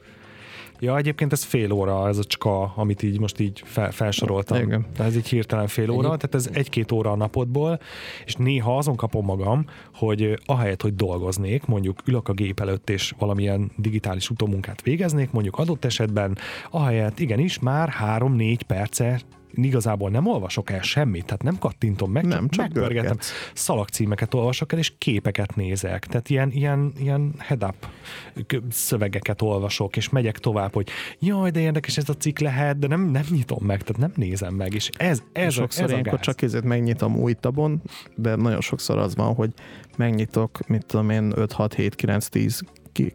Ja, 0.83 0.97
egyébként 0.97 1.31
ez 1.31 1.43
fél 1.43 1.71
óra, 1.71 2.07
ez 2.07 2.17
a 2.17 2.23
cska, 2.23 2.73
amit 2.75 3.03
így 3.03 3.19
most 3.19 3.39
így 3.39 3.61
fel, 3.65 3.91
felsoroltam. 3.91 4.61
Igen. 4.61 4.85
Tehát 4.95 5.11
ez 5.11 5.17
így 5.17 5.27
hirtelen 5.27 5.67
fél 5.67 5.89
óra, 5.89 6.07
tehát 6.07 6.35
ez 6.35 6.49
egy-két 6.53 6.91
óra 6.91 7.11
a 7.11 7.15
napodból, 7.15 7.79
és 8.25 8.35
néha 8.35 8.77
azon 8.77 8.95
kapom 8.95 9.25
magam, 9.25 9.65
hogy 9.93 10.39
ahelyett, 10.45 10.81
hogy 10.81 10.95
dolgoznék, 10.95 11.65
mondjuk 11.65 11.99
ülök 12.05 12.27
a 12.27 12.33
gép 12.33 12.59
előtt, 12.59 12.89
és 12.89 13.13
valamilyen 13.17 13.71
digitális 13.77 14.29
utómunkát 14.29 14.81
végeznék, 14.81 15.31
mondjuk 15.31 15.57
adott 15.57 15.85
esetben, 15.85 16.37
ahelyett 16.71 17.19
igenis 17.19 17.59
már 17.59 17.89
három-négy 17.89 18.63
perce 18.63 19.21
igazából 19.53 20.09
nem 20.09 20.27
olvasok 20.27 20.71
el 20.71 20.81
semmit, 20.81 21.25
tehát 21.25 21.43
nem 21.43 21.57
kattintom 21.57 22.11
meg, 22.11 22.25
Nem, 22.25 22.47
csak 22.49 22.63
megpörgetem. 22.63 23.03
görgetsz. 23.03 23.31
Szalagcímeket 23.53 24.33
olvasok 24.33 24.71
el, 24.71 24.79
és 24.79 24.93
képeket 24.97 25.55
nézek. 25.55 26.05
Tehát 26.05 26.29
ilyen, 26.29 26.51
ilyen, 26.51 26.93
ilyen 26.99 27.33
head-up 27.37 27.87
szövegeket 28.69 29.41
olvasok, 29.41 29.97
és 29.97 30.09
megyek 30.09 30.37
tovább, 30.37 30.73
hogy 30.73 30.89
jaj, 31.19 31.49
de 31.51 31.59
érdekes 31.59 31.97
ez 31.97 32.09
a 32.09 32.13
cikk 32.13 32.39
lehet, 32.39 32.79
de 32.79 32.87
nem, 32.87 33.01
nem 33.01 33.23
nyitom 33.29 33.65
meg, 33.65 33.81
tehát 33.81 34.01
nem 34.01 34.11
nézem 34.15 34.53
meg, 34.53 34.73
és 34.73 34.89
ez, 34.97 35.23
ez, 35.31 35.47
a, 35.47 35.51
sokszor 35.51 35.83
ez 35.83 35.89
a 35.89 35.93
ilyenkor 35.93 36.13
gáz. 36.13 36.25
csak 36.25 36.41
ezért 36.41 36.63
megnyitom 36.63 37.15
új 37.15 37.33
tabon, 37.33 37.81
de 38.15 38.35
nagyon 38.35 38.61
sokszor 38.61 38.97
az 38.97 39.15
van, 39.15 39.33
hogy 39.33 39.53
megnyitok, 39.97 40.67
mit 40.67 40.85
tudom 40.85 41.09
én, 41.09 41.31
5, 41.35 41.51
6, 41.51 41.73
7, 41.73 41.95
9, 41.95 42.27
10, 42.27 42.61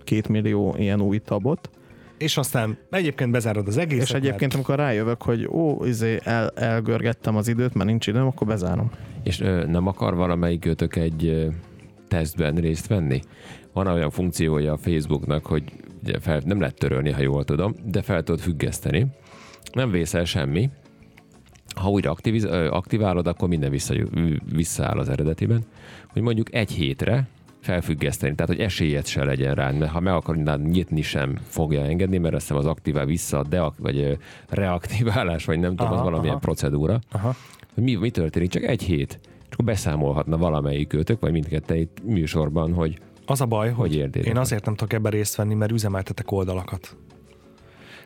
2 0.04 0.22
millió 0.28 0.74
ilyen 0.78 1.00
új 1.00 1.18
tabot, 1.18 1.70
És 2.18 2.36
aztán 2.36 2.78
egyébként 2.90 3.30
bezárod 3.30 3.68
az 3.68 3.76
egészet. 3.76 4.06
és 4.08 4.14
egyébként 4.14 4.54
amikor 4.54 4.76
rájövök, 4.76 5.22
hogy 5.22 5.46
ó, 5.46 5.84
izé, 5.84 6.18
el, 6.24 6.48
elgörgettem 6.48 7.36
az 7.36 7.48
időt, 7.48 7.74
mert 7.74 7.88
nincs 7.88 8.06
időm, 8.06 8.26
akkor 8.26 8.46
bezárom. 8.46 8.90
És 9.22 9.40
ö, 9.40 9.64
nem 9.66 9.86
akar 9.86 10.14
valamelyikőtök 10.14 10.96
egy 10.96 11.26
ö, 11.26 11.46
tesztben 12.08 12.54
részt 12.54 12.86
venni? 12.86 13.20
Van 13.72 13.86
olyan 13.86 14.10
funkciója 14.10 14.72
a 14.72 14.76
Facebooknak, 14.76 15.46
hogy 15.46 15.62
ugye 16.02 16.18
fel, 16.20 16.42
nem 16.44 16.60
lehet 16.60 16.78
törölni, 16.78 17.10
ha 17.10 17.20
jól 17.20 17.44
tudom, 17.44 17.74
de 17.84 18.02
fel 18.02 18.22
tudod 18.22 18.40
függeszteni. 18.40 19.06
Nem 19.72 19.90
vészel 19.90 20.24
semmi. 20.24 20.70
Ha 21.74 21.88
újra 21.88 22.10
aktiviz, 22.10 22.44
ö, 22.44 22.68
aktiválod, 22.70 23.26
akkor 23.26 23.48
minden 23.48 23.70
vissza, 23.70 23.94
visszaáll 24.52 24.98
az 24.98 25.08
eredetiben. 25.08 25.64
Hogy 26.12 26.22
mondjuk 26.22 26.54
egy 26.54 26.70
hétre 26.70 27.28
felfüggeszteni, 27.68 28.34
tehát 28.34 28.50
hogy 28.50 28.60
esélyed 28.64 29.06
se 29.06 29.24
legyen 29.24 29.54
rá, 29.54 29.70
mert 29.70 29.92
ha 29.92 30.00
meg 30.00 30.14
akarnád 30.14 30.68
nyitni 30.68 31.02
sem 31.02 31.38
fogja 31.48 31.82
engedni, 31.84 32.18
mert 32.18 32.34
azt 32.34 32.42
hiszem 32.46 32.56
az 32.56 32.66
aktivál 32.66 33.06
vissza, 33.06 33.42
deak, 33.48 33.74
vagy 33.78 34.18
reaktiválás, 34.48 35.44
vagy 35.44 35.58
nem 35.58 35.70
tudom, 35.70 35.86
Aha, 35.86 35.94
az 35.94 36.02
valamilyen 36.02 36.34
aha. 36.34 36.44
procedúra 36.44 37.00
Aha. 37.12 37.34
hogy 37.74 37.82
mi, 37.82 37.94
mi 37.94 38.10
történik, 38.10 38.50
csak 38.50 38.62
egy 38.62 38.82
hét. 38.82 39.18
És 39.22 39.52
akkor 39.52 39.64
beszámolhatna 39.64 40.36
valamelyik 40.36 40.92
őtök, 40.92 41.20
vagy 41.20 41.32
mindketten 41.32 41.76
itt 41.76 41.98
műsorban, 42.04 42.72
hogy 42.72 42.98
Az 43.26 43.40
a 43.40 43.46
baj, 43.46 43.70
hogy, 43.70 43.94
értétek 43.94 44.28
én 44.28 44.36
azért 44.36 44.64
nem 44.64 44.74
tudok 44.74 44.92
ebben 44.92 45.10
részt 45.12 45.36
venni, 45.36 45.54
mert 45.54 45.72
üzemeltetek 45.72 46.30
oldalakat. 46.32 46.96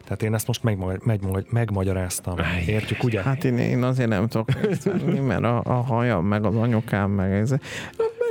Tehát 0.05 0.23
én 0.23 0.35
ezt 0.35 0.47
most 0.47 0.63
megma- 0.63 0.99
megma- 1.05 1.43
megmagyaráztam. 1.51 2.37
Értjük, 2.67 3.05
ugye? 3.05 3.23
Hát 3.23 3.45
én, 3.45 3.59
én 3.59 3.83
azért 3.83 4.09
nem 4.09 4.29
tudok 4.29 4.49
venni, 4.85 5.19
mert 5.19 5.43
a, 5.45 5.63
a 5.65 5.73
hajam, 5.73 6.27
meg 6.27 6.45
az 6.45 6.55
anyukám, 6.57 7.11
meg 7.11 7.33
ez. 7.33 7.55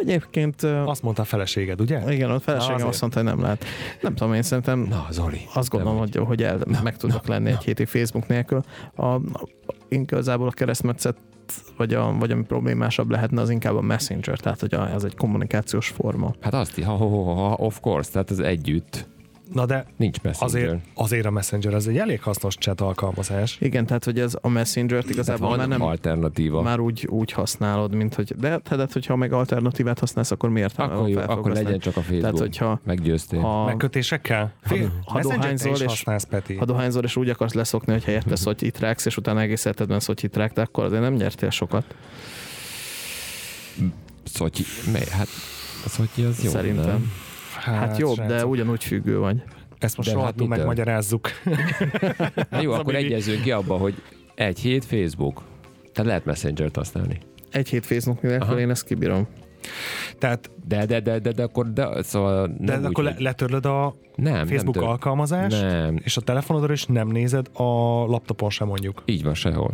Egyébként, 0.02 0.64
Azt 0.64 1.04
mondta 1.04 1.22
a 1.22 1.26
feleséged, 1.26 1.82
ugye? 1.82 2.14
igen, 2.14 2.30
Na, 2.30 2.40
feleségem 2.40 2.88
azt 2.88 3.02
mondta, 3.02 3.20
hogy 3.20 3.30
nem 3.30 3.42
lehet. 3.42 3.66
Nem 4.02 4.16
tudom, 4.16 4.34
én 4.34 4.42
szerintem 4.42 4.80
na 4.80 5.08
Zoli. 5.12 5.42
azt 5.54 5.70
gondolom, 5.70 5.98
hogy, 5.98 6.16
hogy 6.16 6.44
el, 6.44 6.60
meg 6.84 6.98
tudok 6.98 7.28
lenni 7.28 7.50
egy 7.50 7.64
hétig 7.64 7.88
Facebook 7.88 8.28
nélkül. 8.28 8.62
A, 8.96 9.06
a, 9.06 9.22
én 9.90 10.02
igazából 10.02 10.48
a 10.48 10.52
keresztmetszet 10.52 11.16
vagy, 11.78 11.94
a, 11.94 12.16
vagy 12.20 12.32
ami 12.32 12.44
problémásabb 12.44 13.10
lehetne, 13.10 13.42
az 13.42 13.50
inkább 13.50 13.76
a 13.76 13.82
Messenger, 13.82 14.40
tehát 14.40 14.60
hogy 14.60 14.74
a, 14.74 14.90
ez 14.90 15.04
egy 15.04 15.16
kommunikációs 15.16 15.88
forma. 15.88 16.34
Hát 16.42 16.54
azt, 16.54 16.84
ha, 16.84 16.96
ha, 16.96 17.08
ha, 17.08 17.34
ha, 17.34 17.54
of 17.60 17.80
course, 17.80 18.12
tehát 18.12 18.32
ez 18.32 18.40
együtt. 18.40 19.08
Na 19.54 19.66
de 19.66 19.86
Nincs 19.98 20.22
messenger. 20.22 20.48
azért, 20.48 20.82
azért 20.94 21.26
a 21.26 21.32
Messenger 21.32 21.74
ez 21.74 21.86
egy 21.88 21.98
elég 21.98 22.22
hasznos 22.22 22.56
chat 22.56 22.82
alkalmazás. 22.82 23.58
Igen, 23.60 23.86
tehát 23.86 24.04
hogy 24.04 24.20
ez 24.20 24.34
a 24.42 24.48
Messenger-t 24.50 25.10
igazából 25.10 25.48
van 25.50 25.58
már 25.58 25.68
nem, 25.68 25.82
alternatíva. 25.82 26.62
már 26.62 26.80
úgy, 26.80 27.06
úgy 27.10 27.32
használod, 27.32 27.94
mint 27.94 28.16
hogy, 28.16 28.36
de 28.38 28.58
tehát, 28.58 28.94
hogyha 28.94 29.16
meg 29.16 29.34
alternatívát 29.34 30.00
használsz, 30.00 30.32
akkor 30.32 30.50
miért 30.50 30.80
akkor 30.80 31.10
jó, 31.10 31.20
akkor 31.20 31.52
legyen 31.52 31.80
csak 31.80 31.98
a 31.98 32.02
Facebook. 32.02 32.22
Tehát, 32.22 32.38
hogyha 32.40 32.80
Meggyőztél. 32.86 33.40
ha, 33.40 33.66
Megkötésekkel? 33.66 34.54
Ha 35.06 35.20
te 35.20 35.22
dohányzol 35.22 35.72
is 35.74 35.80
és- 35.80 35.88
használsz, 35.88 36.24
Peti. 36.24 36.56
ha 36.56 36.66
dohányzol 36.66 37.04
és 37.04 37.16
úgy 37.16 37.30
akarsz 37.30 37.54
leszokni, 37.54 37.92
hogy 37.94 38.04
helyette 38.04 38.36
szotyit 38.36 38.80
ráksz, 38.80 39.06
és 39.06 39.18
utána 39.18 39.42
egész 39.42 39.66
életedben 39.66 40.00
szotyit 40.00 40.36
rágtál, 40.36 40.66
akkor 40.66 40.84
azért 40.84 41.02
nem 41.02 41.14
nyertél 41.14 41.50
sokat. 41.50 41.96
Szotyi, 44.24 44.64
hát 45.12 45.28
Szotyi 45.86 46.24
az 46.24 46.44
jó, 46.44 46.50
Szerintem. 46.50 46.86
nem? 46.86 47.12
Hát 47.62 47.98
jobb, 47.98 48.16
de 48.16 48.28
srácok, 48.28 48.50
ugyanúgy 48.50 48.84
függő 48.84 49.20
vagy. 49.20 49.42
Ezt 49.78 49.98
most 49.98 50.14
De 50.14 50.20
hát 50.20 50.32
mitől? 50.32 50.48
megmagyarázzuk. 50.48 51.30
Na 52.50 52.62
jó, 52.62 52.72
akkor 52.78 52.96
egyezünk 52.96 53.42
ki 53.42 53.52
abba, 53.52 53.78
hogy 53.78 53.94
egy 54.36 54.60
hét 54.60 54.86
Facebook. 54.86 55.42
Tehát 55.94 56.10
lehet 56.10 56.26
Messenger-t 56.26 56.76
használni. 56.76 57.18
Egy 57.52 57.70
hét 57.70 57.86
Facebook 57.86 58.22
nélkül 58.22 58.58
én 58.58 58.70
ezt 58.70 58.84
kibírom. 58.86 59.28
Tehát, 60.18 60.50
De, 60.68 60.86
de, 60.86 61.00
de, 61.00 61.20
de, 61.20 61.32
de 61.32 61.44
akkor, 61.44 61.74
de, 61.74 62.02
szóval 62.04 62.48
nem 62.48 62.66
de 62.66 62.78
úgy, 62.78 62.86
akkor 62.86 63.04
le, 63.04 63.16
letörlöd 63.18 63.66
a 63.66 63.96
nem, 64.16 64.34
Facebook 64.48 64.64
nem 64.64 64.72
tör- 64.72 64.84
alkalmazást, 64.84 65.62
Nem, 65.62 65.96
és 66.04 66.18
a 66.18 66.22
telefonodra 66.22 66.74
is 66.74 66.86
nem 66.86 67.08
nézed 67.08 67.48
a 67.54 67.64
laptopon 68.06 68.50
sem 68.50 68.68
mondjuk. 68.68 69.04
így 69.06 69.24
van 69.24 69.34
sehol. 69.34 69.72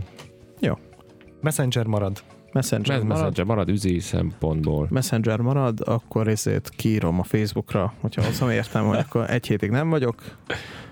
Messenger 1.42 1.86
marad. 1.86 2.24
Messenger 2.58 2.96
Ez 2.96 3.04
marad, 3.04 3.18
Messenger 3.18 3.46
marad 3.46 3.70
üzi 3.70 4.00
szempontból. 4.00 4.88
Messenger 4.90 5.40
marad, 5.40 5.80
akkor 5.86 6.28
ezért 6.28 6.70
kiírom 6.70 7.20
a 7.20 7.24
Facebookra, 7.24 7.94
hogyha 8.00 8.22
azt 8.22 8.40
nem 8.40 8.50
értem, 8.50 8.86
hogy 8.86 8.98
akkor 8.98 9.30
egy 9.30 9.48
hétig 9.48 9.70
nem 9.70 9.90
vagyok, 9.90 10.16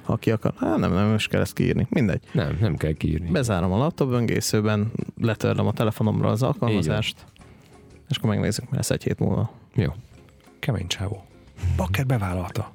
aki 0.05 0.31
akar, 0.31 0.53
hát 0.57 0.77
nem, 0.77 0.93
nem 0.93 1.13
is 1.13 1.27
kell 1.27 1.41
ezt 1.41 1.53
kiírni, 1.53 1.87
mindegy. 1.89 2.21
Nem, 2.31 2.57
nem 2.59 2.75
kell 2.75 2.91
kiírni. 2.91 3.31
Bezárom 3.31 3.71
a 3.71 3.77
laptop 3.77 4.09
böngészőben, 4.09 4.91
letörlöm 5.21 5.67
a 5.67 5.73
telefonomra 5.73 6.29
az 6.29 6.43
alkalmazást, 6.43 7.25
és 8.09 8.17
akkor 8.17 8.29
megnézzük, 8.29 8.69
mi 8.69 8.75
lesz 8.75 8.89
egy 8.89 9.03
hét 9.03 9.19
múlva. 9.19 9.51
Jó. 9.75 9.91
Kemény 10.59 10.87
csávó. 10.87 11.25
Bakker 11.77 12.05
bevállalta. 12.05 12.74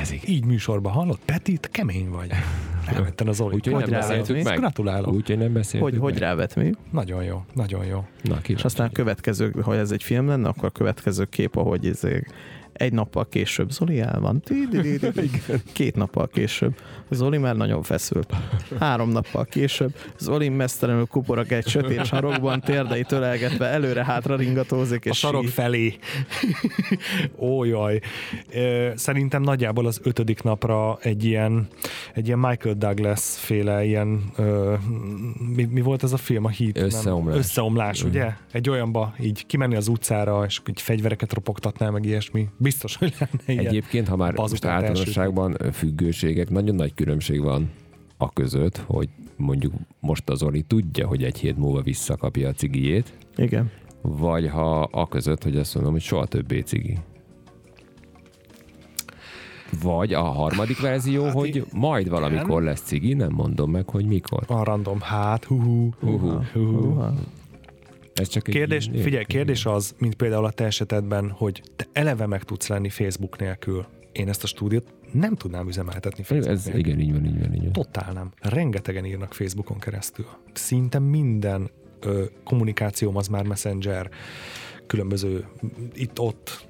Ez 0.00 0.12
igen. 0.12 0.30
Így 0.34 0.44
műsorban 0.44 0.92
hallott? 0.92 1.20
Peti, 1.24 1.56
te 1.56 1.68
kemény 1.68 2.08
vagy. 2.10 2.30
Rávetten 2.92 3.28
az 3.28 3.36
Zoli. 3.36 3.54
Úgyhogy 3.54 3.72
nem 3.72 3.82
Gratulálok. 3.82 4.18
beszéltük 4.18 4.44
meg. 4.44 4.58
Gratulálok. 4.58 5.12
Úgyhogy 5.12 5.38
nem 5.38 5.52
beszéltük 5.52 5.90
Hogy, 5.90 5.98
hogy 6.00 6.12
meg. 6.12 6.22
rávet 6.22 6.56
mi? 6.56 6.70
Nagyon 6.90 7.24
jó, 7.24 7.44
nagyon 7.54 7.84
jó. 7.84 8.04
Na, 8.22 8.34
És 8.34 8.40
kíváncsi. 8.42 8.66
aztán 8.66 8.86
a 8.86 8.92
következő, 8.92 9.54
ha 9.62 9.74
ez 9.76 9.90
egy 9.90 10.02
film 10.02 10.26
lenne, 10.26 10.48
akkor 10.48 10.64
a 10.64 10.70
következő 10.70 11.24
kép, 11.24 11.56
ahogy 11.56 11.84
izé, 11.84 12.22
egy 12.74 12.92
nappal 12.92 13.28
később 13.28 13.70
Zoli 13.70 14.00
el 14.00 14.20
van. 14.20 14.42
Két 15.72 15.96
nappal 15.96 16.28
később. 16.28 16.74
Zoli 17.10 17.38
már 17.38 17.56
nagyon 17.56 17.82
feszült. 17.82 18.32
Három 18.80 19.10
nappal 19.10 19.44
később 19.44 19.94
Zoli 20.18 20.48
mesztelenül 20.48 21.06
kuporog 21.06 21.52
egy 21.52 21.66
sötét 21.66 22.04
sarokban, 22.04 22.60
térdeit 22.60 23.12
ölelgetve 23.12 23.66
előre-hátra 23.66 24.36
ringatózik, 24.36 25.04
és 25.04 25.10
a 25.10 25.14
sarok 25.14 25.42
sír. 25.42 25.50
felé. 25.50 25.94
Ó, 27.38 27.64
jaj. 27.64 28.00
Szerintem 28.94 29.42
nagyjából 29.42 29.86
az 29.86 30.00
ötödik 30.02 30.42
napra 30.42 30.98
egy 31.00 31.24
ilyen, 31.24 31.68
egy 32.14 32.26
ilyen 32.26 32.38
Michael 32.38 32.74
Douglas 32.74 33.20
féle 33.20 33.84
ilyen, 33.84 34.22
ö, 34.36 34.74
mi, 35.54 35.64
mi 35.64 35.80
volt 35.80 36.02
ez 36.02 36.12
a 36.12 36.16
film, 36.16 36.44
a 36.44 36.50
nem? 36.58 36.84
Összeomlás. 36.84 37.36
Összeomlás, 37.36 38.02
ugye? 38.02 38.32
Egy 38.52 38.70
olyanba 38.70 39.14
így 39.20 39.46
kimenni 39.46 39.76
az 39.76 39.88
utcára, 39.88 40.44
és 40.44 40.60
így 40.68 40.80
fegyvereket 40.80 41.32
ropogtatnál, 41.32 41.90
meg 41.90 42.04
ilyesmi. 42.04 42.48
Biztos, 42.64 42.96
hogy 42.96 43.14
lenne 43.18 43.60
ilyen. 43.60 43.66
Egyébként, 43.66 44.08
ha 44.08 44.16
már 44.16 44.34
most 44.36 44.64
általánosságban 44.64 45.56
függőségek, 45.72 46.50
nagyon 46.50 46.74
nagy 46.74 46.94
különbség 46.94 47.40
van 47.42 47.70
a 48.16 48.32
között, 48.32 48.76
hogy 48.76 49.08
mondjuk 49.36 49.72
most 50.00 50.30
az 50.30 50.42
Oli 50.42 50.62
tudja, 50.62 51.06
hogy 51.06 51.24
egy 51.24 51.38
hét 51.38 51.56
múlva 51.56 51.80
visszakapja 51.82 52.48
a 52.48 52.52
cigijét, 52.52 53.12
Igen. 53.36 53.70
vagy 54.02 54.48
ha 54.48 54.80
a 54.80 55.08
között, 55.08 55.42
hogy 55.42 55.56
azt 55.56 55.74
mondom, 55.74 55.92
hogy 55.92 56.02
soha 56.02 56.26
többé 56.26 56.60
cigi. 56.60 56.98
Vagy 59.82 60.12
a 60.14 60.22
harmadik 60.22 60.80
verzió, 60.80 61.24
Hát 61.24 61.32
hogy 61.32 61.64
majd 61.72 62.08
valamikor 62.08 62.62
lesz 62.62 62.80
cigi, 62.80 63.14
nem 63.14 63.32
mondom 63.32 63.70
meg, 63.70 63.88
hogy 63.88 64.04
mikor. 64.06 64.42
A 64.46 64.64
random, 64.64 65.00
hát, 65.00 65.44
hú, 65.44 65.90
hú, 66.00 66.10
Uhú. 66.10 66.40
hú. 66.52 67.02
Ez 68.14 68.28
csak 68.28 68.48
egy 68.48 68.54
Kérdés, 68.54 68.86
ilyen- 68.86 69.02
figyelj, 69.02 69.24
kérdés 69.24 69.66
az, 69.66 69.94
mint 69.98 70.14
például 70.14 70.44
a 70.44 70.50
te 70.50 70.64
esetedben, 70.64 71.30
hogy 71.30 71.62
te 71.76 71.86
eleve 71.92 72.26
meg 72.26 72.42
tudsz 72.42 72.66
lenni 72.66 72.88
Facebook 72.88 73.38
nélkül. 73.38 73.86
Én 74.12 74.28
ezt 74.28 74.42
a 74.42 74.46
stúdiót 74.46 74.94
nem 75.12 75.34
tudnám 75.34 75.68
üzemeltetni 75.68 76.22
Facebook 76.22 76.52
Ez 76.52 76.64
nélkül. 76.64 76.80
igen, 76.84 77.00
így 77.00 77.12
van, 77.12 77.24
így 77.26 77.38
van, 77.40 77.54
így 77.54 77.62
van. 77.62 77.72
Totál 77.72 78.12
nem. 78.12 78.32
Rengetegen 78.40 79.04
írnak 79.04 79.32
Facebookon 79.34 79.78
keresztül. 79.78 80.26
Szinte 80.52 80.98
minden 80.98 81.70
ö, 82.00 82.24
kommunikációm 82.44 83.16
az 83.16 83.28
már 83.28 83.44
Messenger, 83.44 84.10
különböző 84.86 85.44
itt-ott 85.94 86.66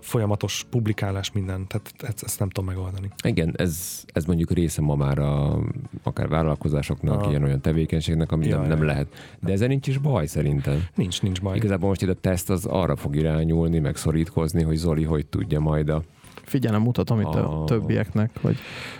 folyamatos 0.00 0.66
publikálás, 0.70 1.32
minden. 1.32 1.66
Tehát 1.66 1.92
ezt, 2.02 2.22
ezt 2.22 2.38
nem 2.38 2.48
tudom 2.48 2.74
megoldani. 2.74 3.08
Igen, 3.24 3.54
ez, 3.56 4.04
ez 4.12 4.24
mondjuk 4.24 4.50
része 4.50 4.80
ma 4.82 4.94
már 4.94 5.18
a, 5.18 5.58
akár 6.02 6.28
vállalkozásoknak, 6.28 7.20
Aha. 7.20 7.30
ilyen-olyan 7.30 7.60
tevékenységnek, 7.60 8.32
ami 8.32 8.46
Ja, 8.46 8.58
nem, 8.58 8.68
nem 8.68 8.82
lehet. 8.82 9.36
De 9.40 9.52
ezen 9.52 9.68
nincs 9.68 9.86
is 9.86 9.98
baj 9.98 10.26
szerintem. 10.26 10.84
Nincs, 10.94 11.22
nincs 11.22 11.40
baj. 11.40 11.56
Igazából 11.56 11.88
most 11.88 12.02
itt 12.02 12.08
a 12.08 12.14
teszt 12.14 12.50
az 12.50 12.64
arra 12.64 12.96
fog 12.96 13.16
irányulni, 13.16 13.78
meg 13.78 13.96
szorítkozni, 13.96 14.62
hogy 14.62 14.76
Zoli 14.76 15.04
hogy 15.04 15.26
tudja 15.26 15.60
majd 15.60 15.88
a... 15.88 16.02
Figyelem, 16.44 16.82
mutatom 16.82 17.20
itt 17.20 17.26
a 17.26 17.62
A- 17.62 17.64
többieknek, 17.64 18.30
hogy 18.40 18.56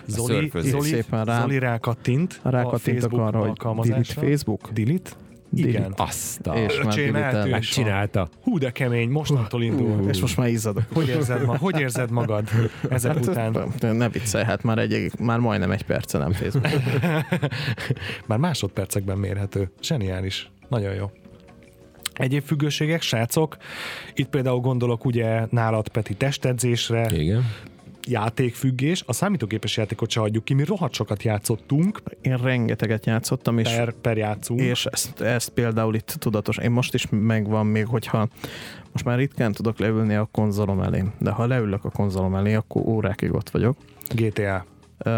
Zoli. 0.07 0.51
Zoli, 0.55 0.89
Szépen 0.89 1.25
rá- 1.25 1.41
Zoli 1.41 1.59
rákattint 1.59 2.41
a 2.43 2.49
rákattintok 2.49 3.11
Facebook 3.11 3.21
arra, 3.27 3.39
hogy 3.39 3.87
delete 3.89 4.13
Facebook, 4.15 4.71
Delete? 4.73 5.11
Igen. 5.55 5.93
Azt 5.97 6.47
a... 6.47 6.55
és 6.55 6.79
Öcsém, 6.85 7.15
eltűnt. 7.15 7.51
Megcsinálta. 7.51 8.29
Hú, 8.43 8.59
de 8.59 8.71
kemény, 8.71 9.09
mostantól 9.11 9.63
indul. 9.63 10.09
És 10.09 10.21
most 10.21 10.37
már 10.37 10.49
izzadok. 10.49 10.85
Hogy 10.93 11.09
érzed, 11.09 11.45
ma, 11.45 11.57
hogy 11.57 11.81
érzed 11.81 12.11
magad 12.11 12.49
ezek 12.91 13.13
Hát, 13.13 13.27
után? 13.27 13.97
Ne 13.97 14.09
viccelj, 14.09 14.45
hát 14.45 14.63
már, 14.63 14.79
egy, 14.79 15.13
már 15.19 15.39
majdnem 15.39 15.71
egy 15.71 15.83
perce 15.83 16.19
nem 16.19 16.33
Facebook. 16.33 16.69
Már 18.27 18.39
másodpercekben 18.39 19.19
mérhető. 19.19 19.71
Zseniális. 19.83 20.51
Nagyon 20.69 20.95
jó. 20.95 21.11
Egyéb 22.13 22.43
függőségek, 22.43 23.03
srácok, 23.03 23.57
itt 24.15 24.29
például 24.29 24.61
gondolok 24.61 25.05
ugye 25.05 25.47
nálad 25.51 25.89
Peti 25.89 26.15
testedzésre, 26.15 27.11
Igen. 27.11 27.45
Játékfüggés, 28.07 29.03
a 29.07 29.13
számítógépes 29.13 29.77
játékot 29.77 30.11
se 30.11 30.21
hagyjuk 30.21 30.45
ki, 30.45 30.55
mi 30.55 30.65
rohadt 30.65 30.95
sokat 30.95 31.23
játszottunk, 31.23 32.03
Én 32.21 32.37
rengeteget 32.37 33.07
játszottam, 33.07 33.59
és 33.59 33.75
per, 33.75 33.93
per 33.93 34.17
játszunk. 34.17 34.61
És 34.61 34.87
ezt, 34.87 35.21
ezt 35.21 35.49
például 35.49 35.95
itt 35.95 36.17
tudatos. 36.19 36.57
Én 36.57 36.71
most 36.71 36.95
is 36.95 37.07
megvan 37.11 37.67
még, 37.67 37.87
hogyha 37.87 38.29
most 38.93 39.05
már 39.05 39.19
ritkán 39.19 39.53
tudok 39.53 39.79
leülni 39.79 40.15
a 40.15 40.29
konzolom 40.33 40.81
elé, 40.81 41.05
de 41.19 41.31
ha 41.31 41.47
leülök 41.47 41.85
a 41.85 41.91
konzolom 41.91 42.35
elé, 42.35 42.55
akkor 42.55 42.83
órákig 42.87 43.35
ott 43.35 43.51
vagyok. 43.51 43.77
GTA. 44.15 44.67
Uh, 44.99 45.13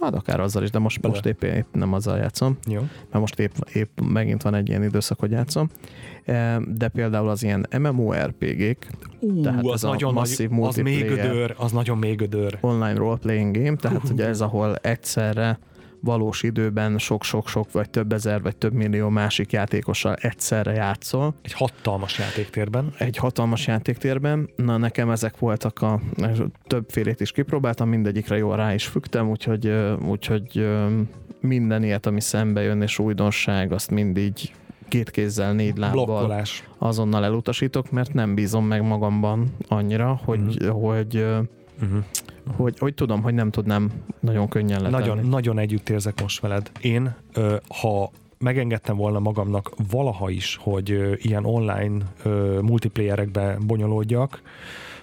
hát 0.00 0.14
akár 0.14 0.40
azzal 0.40 0.62
is, 0.62 0.70
de 0.70 0.78
most, 0.78 1.00
Bele. 1.00 1.12
most 1.14 1.26
épp, 1.26 1.42
épp 1.42 1.66
nem 1.72 1.92
azzal 1.92 2.18
játszom, 2.18 2.58
Jó. 2.66 2.80
mert 2.80 3.12
most 3.20 3.38
épp, 3.38 3.52
épp 3.72 4.00
megint 4.00 4.42
van 4.42 4.54
egy 4.54 4.68
ilyen 4.68 4.82
időszak, 4.82 5.18
hogy 5.18 5.30
játszom. 5.30 5.68
De 6.66 6.88
például 6.92 7.28
az 7.28 7.42
ilyen 7.42 7.66
MMORPG-k, 7.78 8.86
Ú, 9.20 9.40
Tehát 9.40 9.64
az 9.64 9.72
ez 9.72 9.84
a 9.84 9.88
nagyon 9.88 10.12
masszív 10.12 10.50
nagy, 10.50 10.66
az 10.68 10.76
még 10.76 11.10
ödör, 11.10 11.54
az 11.58 11.72
nagyon 11.72 11.98
még 11.98 12.20
ödör. 12.20 12.58
online 12.60 12.94
role-playing 12.94 13.56
game, 13.56 13.76
tehát 13.76 14.08
ugye 14.10 14.26
ez, 14.26 14.40
ahol 14.40 14.76
egyszerre 14.76 15.58
valós 16.00 16.42
időben 16.42 16.98
sok-sok-sok, 16.98 17.72
vagy 17.72 17.90
több 17.90 18.12
ezer, 18.12 18.42
vagy 18.42 18.56
több 18.56 18.72
millió 18.72 19.08
másik 19.08 19.52
játékossal 19.52 20.14
egyszerre 20.14 20.72
játszol, 20.72 21.34
Egy 21.42 21.52
hatalmas 21.52 22.18
játéktérben. 22.18 22.92
egy 22.98 23.16
hatalmas 23.16 23.66
játéktérben. 23.66 24.48
Na, 24.56 24.76
nekem 24.76 25.10
ezek 25.10 25.38
voltak 25.38 25.82
a 25.82 26.00
többfélét 26.66 27.20
is 27.20 27.32
kipróbáltam, 27.32 27.88
mindegyikre 27.88 28.36
jól 28.36 28.56
rá 28.56 28.74
is 28.74 28.86
fügtem, 28.86 29.28
úgyhogy, 29.30 29.72
úgyhogy 30.08 30.68
minden 31.40 31.82
ilyet, 31.84 32.06
ami 32.06 32.20
szembe 32.20 32.62
jön, 32.62 32.82
és 32.82 32.98
újdonság, 32.98 33.72
azt 33.72 33.90
mindig 33.90 34.32
két 34.88 35.10
kézzel, 35.10 35.52
négy 35.52 35.76
lábbal 35.76 36.04
Blokkolás. 36.04 36.68
azonnal 36.78 37.24
elutasítok, 37.24 37.90
mert 37.90 38.12
nem 38.14 38.34
bízom 38.34 38.64
meg 38.66 38.82
magamban 38.82 39.54
annyira, 39.68 40.20
hogy, 40.24 40.40
Mhm. 40.62 40.68
hogy, 40.68 41.24
Uh-huh. 41.82 42.04
Hogy, 42.56 42.78
hogy 42.78 42.94
tudom, 42.94 43.22
hogy 43.22 43.34
nem 43.34 43.50
tudnám 43.50 43.90
nagyon 44.20 44.48
könnyen 44.48 44.82
letenni. 44.82 45.06
Nagyon, 45.06 45.26
nagyon 45.26 45.58
együtt 45.58 45.88
érzek 45.88 46.20
most 46.20 46.40
veled. 46.40 46.70
Én, 46.80 47.14
ö, 47.32 47.56
ha 47.80 48.10
megengedtem 48.38 48.96
volna 48.96 49.18
magamnak 49.18 49.70
valaha 49.90 50.30
is, 50.30 50.58
hogy 50.60 50.90
ö, 50.90 51.12
ilyen 51.16 51.44
online 51.44 51.96
ö, 52.22 52.58
multiplayerekbe 52.62 53.58
bonyolódjak, 53.66 54.42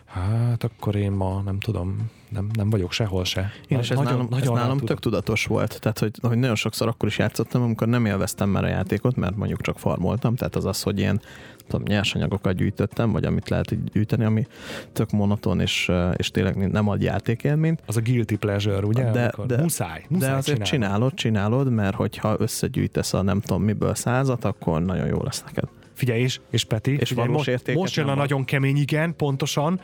hát 0.05 0.63
akkor 0.63 0.95
én 0.95 1.11
ma 1.11 1.41
nem 1.45 1.59
tudom, 1.59 2.09
nem, 2.29 2.49
nem 2.53 2.69
vagyok 2.69 2.91
sehol 2.91 3.23
se. 3.23 3.51
Én 3.67 3.79
is 3.79 3.91
ez 3.91 3.97
nagyon, 3.97 4.11
nálam, 4.11 4.27
ez 4.31 4.39
nagyon 4.39 4.53
nálam 4.53 4.79
rá 4.79 4.85
tök 4.85 4.99
tudatos 4.99 5.45
volt, 5.45 5.79
tehát 5.81 5.99
hogy, 5.99 6.11
hogy 6.21 6.37
nagyon 6.37 6.55
sokszor 6.55 6.87
akkor 6.87 7.09
is 7.09 7.17
játszottam, 7.17 7.61
amikor 7.61 7.87
nem 7.87 8.05
élveztem 8.05 8.49
már 8.49 8.63
a 8.63 8.67
játékot, 8.67 9.15
mert 9.15 9.35
mondjuk 9.35 9.61
csak 9.61 9.79
farmoltam, 9.79 10.35
tehát 10.35 10.55
az 10.55 10.65
az, 10.65 10.81
hogy 10.81 10.99
ilyen 10.99 11.21
tudom, 11.67 11.85
nyersanyagokat 11.87 12.55
gyűjtöttem, 12.55 13.11
vagy 13.11 13.25
amit 13.25 13.49
lehet 13.49 13.71
így 13.71 13.83
gyűjteni, 13.83 14.23
ami 14.23 14.47
tök 14.93 15.11
monoton, 15.11 15.59
és, 15.59 15.91
és 16.15 16.31
tényleg 16.31 16.71
nem 16.71 16.87
ad 16.89 17.01
játékélményt. 17.01 17.81
Az 17.85 17.97
a 17.97 18.01
guilty 18.01 18.35
pleasure, 18.35 18.85
ugye? 18.85 19.11
De- 19.11 19.21
Amikor 19.23 19.45
de- 19.45 19.61
muszáj, 19.61 20.05
muszáj 20.09 20.29
De 20.29 20.35
azért 20.35 20.63
csinálni. 20.63 20.85
csinálod, 20.87 21.13
csinálod, 21.13 21.71
mert 21.71 21.95
hogyha 21.95 22.35
összegyűjtesz 22.39 23.13
a 23.13 23.21
nem 23.21 23.39
tudom 23.41 23.63
miből 23.63 23.95
százat, 23.95 24.45
akkor 24.45 24.81
nagyon 24.83 25.07
jó 25.07 25.23
lesz 25.23 25.43
neked. 25.43 25.63
Figyelj, 25.93 26.21
és, 26.21 26.39
és 26.49 26.63
Peti, 26.63 26.97
És 26.99 27.09
figyelj, 27.09 27.27
most, 27.27 27.73
most 27.73 27.95
jön 27.95 28.07
a 28.07 28.11
ad. 28.11 28.17
nagyon 28.17 28.45
kemény 28.45 28.77
igen, 28.77 29.15
pontosan, 29.15 29.79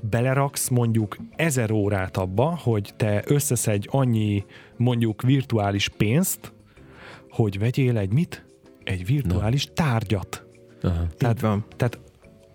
beleraksz 0.00 0.68
mondjuk 0.68 1.16
ezer 1.36 1.70
órát 1.70 2.16
abba, 2.16 2.58
hogy 2.62 2.92
te 2.96 3.22
összeszedj 3.26 3.86
annyi 3.90 4.44
mondjuk 4.76 5.22
virtuális 5.22 5.88
pénzt, 5.88 6.52
hogy 7.30 7.58
vegyél 7.58 7.96
egy 7.98 8.12
mit? 8.12 8.44
Egy 8.84 9.06
virtuális 9.06 9.68
tárgyat. 9.74 10.41
Aha. 10.82 11.06
Tehát, 11.18 11.36
Így 11.36 11.42
van. 11.42 11.64
Tehát 11.76 11.98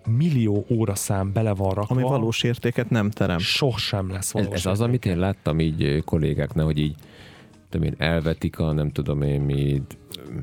millió 0.06 0.66
óraszám 0.70 1.32
bele 1.32 1.54
van 1.54 1.74
rakva, 1.74 1.94
Ami 1.94 2.02
valós 2.02 2.42
értéket 2.42 2.90
nem 2.90 3.10
terem. 3.10 3.38
sosem 3.38 4.10
lesz 4.10 4.34
Ez, 4.34 4.44
valós. 4.44 4.58
ez 4.58 4.66
az, 4.66 4.80
amit 4.80 5.06
én 5.06 5.18
láttam 5.18 5.60
így 5.60 5.82
ö, 5.82 5.98
kollégáknál, 5.98 6.64
hogy 6.64 6.78
így 6.78 6.94
tudom 7.68 7.86
én, 7.86 7.94
elvetik 7.98 8.58
a 8.58 8.72
nem 8.72 8.90
tudom 8.90 9.22
én 9.22 9.40
mi 9.40 9.82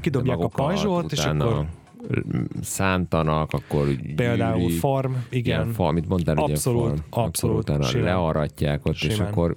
Kidobják 0.01 0.37
a 0.39 0.47
pajzsolt, 0.47 1.11
és 1.11 1.25
akkor- 1.25 1.65
szántanak, 2.61 3.53
akkor 3.53 3.87
Például 4.15 4.59
gyűrik, 4.59 4.79
farm, 4.79 5.11
igen. 5.29 5.59
Ilyen 5.61 5.73
fa, 5.73 5.87
amit 5.87 6.07
mondtál, 6.07 6.35
Abszolút, 6.37 6.83
ilyen 6.83 6.95
farm, 7.09 7.25
abszolút, 7.25 7.57
akkor 7.57 7.75
utána 7.75 7.89
simán. 7.91 8.05
learatják 8.05 8.85
ott, 8.85 8.93
és 8.93 9.13
Simán. 9.13 9.27
akkor 9.31 9.55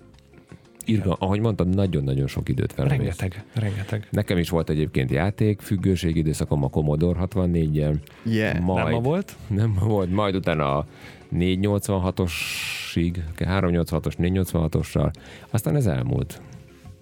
irga, 0.88 1.16
ahogy 1.18 1.40
mondtam, 1.40 1.68
nagyon-nagyon 1.68 2.26
sok 2.26 2.48
időt 2.48 2.72
felmész. 2.72 2.96
rengeteg, 2.96 3.44
rengeteg. 3.54 4.06
Nekem 4.10 4.38
is 4.38 4.50
volt 4.50 4.70
egyébként 4.70 5.10
játék, 5.10 5.60
függőség 5.60 6.16
időszakom 6.16 6.64
a 6.64 6.68
Commodore 6.68 7.20
64-jel. 7.22 7.94
Yeah. 8.24 8.60
Majd, 8.60 8.84
Nem 8.84 8.92
ma 8.92 9.00
volt? 9.00 9.36
Nem 9.46 9.70
ma 9.70 9.86
volt, 9.86 10.10
majd 10.10 10.34
utána 10.34 10.76
a 10.76 10.86
486-osig, 11.34 13.16
386-os, 13.38 14.14
486-ossal, 14.18 15.10
aztán 15.50 15.76
ez 15.76 15.86
elmúlt. 15.86 16.40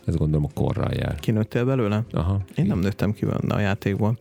Ez 0.07 0.17
gondolom 0.17 0.45
a 0.45 0.61
korral 0.61 0.93
jár. 0.93 1.15
Kinőttél 1.15 1.65
belőle? 1.65 2.05
Aha. 2.13 2.41
Én 2.57 2.67
nem 2.67 2.79
nőttem 2.79 3.13
ki 3.13 3.25
benne 3.25 3.55
a 3.55 3.61
játékból. 3.61 4.19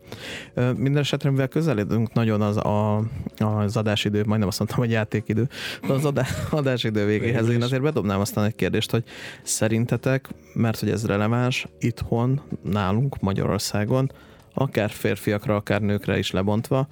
Ö, 0.54 0.72
Minden 0.72 1.02
esetre, 1.02 1.30
mivel 1.30 1.48
közeledünk 1.48 2.12
nagyon 2.12 2.40
az, 2.40 2.56
a, 2.56 3.02
az 3.38 3.76
adásidő, 3.76 4.22
majdnem 4.26 4.48
azt 4.48 4.58
mondtam, 4.58 4.80
hogy 4.80 4.90
játékidő, 4.90 5.48
de 5.86 5.92
az 5.92 6.04
adá, 6.04 6.26
adásidő 6.50 7.06
végéhez 7.06 7.48
én 7.48 7.62
azért 7.62 7.82
bedobnám 7.82 8.20
aztán 8.20 8.44
egy 8.44 8.54
kérdést, 8.54 8.90
hogy 8.90 9.04
szerintetek, 9.42 10.28
mert 10.54 10.78
hogy 10.78 10.90
ez 10.90 11.06
releváns, 11.06 11.66
itthon, 11.78 12.40
nálunk, 12.62 13.20
Magyarországon, 13.20 14.12
akár 14.54 14.90
férfiakra, 14.90 15.56
akár 15.56 15.80
nőkre 15.80 16.18
is 16.18 16.30
lebontva, 16.30 16.88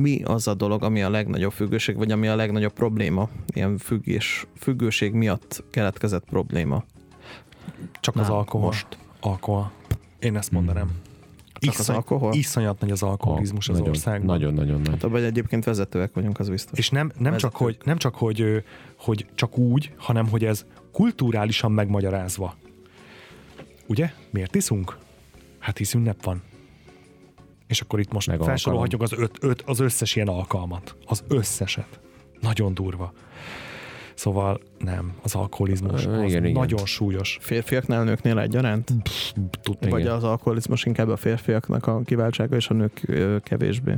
mi 0.00 0.22
az 0.22 0.48
a 0.48 0.54
dolog, 0.54 0.82
ami 0.82 1.02
a 1.02 1.10
legnagyobb 1.10 1.52
függőség, 1.52 1.96
vagy 1.96 2.10
ami 2.10 2.28
a 2.28 2.36
legnagyobb 2.36 2.72
probléma, 2.72 3.28
ilyen 3.54 3.78
függés, 3.78 4.46
függőség 4.56 5.12
miatt 5.12 5.64
keletkezett 5.70 6.24
probléma? 6.30 6.84
Csak 8.00 8.16
az 8.16 8.26
Nem, 8.26 8.36
alkohol. 8.36 8.66
most. 8.66 8.98
Alkohol. 9.20 9.72
Én 10.18 10.36
ezt 10.36 10.50
mondanám. 10.50 10.90
Csak 11.60 11.78
az 11.78 11.88
alkohol? 11.88 12.34
Iszonyat 12.34 12.80
nagy 12.80 12.90
az 12.90 13.02
alkoholizmus 13.02 13.68
az 13.68 13.76
nagyon, 13.76 13.90
országban. 13.90 14.26
Nagyon, 14.26 14.54
nagyon 14.54 14.80
nagy. 14.80 14.88
Hát 14.88 15.04
abban 15.04 15.24
egyébként 15.24 15.64
vezetőek 15.64 16.14
vagyunk, 16.14 16.38
az 16.38 16.48
biztos. 16.48 16.78
És 16.78 16.90
nem, 16.90 17.12
nem, 17.18 17.36
csak, 17.36 17.56
hogy, 17.56 17.78
nem 17.84 17.96
csak, 17.96 18.14
hogy, 18.14 18.64
hogy 18.96 19.26
csak 19.34 19.58
úgy, 19.58 19.92
hanem 19.96 20.28
hogy 20.28 20.44
ez 20.44 20.66
kulturálisan 20.92 21.72
megmagyarázva. 21.72 22.54
Ugye? 23.86 24.12
Miért 24.30 24.54
iszunk? 24.54 24.98
Hát 25.58 25.78
hisz 25.78 25.94
ünnep 25.94 26.24
van. 26.24 26.42
És 27.66 27.80
akkor 27.80 28.00
itt 28.00 28.12
most 28.12 28.26
Meg 28.26 28.42
felsorolhatjuk 28.42 29.02
az, 29.02 29.12
öt, 29.12 29.38
öt, 29.40 29.62
az 29.62 29.80
összes 29.80 30.16
ilyen 30.16 30.28
alkalmat. 30.28 30.96
Az 31.06 31.24
összeset. 31.28 32.00
Nagyon 32.40 32.74
durva. 32.74 33.12
Szóval 34.20 34.60
nem, 34.78 35.14
az 35.22 35.34
alkoholizmus 35.34 36.06
az 36.06 36.22
igen, 36.22 36.44
igen. 36.44 36.52
nagyon 36.52 36.86
súlyos. 36.86 37.38
Férfiaknál, 37.40 38.04
nőknél 38.04 38.38
egyaránt? 38.38 38.92
Tudni. 39.62 39.90
Vagy 39.90 40.00
Igen. 40.00 40.12
az 40.12 40.24
alkoholizmus 40.24 40.84
inkább 40.84 41.08
a 41.08 41.16
férfiaknak 41.16 41.86
a 41.86 42.00
kiváltsága, 42.04 42.56
és 42.56 42.68
a 42.68 42.74
nők 42.74 43.06
kevésbé? 43.42 43.94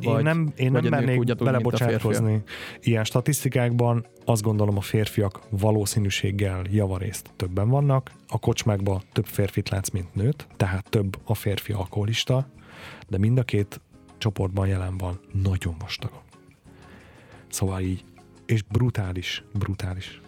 Én 0.00 0.16
nem, 0.16 0.52
én 0.56 0.72
vagy 0.72 0.82
nem 0.82 1.04
mernék 1.04 1.34
belebocsátkozni 1.36 2.42
ilyen 2.80 3.04
statisztikákban. 3.04 4.06
Azt 4.24 4.42
gondolom 4.42 4.76
a 4.76 4.80
férfiak 4.80 5.40
valószínűséggel 5.50 6.62
javarészt 6.70 7.30
többen 7.36 7.68
vannak. 7.68 8.10
A 8.28 8.38
kocsmákban 8.38 9.02
több 9.12 9.26
férfit 9.26 9.68
látsz, 9.68 9.90
mint 9.90 10.14
nőt, 10.14 10.46
tehát 10.56 10.90
több 10.90 11.18
a 11.24 11.34
férfi 11.34 11.72
alkoholista, 11.72 12.48
de 13.08 13.18
mind 13.18 13.38
a 13.38 13.42
két 13.42 13.80
csoportban 14.18 14.66
jelen 14.66 14.98
van 14.98 15.20
nagyon 15.42 15.74
vastagok. 15.78 16.22
Szóval 17.48 17.80
így, 17.80 18.04
és 18.46 18.62
brutális, 18.62 19.44
brutális. 19.52 20.20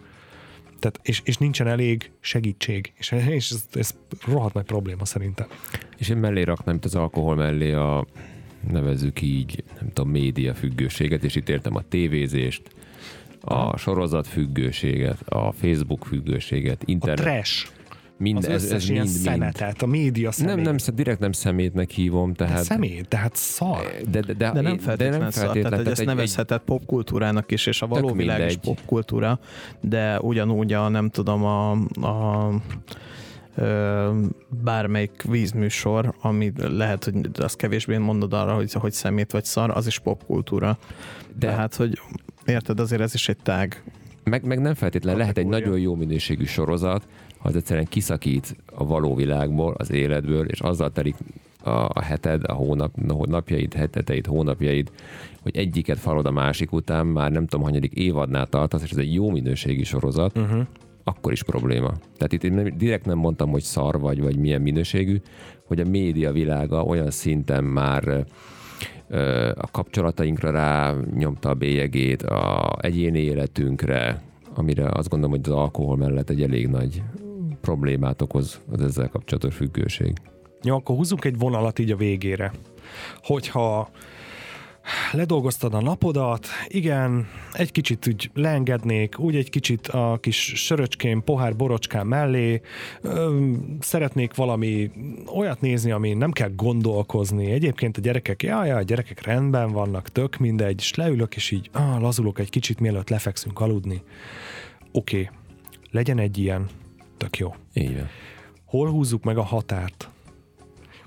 Tehát, 0.79 0.99
és, 1.03 1.21
és 1.23 1.37
nincsen 1.37 1.67
elég 1.67 2.11
segítség, 2.19 2.93
és, 2.97 3.11
és 3.29 3.49
ez, 3.49 3.65
ez 3.73 3.95
rohadt 4.25 4.53
nagy 4.53 4.65
probléma 4.65 5.05
szerintem. 5.05 5.47
És 5.97 6.09
én 6.09 6.17
mellé 6.17 6.41
raknám 6.41 6.75
itt 6.75 6.85
az 6.85 6.95
alkohol 6.95 7.35
mellé 7.35 7.73
a 7.73 8.05
nevezzük 8.71 9.21
így, 9.21 9.63
nem 9.79 9.89
tudom, 9.93 10.11
média 10.11 10.53
függőséget, 10.53 11.23
és 11.23 11.35
itt 11.35 11.49
értem 11.49 11.75
a 11.75 11.81
tévézést, 11.81 12.61
a 13.41 13.77
sorozat 13.77 14.27
függőséget, 14.27 15.21
a 15.29 15.51
Facebook 15.51 16.05
függőséget, 16.05 16.81
A 16.81 16.83
internet. 16.85 17.25
trash, 17.25 17.67
mind, 18.19 18.37
az 18.37 18.45
ez, 18.47 18.63
összes 18.63 18.75
ez 18.83 18.89
ilyen 18.89 19.03
mind, 19.03 19.13
mind. 19.13 19.25
szemetet, 19.27 19.81
a 19.81 19.85
média 19.85 20.31
szemét. 20.31 20.55
Nem, 20.55 20.63
nem, 20.63 20.75
direkt 20.95 21.19
nem 21.19 21.31
szemétnek 21.31 21.89
hívom, 21.89 22.33
Tehát, 22.33 22.51
tehát... 22.53 22.67
szemét, 22.67 23.07
tehát 23.07 23.35
szar. 23.35 23.91
De, 24.11 24.19
de, 24.19 24.33
de, 24.33 24.51
De 24.51 24.61
nem 24.61 24.77
feltétlenül, 24.77 25.17
de 25.17 25.17
nem 25.23 25.29
szar, 25.29 25.43
feltétlen. 25.43 25.69
tehát, 25.71 25.83
hogy 25.85 25.91
ezt 25.91 26.01
egy- 26.01 26.07
egy- 26.07 26.15
nevezheted 26.15 26.59
popkultúrának 26.61 27.51
is, 27.51 27.65
és 27.65 27.81
a 27.81 27.87
való 27.87 28.11
világ 28.11 28.45
is 28.49 28.57
popkultúra, 28.57 29.39
de 29.81 30.19
ugyanúgy 30.19 30.73
a, 30.73 30.87
nem 30.89 31.09
tudom, 31.09 31.43
a, 31.43 31.71
a 32.07 32.49
bármelyik 34.63 35.23
vízműsor, 35.29 36.13
ami 36.21 36.51
lehet, 36.57 37.03
hogy 37.03 37.15
az 37.39 37.53
kevésbé 37.53 37.97
mondod 37.97 38.33
arra, 38.33 38.53
hogy, 38.55 38.73
hogy 38.73 38.91
szemét 38.91 39.31
vagy 39.31 39.43
szar, 39.45 39.69
az 39.69 39.87
is 39.87 39.99
popkultúra. 39.99 40.77
De- 41.37 41.47
De 41.47 41.53
hát, 41.53 41.75
hogy 41.75 41.99
érted, 42.45 42.79
azért 42.79 43.01
ez 43.01 43.13
is 43.13 43.29
egy 43.29 43.37
tág. 43.43 43.83
Meg, 44.23 44.43
meg 44.45 44.59
nem 44.59 44.73
feltétlenül 44.73 45.19
lehet 45.19 45.37
egy 45.37 45.47
nagyon 45.47 45.79
jó 45.79 45.95
minőségű 45.95 46.45
sorozat, 46.45 47.07
az 47.41 47.55
egyszerűen 47.55 47.85
kiszakít 47.85 48.55
a 48.75 48.85
való 48.85 49.15
világból, 49.15 49.73
az 49.77 49.91
életből, 49.91 50.45
és 50.45 50.59
azzal 50.59 50.91
telik 50.91 51.15
a, 51.63 51.69
a 51.69 52.01
heted, 52.01 52.41
a 52.47 52.53
hónap, 52.53 52.91
a 53.07 53.25
napjaid, 53.27 53.73
heteteid, 53.73 54.25
hónapjaid, 54.25 54.91
hogy 55.41 55.57
egyiket 55.57 55.97
falod 55.97 56.25
a 56.25 56.31
másik 56.31 56.71
után, 56.71 57.05
már 57.05 57.31
nem 57.31 57.45
tudom, 57.47 57.65
hanyadik 57.65 57.93
évadnál 57.93 58.47
tartasz, 58.47 58.83
és 58.83 58.91
ez 58.91 58.97
egy 58.97 59.13
jó 59.13 59.29
minőségi 59.29 59.83
sorozat, 59.83 60.37
uh-huh. 60.37 60.61
akkor 61.03 61.31
is 61.31 61.43
probléma. 61.43 61.91
Tehát 62.17 62.33
itt 62.33 62.43
én 62.43 62.53
nem, 62.53 62.77
direkt 62.77 63.05
nem 63.05 63.17
mondtam, 63.17 63.49
hogy 63.49 63.61
szar 63.61 63.99
vagy, 63.99 64.21
vagy 64.21 64.37
milyen 64.37 64.61
minőségű, 64.61 65.21
hogy 65.65 65.79
a 65.79 65.89
média 65.89 66.31
világa 66.31 66.83
olyan 66.83 67.11
szinten 67.11 67.63
már 67.63 68.25
ö, 69.07 69.49
a 69.57 69.67
kapcsolatainkra 69.71 70.51
rá 70.51 70.95
nyomta 71.13 71.49
a 71.49 71.53
bélyegét, 71.53 72.23
a 72.23 72.77
egyéni 72.81 73.19
életünkre, 73.19 74.21
amire 74.55 74.89
azt 74.89 75.09
gondolom, 75.09 75.35
hogy 75.35 75.49
az 75.51 75.57
alkohol 75.57 75.97
mellett 75.97 76.29
egy 76.29 76.41
elég 76.41 76.67
nagy 76.67 77.01
problémát 77.69 78.21
okoz 78.21 78.59
az 78.71 78.81
ezzel 78.81 79.09
kapcsolatos 79.09 79.55
függőség. 79.55 80.13
Jó, 80.63 80.75
akkor 80.75 80.95
húzzunk 80.95 81.25
egy 81.25 81.37
vonalat 81.37 81.79
így 81.79 81.91
a 81.91 81.95
végére. 81.95 82.51
Hogyha 83.23 83.89
ledolgoztad 85.11 85.73
a 85.73 85.81
napodat, 85.81 86.47
igen, 86.67 87.27
egy 87.53 87.71
kicsit 87.71 88.07
úgy 88.07 88.31
leengednék, 88.33 89.19
úgy 89.19 89.35
egy 89.35 89.49
kicsit 89.49 89.87
a 89.87 90.17
kis 90.21 90.53
söröcském, 90.55 91.23
pohár 91.23 91.55
borocskám 91.55 92.07
mellé, 92.07 92.61
ö, 93.01 93.51
szeretnék 93.79 94.35
valami 94.35 94.91
olyat 95.35 95.61
nézni, 95.61 95.91
ami 95.91 96.13
nem 96.13 96.31
kell 96.31 96.51
gondolkozni. 96.55 97.51
Egyébként 97.51 97.97
a 97.97 98.01
gyerekek, 98.01 98.43
jaj, 98.43 98.67
jaj, 98.67 98.79
a 98.79 98.83
gyerekek 98.83 99.21
rendben 99.21 99.71
vannak, 99.71 100.09
tök 100.09 100.37
mindegy, 100.37 100.79
és 100.79 100.95
leülök, 100.95 101.35
és 101.35 101.51
így 101.51 101.69
ah, 101.73 102.01
lazulok 102.01 102.39
egy 102.39 102.49
kicsit, 102.49 102.79
mielőtt 102.79 103.09
lefekszünk 103.09 103.59
aludni. 103.59 104.01
Oké, 104.91 105.21
okay, 105.21 105.29
legyen 105.91 106.19
egy 106.19 106.37
ilyen, 106.37 106.67
tök 107.19 107.37
jó 107.37 107.55
Így 107.73 107.95
van. 107.95 108.07
hol 108.65 108.89
húzzuk 108.89 109.23
meg 109.23 109.37
a 109.37 109.43
határt? 109.43 110.09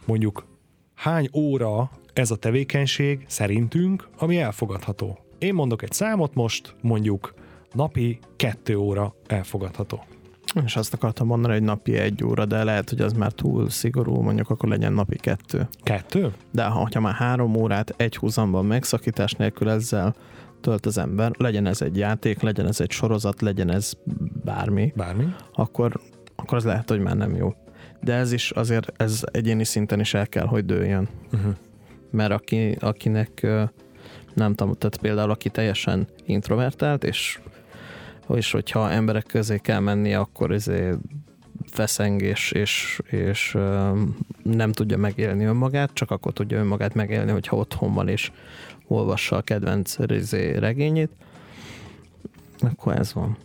Mondjuk 0.06 0.46
hány 0.94 1.28
óra 1.34 1.90
ez 2.12 2.30
a 2.30 2.36
tevékenység 2.36 3.24
szerintünk, 3.28 4.08
ami 4.18 4.38
elfogadható? 4.38 5.18
Én 5.38 5.54
mondok 5.54 5.82
egy 5.82 5.92
számot 5.92 6.34
most, 6.34 6.74
mondjuk 6.80 7.34
napi 7.72 8.18
kettő 8.36 8.76
óra 8.76 9.14
elfogadható. 9.26 10.04
És 10.64 10.76
azt 10.76 10.94
akartam 10.94 11.26
mondani, 11.26 11.52
hogy 11.52 11.62
napi 11.62 11.96
egy 11.96 12.24
óra, 12.24 12.44
de 12.44 12.64
lehet, 12.64 12.88
hogy 12.88 13.00
az 13.00 13.12
már 13.12 13.32
túl 13.32 13.70
szigorú, 13.70 14.20
mondjuk 14.20 14.50
akkor 14.50 14.68
legyen 14.68 14.92
napi 14.92 15.16
kettő. 15.16 15.68
Kettő? 15.82 16.32
De 16.50 16.64
ha 16.64 16.88
ha 16.92 17.00
már 17.00 17.14
három 17.14 17.56
órát 17.56 17.94
egy 17.96 18.16
húzamban 18.16 18.66
megszakítás 18.66 19.32
nélkül 19.32 19.70
ezzel 19.70 20.14
tölt 20.62 20.86
az 20.86 20.98
ember, 20.98 21.32
legyen 21.38 21.66
ez 21.66 21.82
egy 21.82 21.96
játék, 21.96 22.40
legyen 22.40 22.66
ez 22.66 22.80
egy 22.80 22.90
sorozat, 22.90 23.40
legyen 23.40 23.70
ez 23.70 23.92
bármi, 24.44 24.92
Bármi? 24.96 25.34
akkor, 25.52 26.00
akkor 26.36 26.58
az 26.58 26.64
lehet, 26.64 26.88
hogy 26.88 27.00
már 27.00 27.16
nem 27.16 27.36
jó. 27.36 27.54
De 28.00 28.14
ez 28.14 28.32
is 28.32 28.50
azért, 28.50 28.92
ez 28.96 29.22
egyéni 29.32 29.64
szinten 29.64 30.00
is 30.00 30.14
el 30.14 30.26
kell, 30.26 30.46
hogy 30.46 30.64
dőljön. 30.64 31.08
Uh-huh. 31.32 31.54
Mert 32.10 32.32
aki, 32.32 32.76
akinek 32.80 33.46
nem 34.34 34.54
tudom, 34.54 34.74
tehát 34.74 34.96
például 34.96 35.30
aki 35.30 35.48
teljesen 35.48 36.06
introvertált, 36.26 37.04
és, 37.04 37.40
és 38.28 38.52
hogyha 38.52 38.90
emberek 38.90 39.26
közé 39.26 39.58
kell 39.58 39.80
menni, 39.80 40.14
akkor 40.14 40.50
ezért 40.50 40.98
feszeng, 41.66 42.22
és, 42.22 42.52
és, 42.52 43.00
nem 44.42 44.72
tudja 44.72 44.96
megélni 44.96 45.44
önmagát, 45.44 45.90
csak 45.92 46.10
akkor 46.10 46.32
tudja 46.32 46.58
önmagát 46.58 46.94
megélni, 46.94 47.30
hogyha 47.30 47.56
otthon 47.56 47.94
van, 47.94 48.08
és 48.08 48.32
olvassa 48.92 49.36
a 49.36 49.42
kedvenc 49.42 49.96
izé, 50.06 50.56
regényét, 50.56 51.10
akkor 52.60 52.96
ez 52.96 53.12
van. 53.12 53.36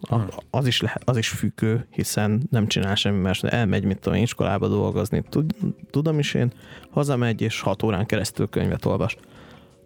A, 0.00 0.16
az, 0.50 0.66
is 0.66 0.80
lehet, 0.80 1.02
az 1.08 1.16
is 1.16 1.28
függő, 1.28 1.86
hiszen 1.90 2.42
nem 2.50 2.66
csinál 2.66 2.94
semmi 2.94 3.20
más, 3.20 3.42
elmegy, 3.42 3.84
mit 3.84 3.98
tudom 3.98 4.18
én, 4.18 4.22
iskolába 4.22 4.68
dolgozni. 4.68 5.22
Tud, 5.28 5.54
tudom 5.90 6.18
is 6.18 6.34
én, 6.34 6.52
hazamegy, 6.90 7.40
és 7.40 7.60
hat 7.60 7.82
órán 7.82 8.06
keresztül 8.06 8.48
könyvet 8.48 8.84
olvas. 8.84 9.16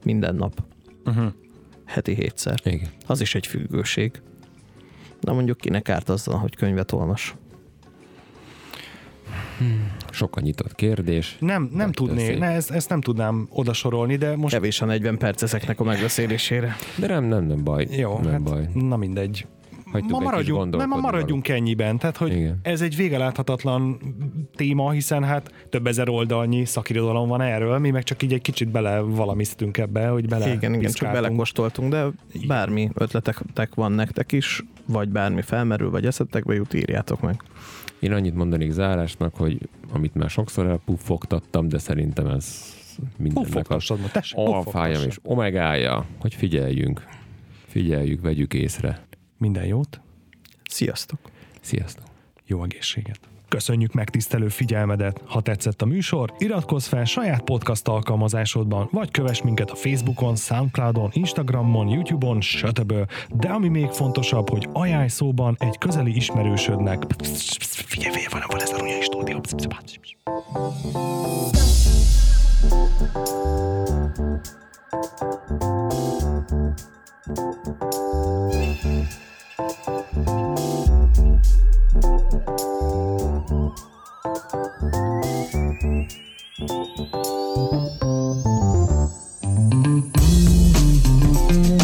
Minden 0.04 0.34
nap. 0.34 0.62
Uh-huh. 1.04 1.32
Heti 1.84 2.14
hétszer. 2.14 2.60
Igen. 2.64 2.88
Az 3.06 3.20
is 3.20 3.34
egy 3.34 3.46
függőség. 3.46 4.22
Na 5.20 5.32
mondjuk 5.32 5.56
kinek 5.56 5.88
árt 5.88 6.08
azzal, 6.08 6.38
hogy 6.38 6.56
könyvet 6.56 6.92
olvas. 6.92 7.34
Sok 10.10 10.36
a 10.36 10.40
nyitott 10.40 10.74
kérdés. 10.74 11.36
Nem, 11.40 11.70
nem 11.72 11.92
tudné, 11.92 12.34
ne, 12.34 12.46
ezt, 12.46 12.70
ezt 12.70 12.88
nem 12.88 13.00
tudnám 13.00 13.46
odasorolni, 13.50 14.16
de 14.16 14.36
most 14.36 14.54
Kevés 14.54 14.80
a 14.80 14.84
40 14.84 15.18
perc 15.18 15.42
ezeknek 15.42 15.80
a 15.80 15.84
megbeszélésére. 15.84 16.76
De 16.96 17.06
nem, 17.06 17.24
nem, 17.24 17.44
nem 17.44 17.64
baj. 17.64 17.86
jó, 17.90 18.18
nem 18.18 18.32
hát 18.32 18.42
baj. 18.42 18.68
na 18.74 18.96
mindegy. 18.96 19.46
Hagytuk 19.94 20.10
ma 20.10 20.18
maradjunk, 20.18 20.76
nem, 20.76 20.88
ma 20.88 20.96
maradjunk 20.96 21.48
ennyiben, 21.48 21.98
tehát 21.98 22.16
hogy 22.16 22.36
Igen. 22.36 22.58
ez 22.62 22.80
egy 22.80 22.96
végeláthatatlan 22.96 23.98
téma, 24.54 24.90
hiszen 24.90 25.24
hát 25.24 25.52
több 25.70 25.86
ezer 25.86 26.08
oldalnyi 26.08 26.64
szakirodalom 26.64 27.28
van 27.28 27.40
erről, 27.40 27.78
mi 27.78 27.90
meg 27.90 28.02
csak 28.02 28.22
így 28.22 28.32
egy 28.32 28.40
kicsit 28.40 28.68
bele 28.68 29.00
valamiztünk 29.00 29.78
ebbe, 29.78 30.06
hogy 30.06 30.28
bele 30.28 30.44
igen, 30.46 30.56
igen, 30.56 30.72
csak 30.72 30.80
piszkáltunk. 30.80 31.22
belekóstoltunk, 31.22 31.90
de 31.92 32.04
bármi 32.46 32.90
ötletek 32.94 33.74
van 33.74 33.92
nektek 33.92 34.32
is, 34.32 34.62
vagy 34.86 35.08
bármi 35.08 35.42
felmerül, 35.42 35.90
vagy 35.90 36.06
eszettekbe 36.06 36.54
jut, 36.54 36.74
írjátok 36.74 37.20
meg. 37.20 37.42
Én 38.04 38.12
annyit 38.12 38.34
mondanék 38.34 38.70
zárásnak, 38.70 39.34
hogy 39.34 39.68
amit 39.92 40.14
már 40.14 40.30
sokszor 40.30 40.66
elpuffogtattam, 40.66 41.68
de 41.68 41.78
szerintem 41.78 42.26
ez 42.26 42.74
mindennek 43.18 43.70
a 43.70 43.78
alfája 44.30 45.00
és 45.00 45.18
omegája, 45.22 46.06
hogy 46.18 46.34
figyeljünk. 46.34 47.04
Figyeljük, 47.66 48.20
vegyük 48.20 48.54
észre. 48.54 49.06
Minden 49.38 49.64
jót, 49.64 50.00
Sziasztok! 50.70 51.18
Sziasztok! 51.60 52.06
jó 52.46 52.62
egészséget! 52.62 53.33
Köszönjük 53.48 53.92
megtisztelő 53.92 54.48
figyelmedet! 54.48 55.20
Ha 55.26 55.40
tetszett 55.40 55.82
a 55.82 55.86
műsor, 55.86 56.32
iratkozz 56.38 56.86
fel 56.86 57.04
saját 57.04 57.42
podcast 57.42 57.88
alkalmazásodban, 57.88 58.88
vagy 58.92 59.10
kövess 59.10 59.42
minket 59.42 59.70
a 59.70 59.74
Facebookon, 59.74 60.36
Soundcloudon, 60.36 61.10
Instagramon, 61.12 61.88
YouTube-on, 61.88 62.40
stb. 62.40 62.94
De 63.28 63.48
ami 63.48 63.68
még 63.68 63.88
fontosabb, 63.88 64.50
hogy 64.50 64.68
ajánlj 64.72 65.08
szóban 65.08 65.56
egy 65.58 65.78
közeli 65.78 66.16
ismerősödnek. 66.16 67.02
Figyelj, 67.22 68.12
figyelj, 68.12 68.26
van, 68.30 68.42
van 68.48 68.60
ez 68.60 68.70
a 68.70 68.78
Runyai 68.78 69.02
stúdió. 69.02 69.40
Thank 85.84 86.12
you. 91.68 91.83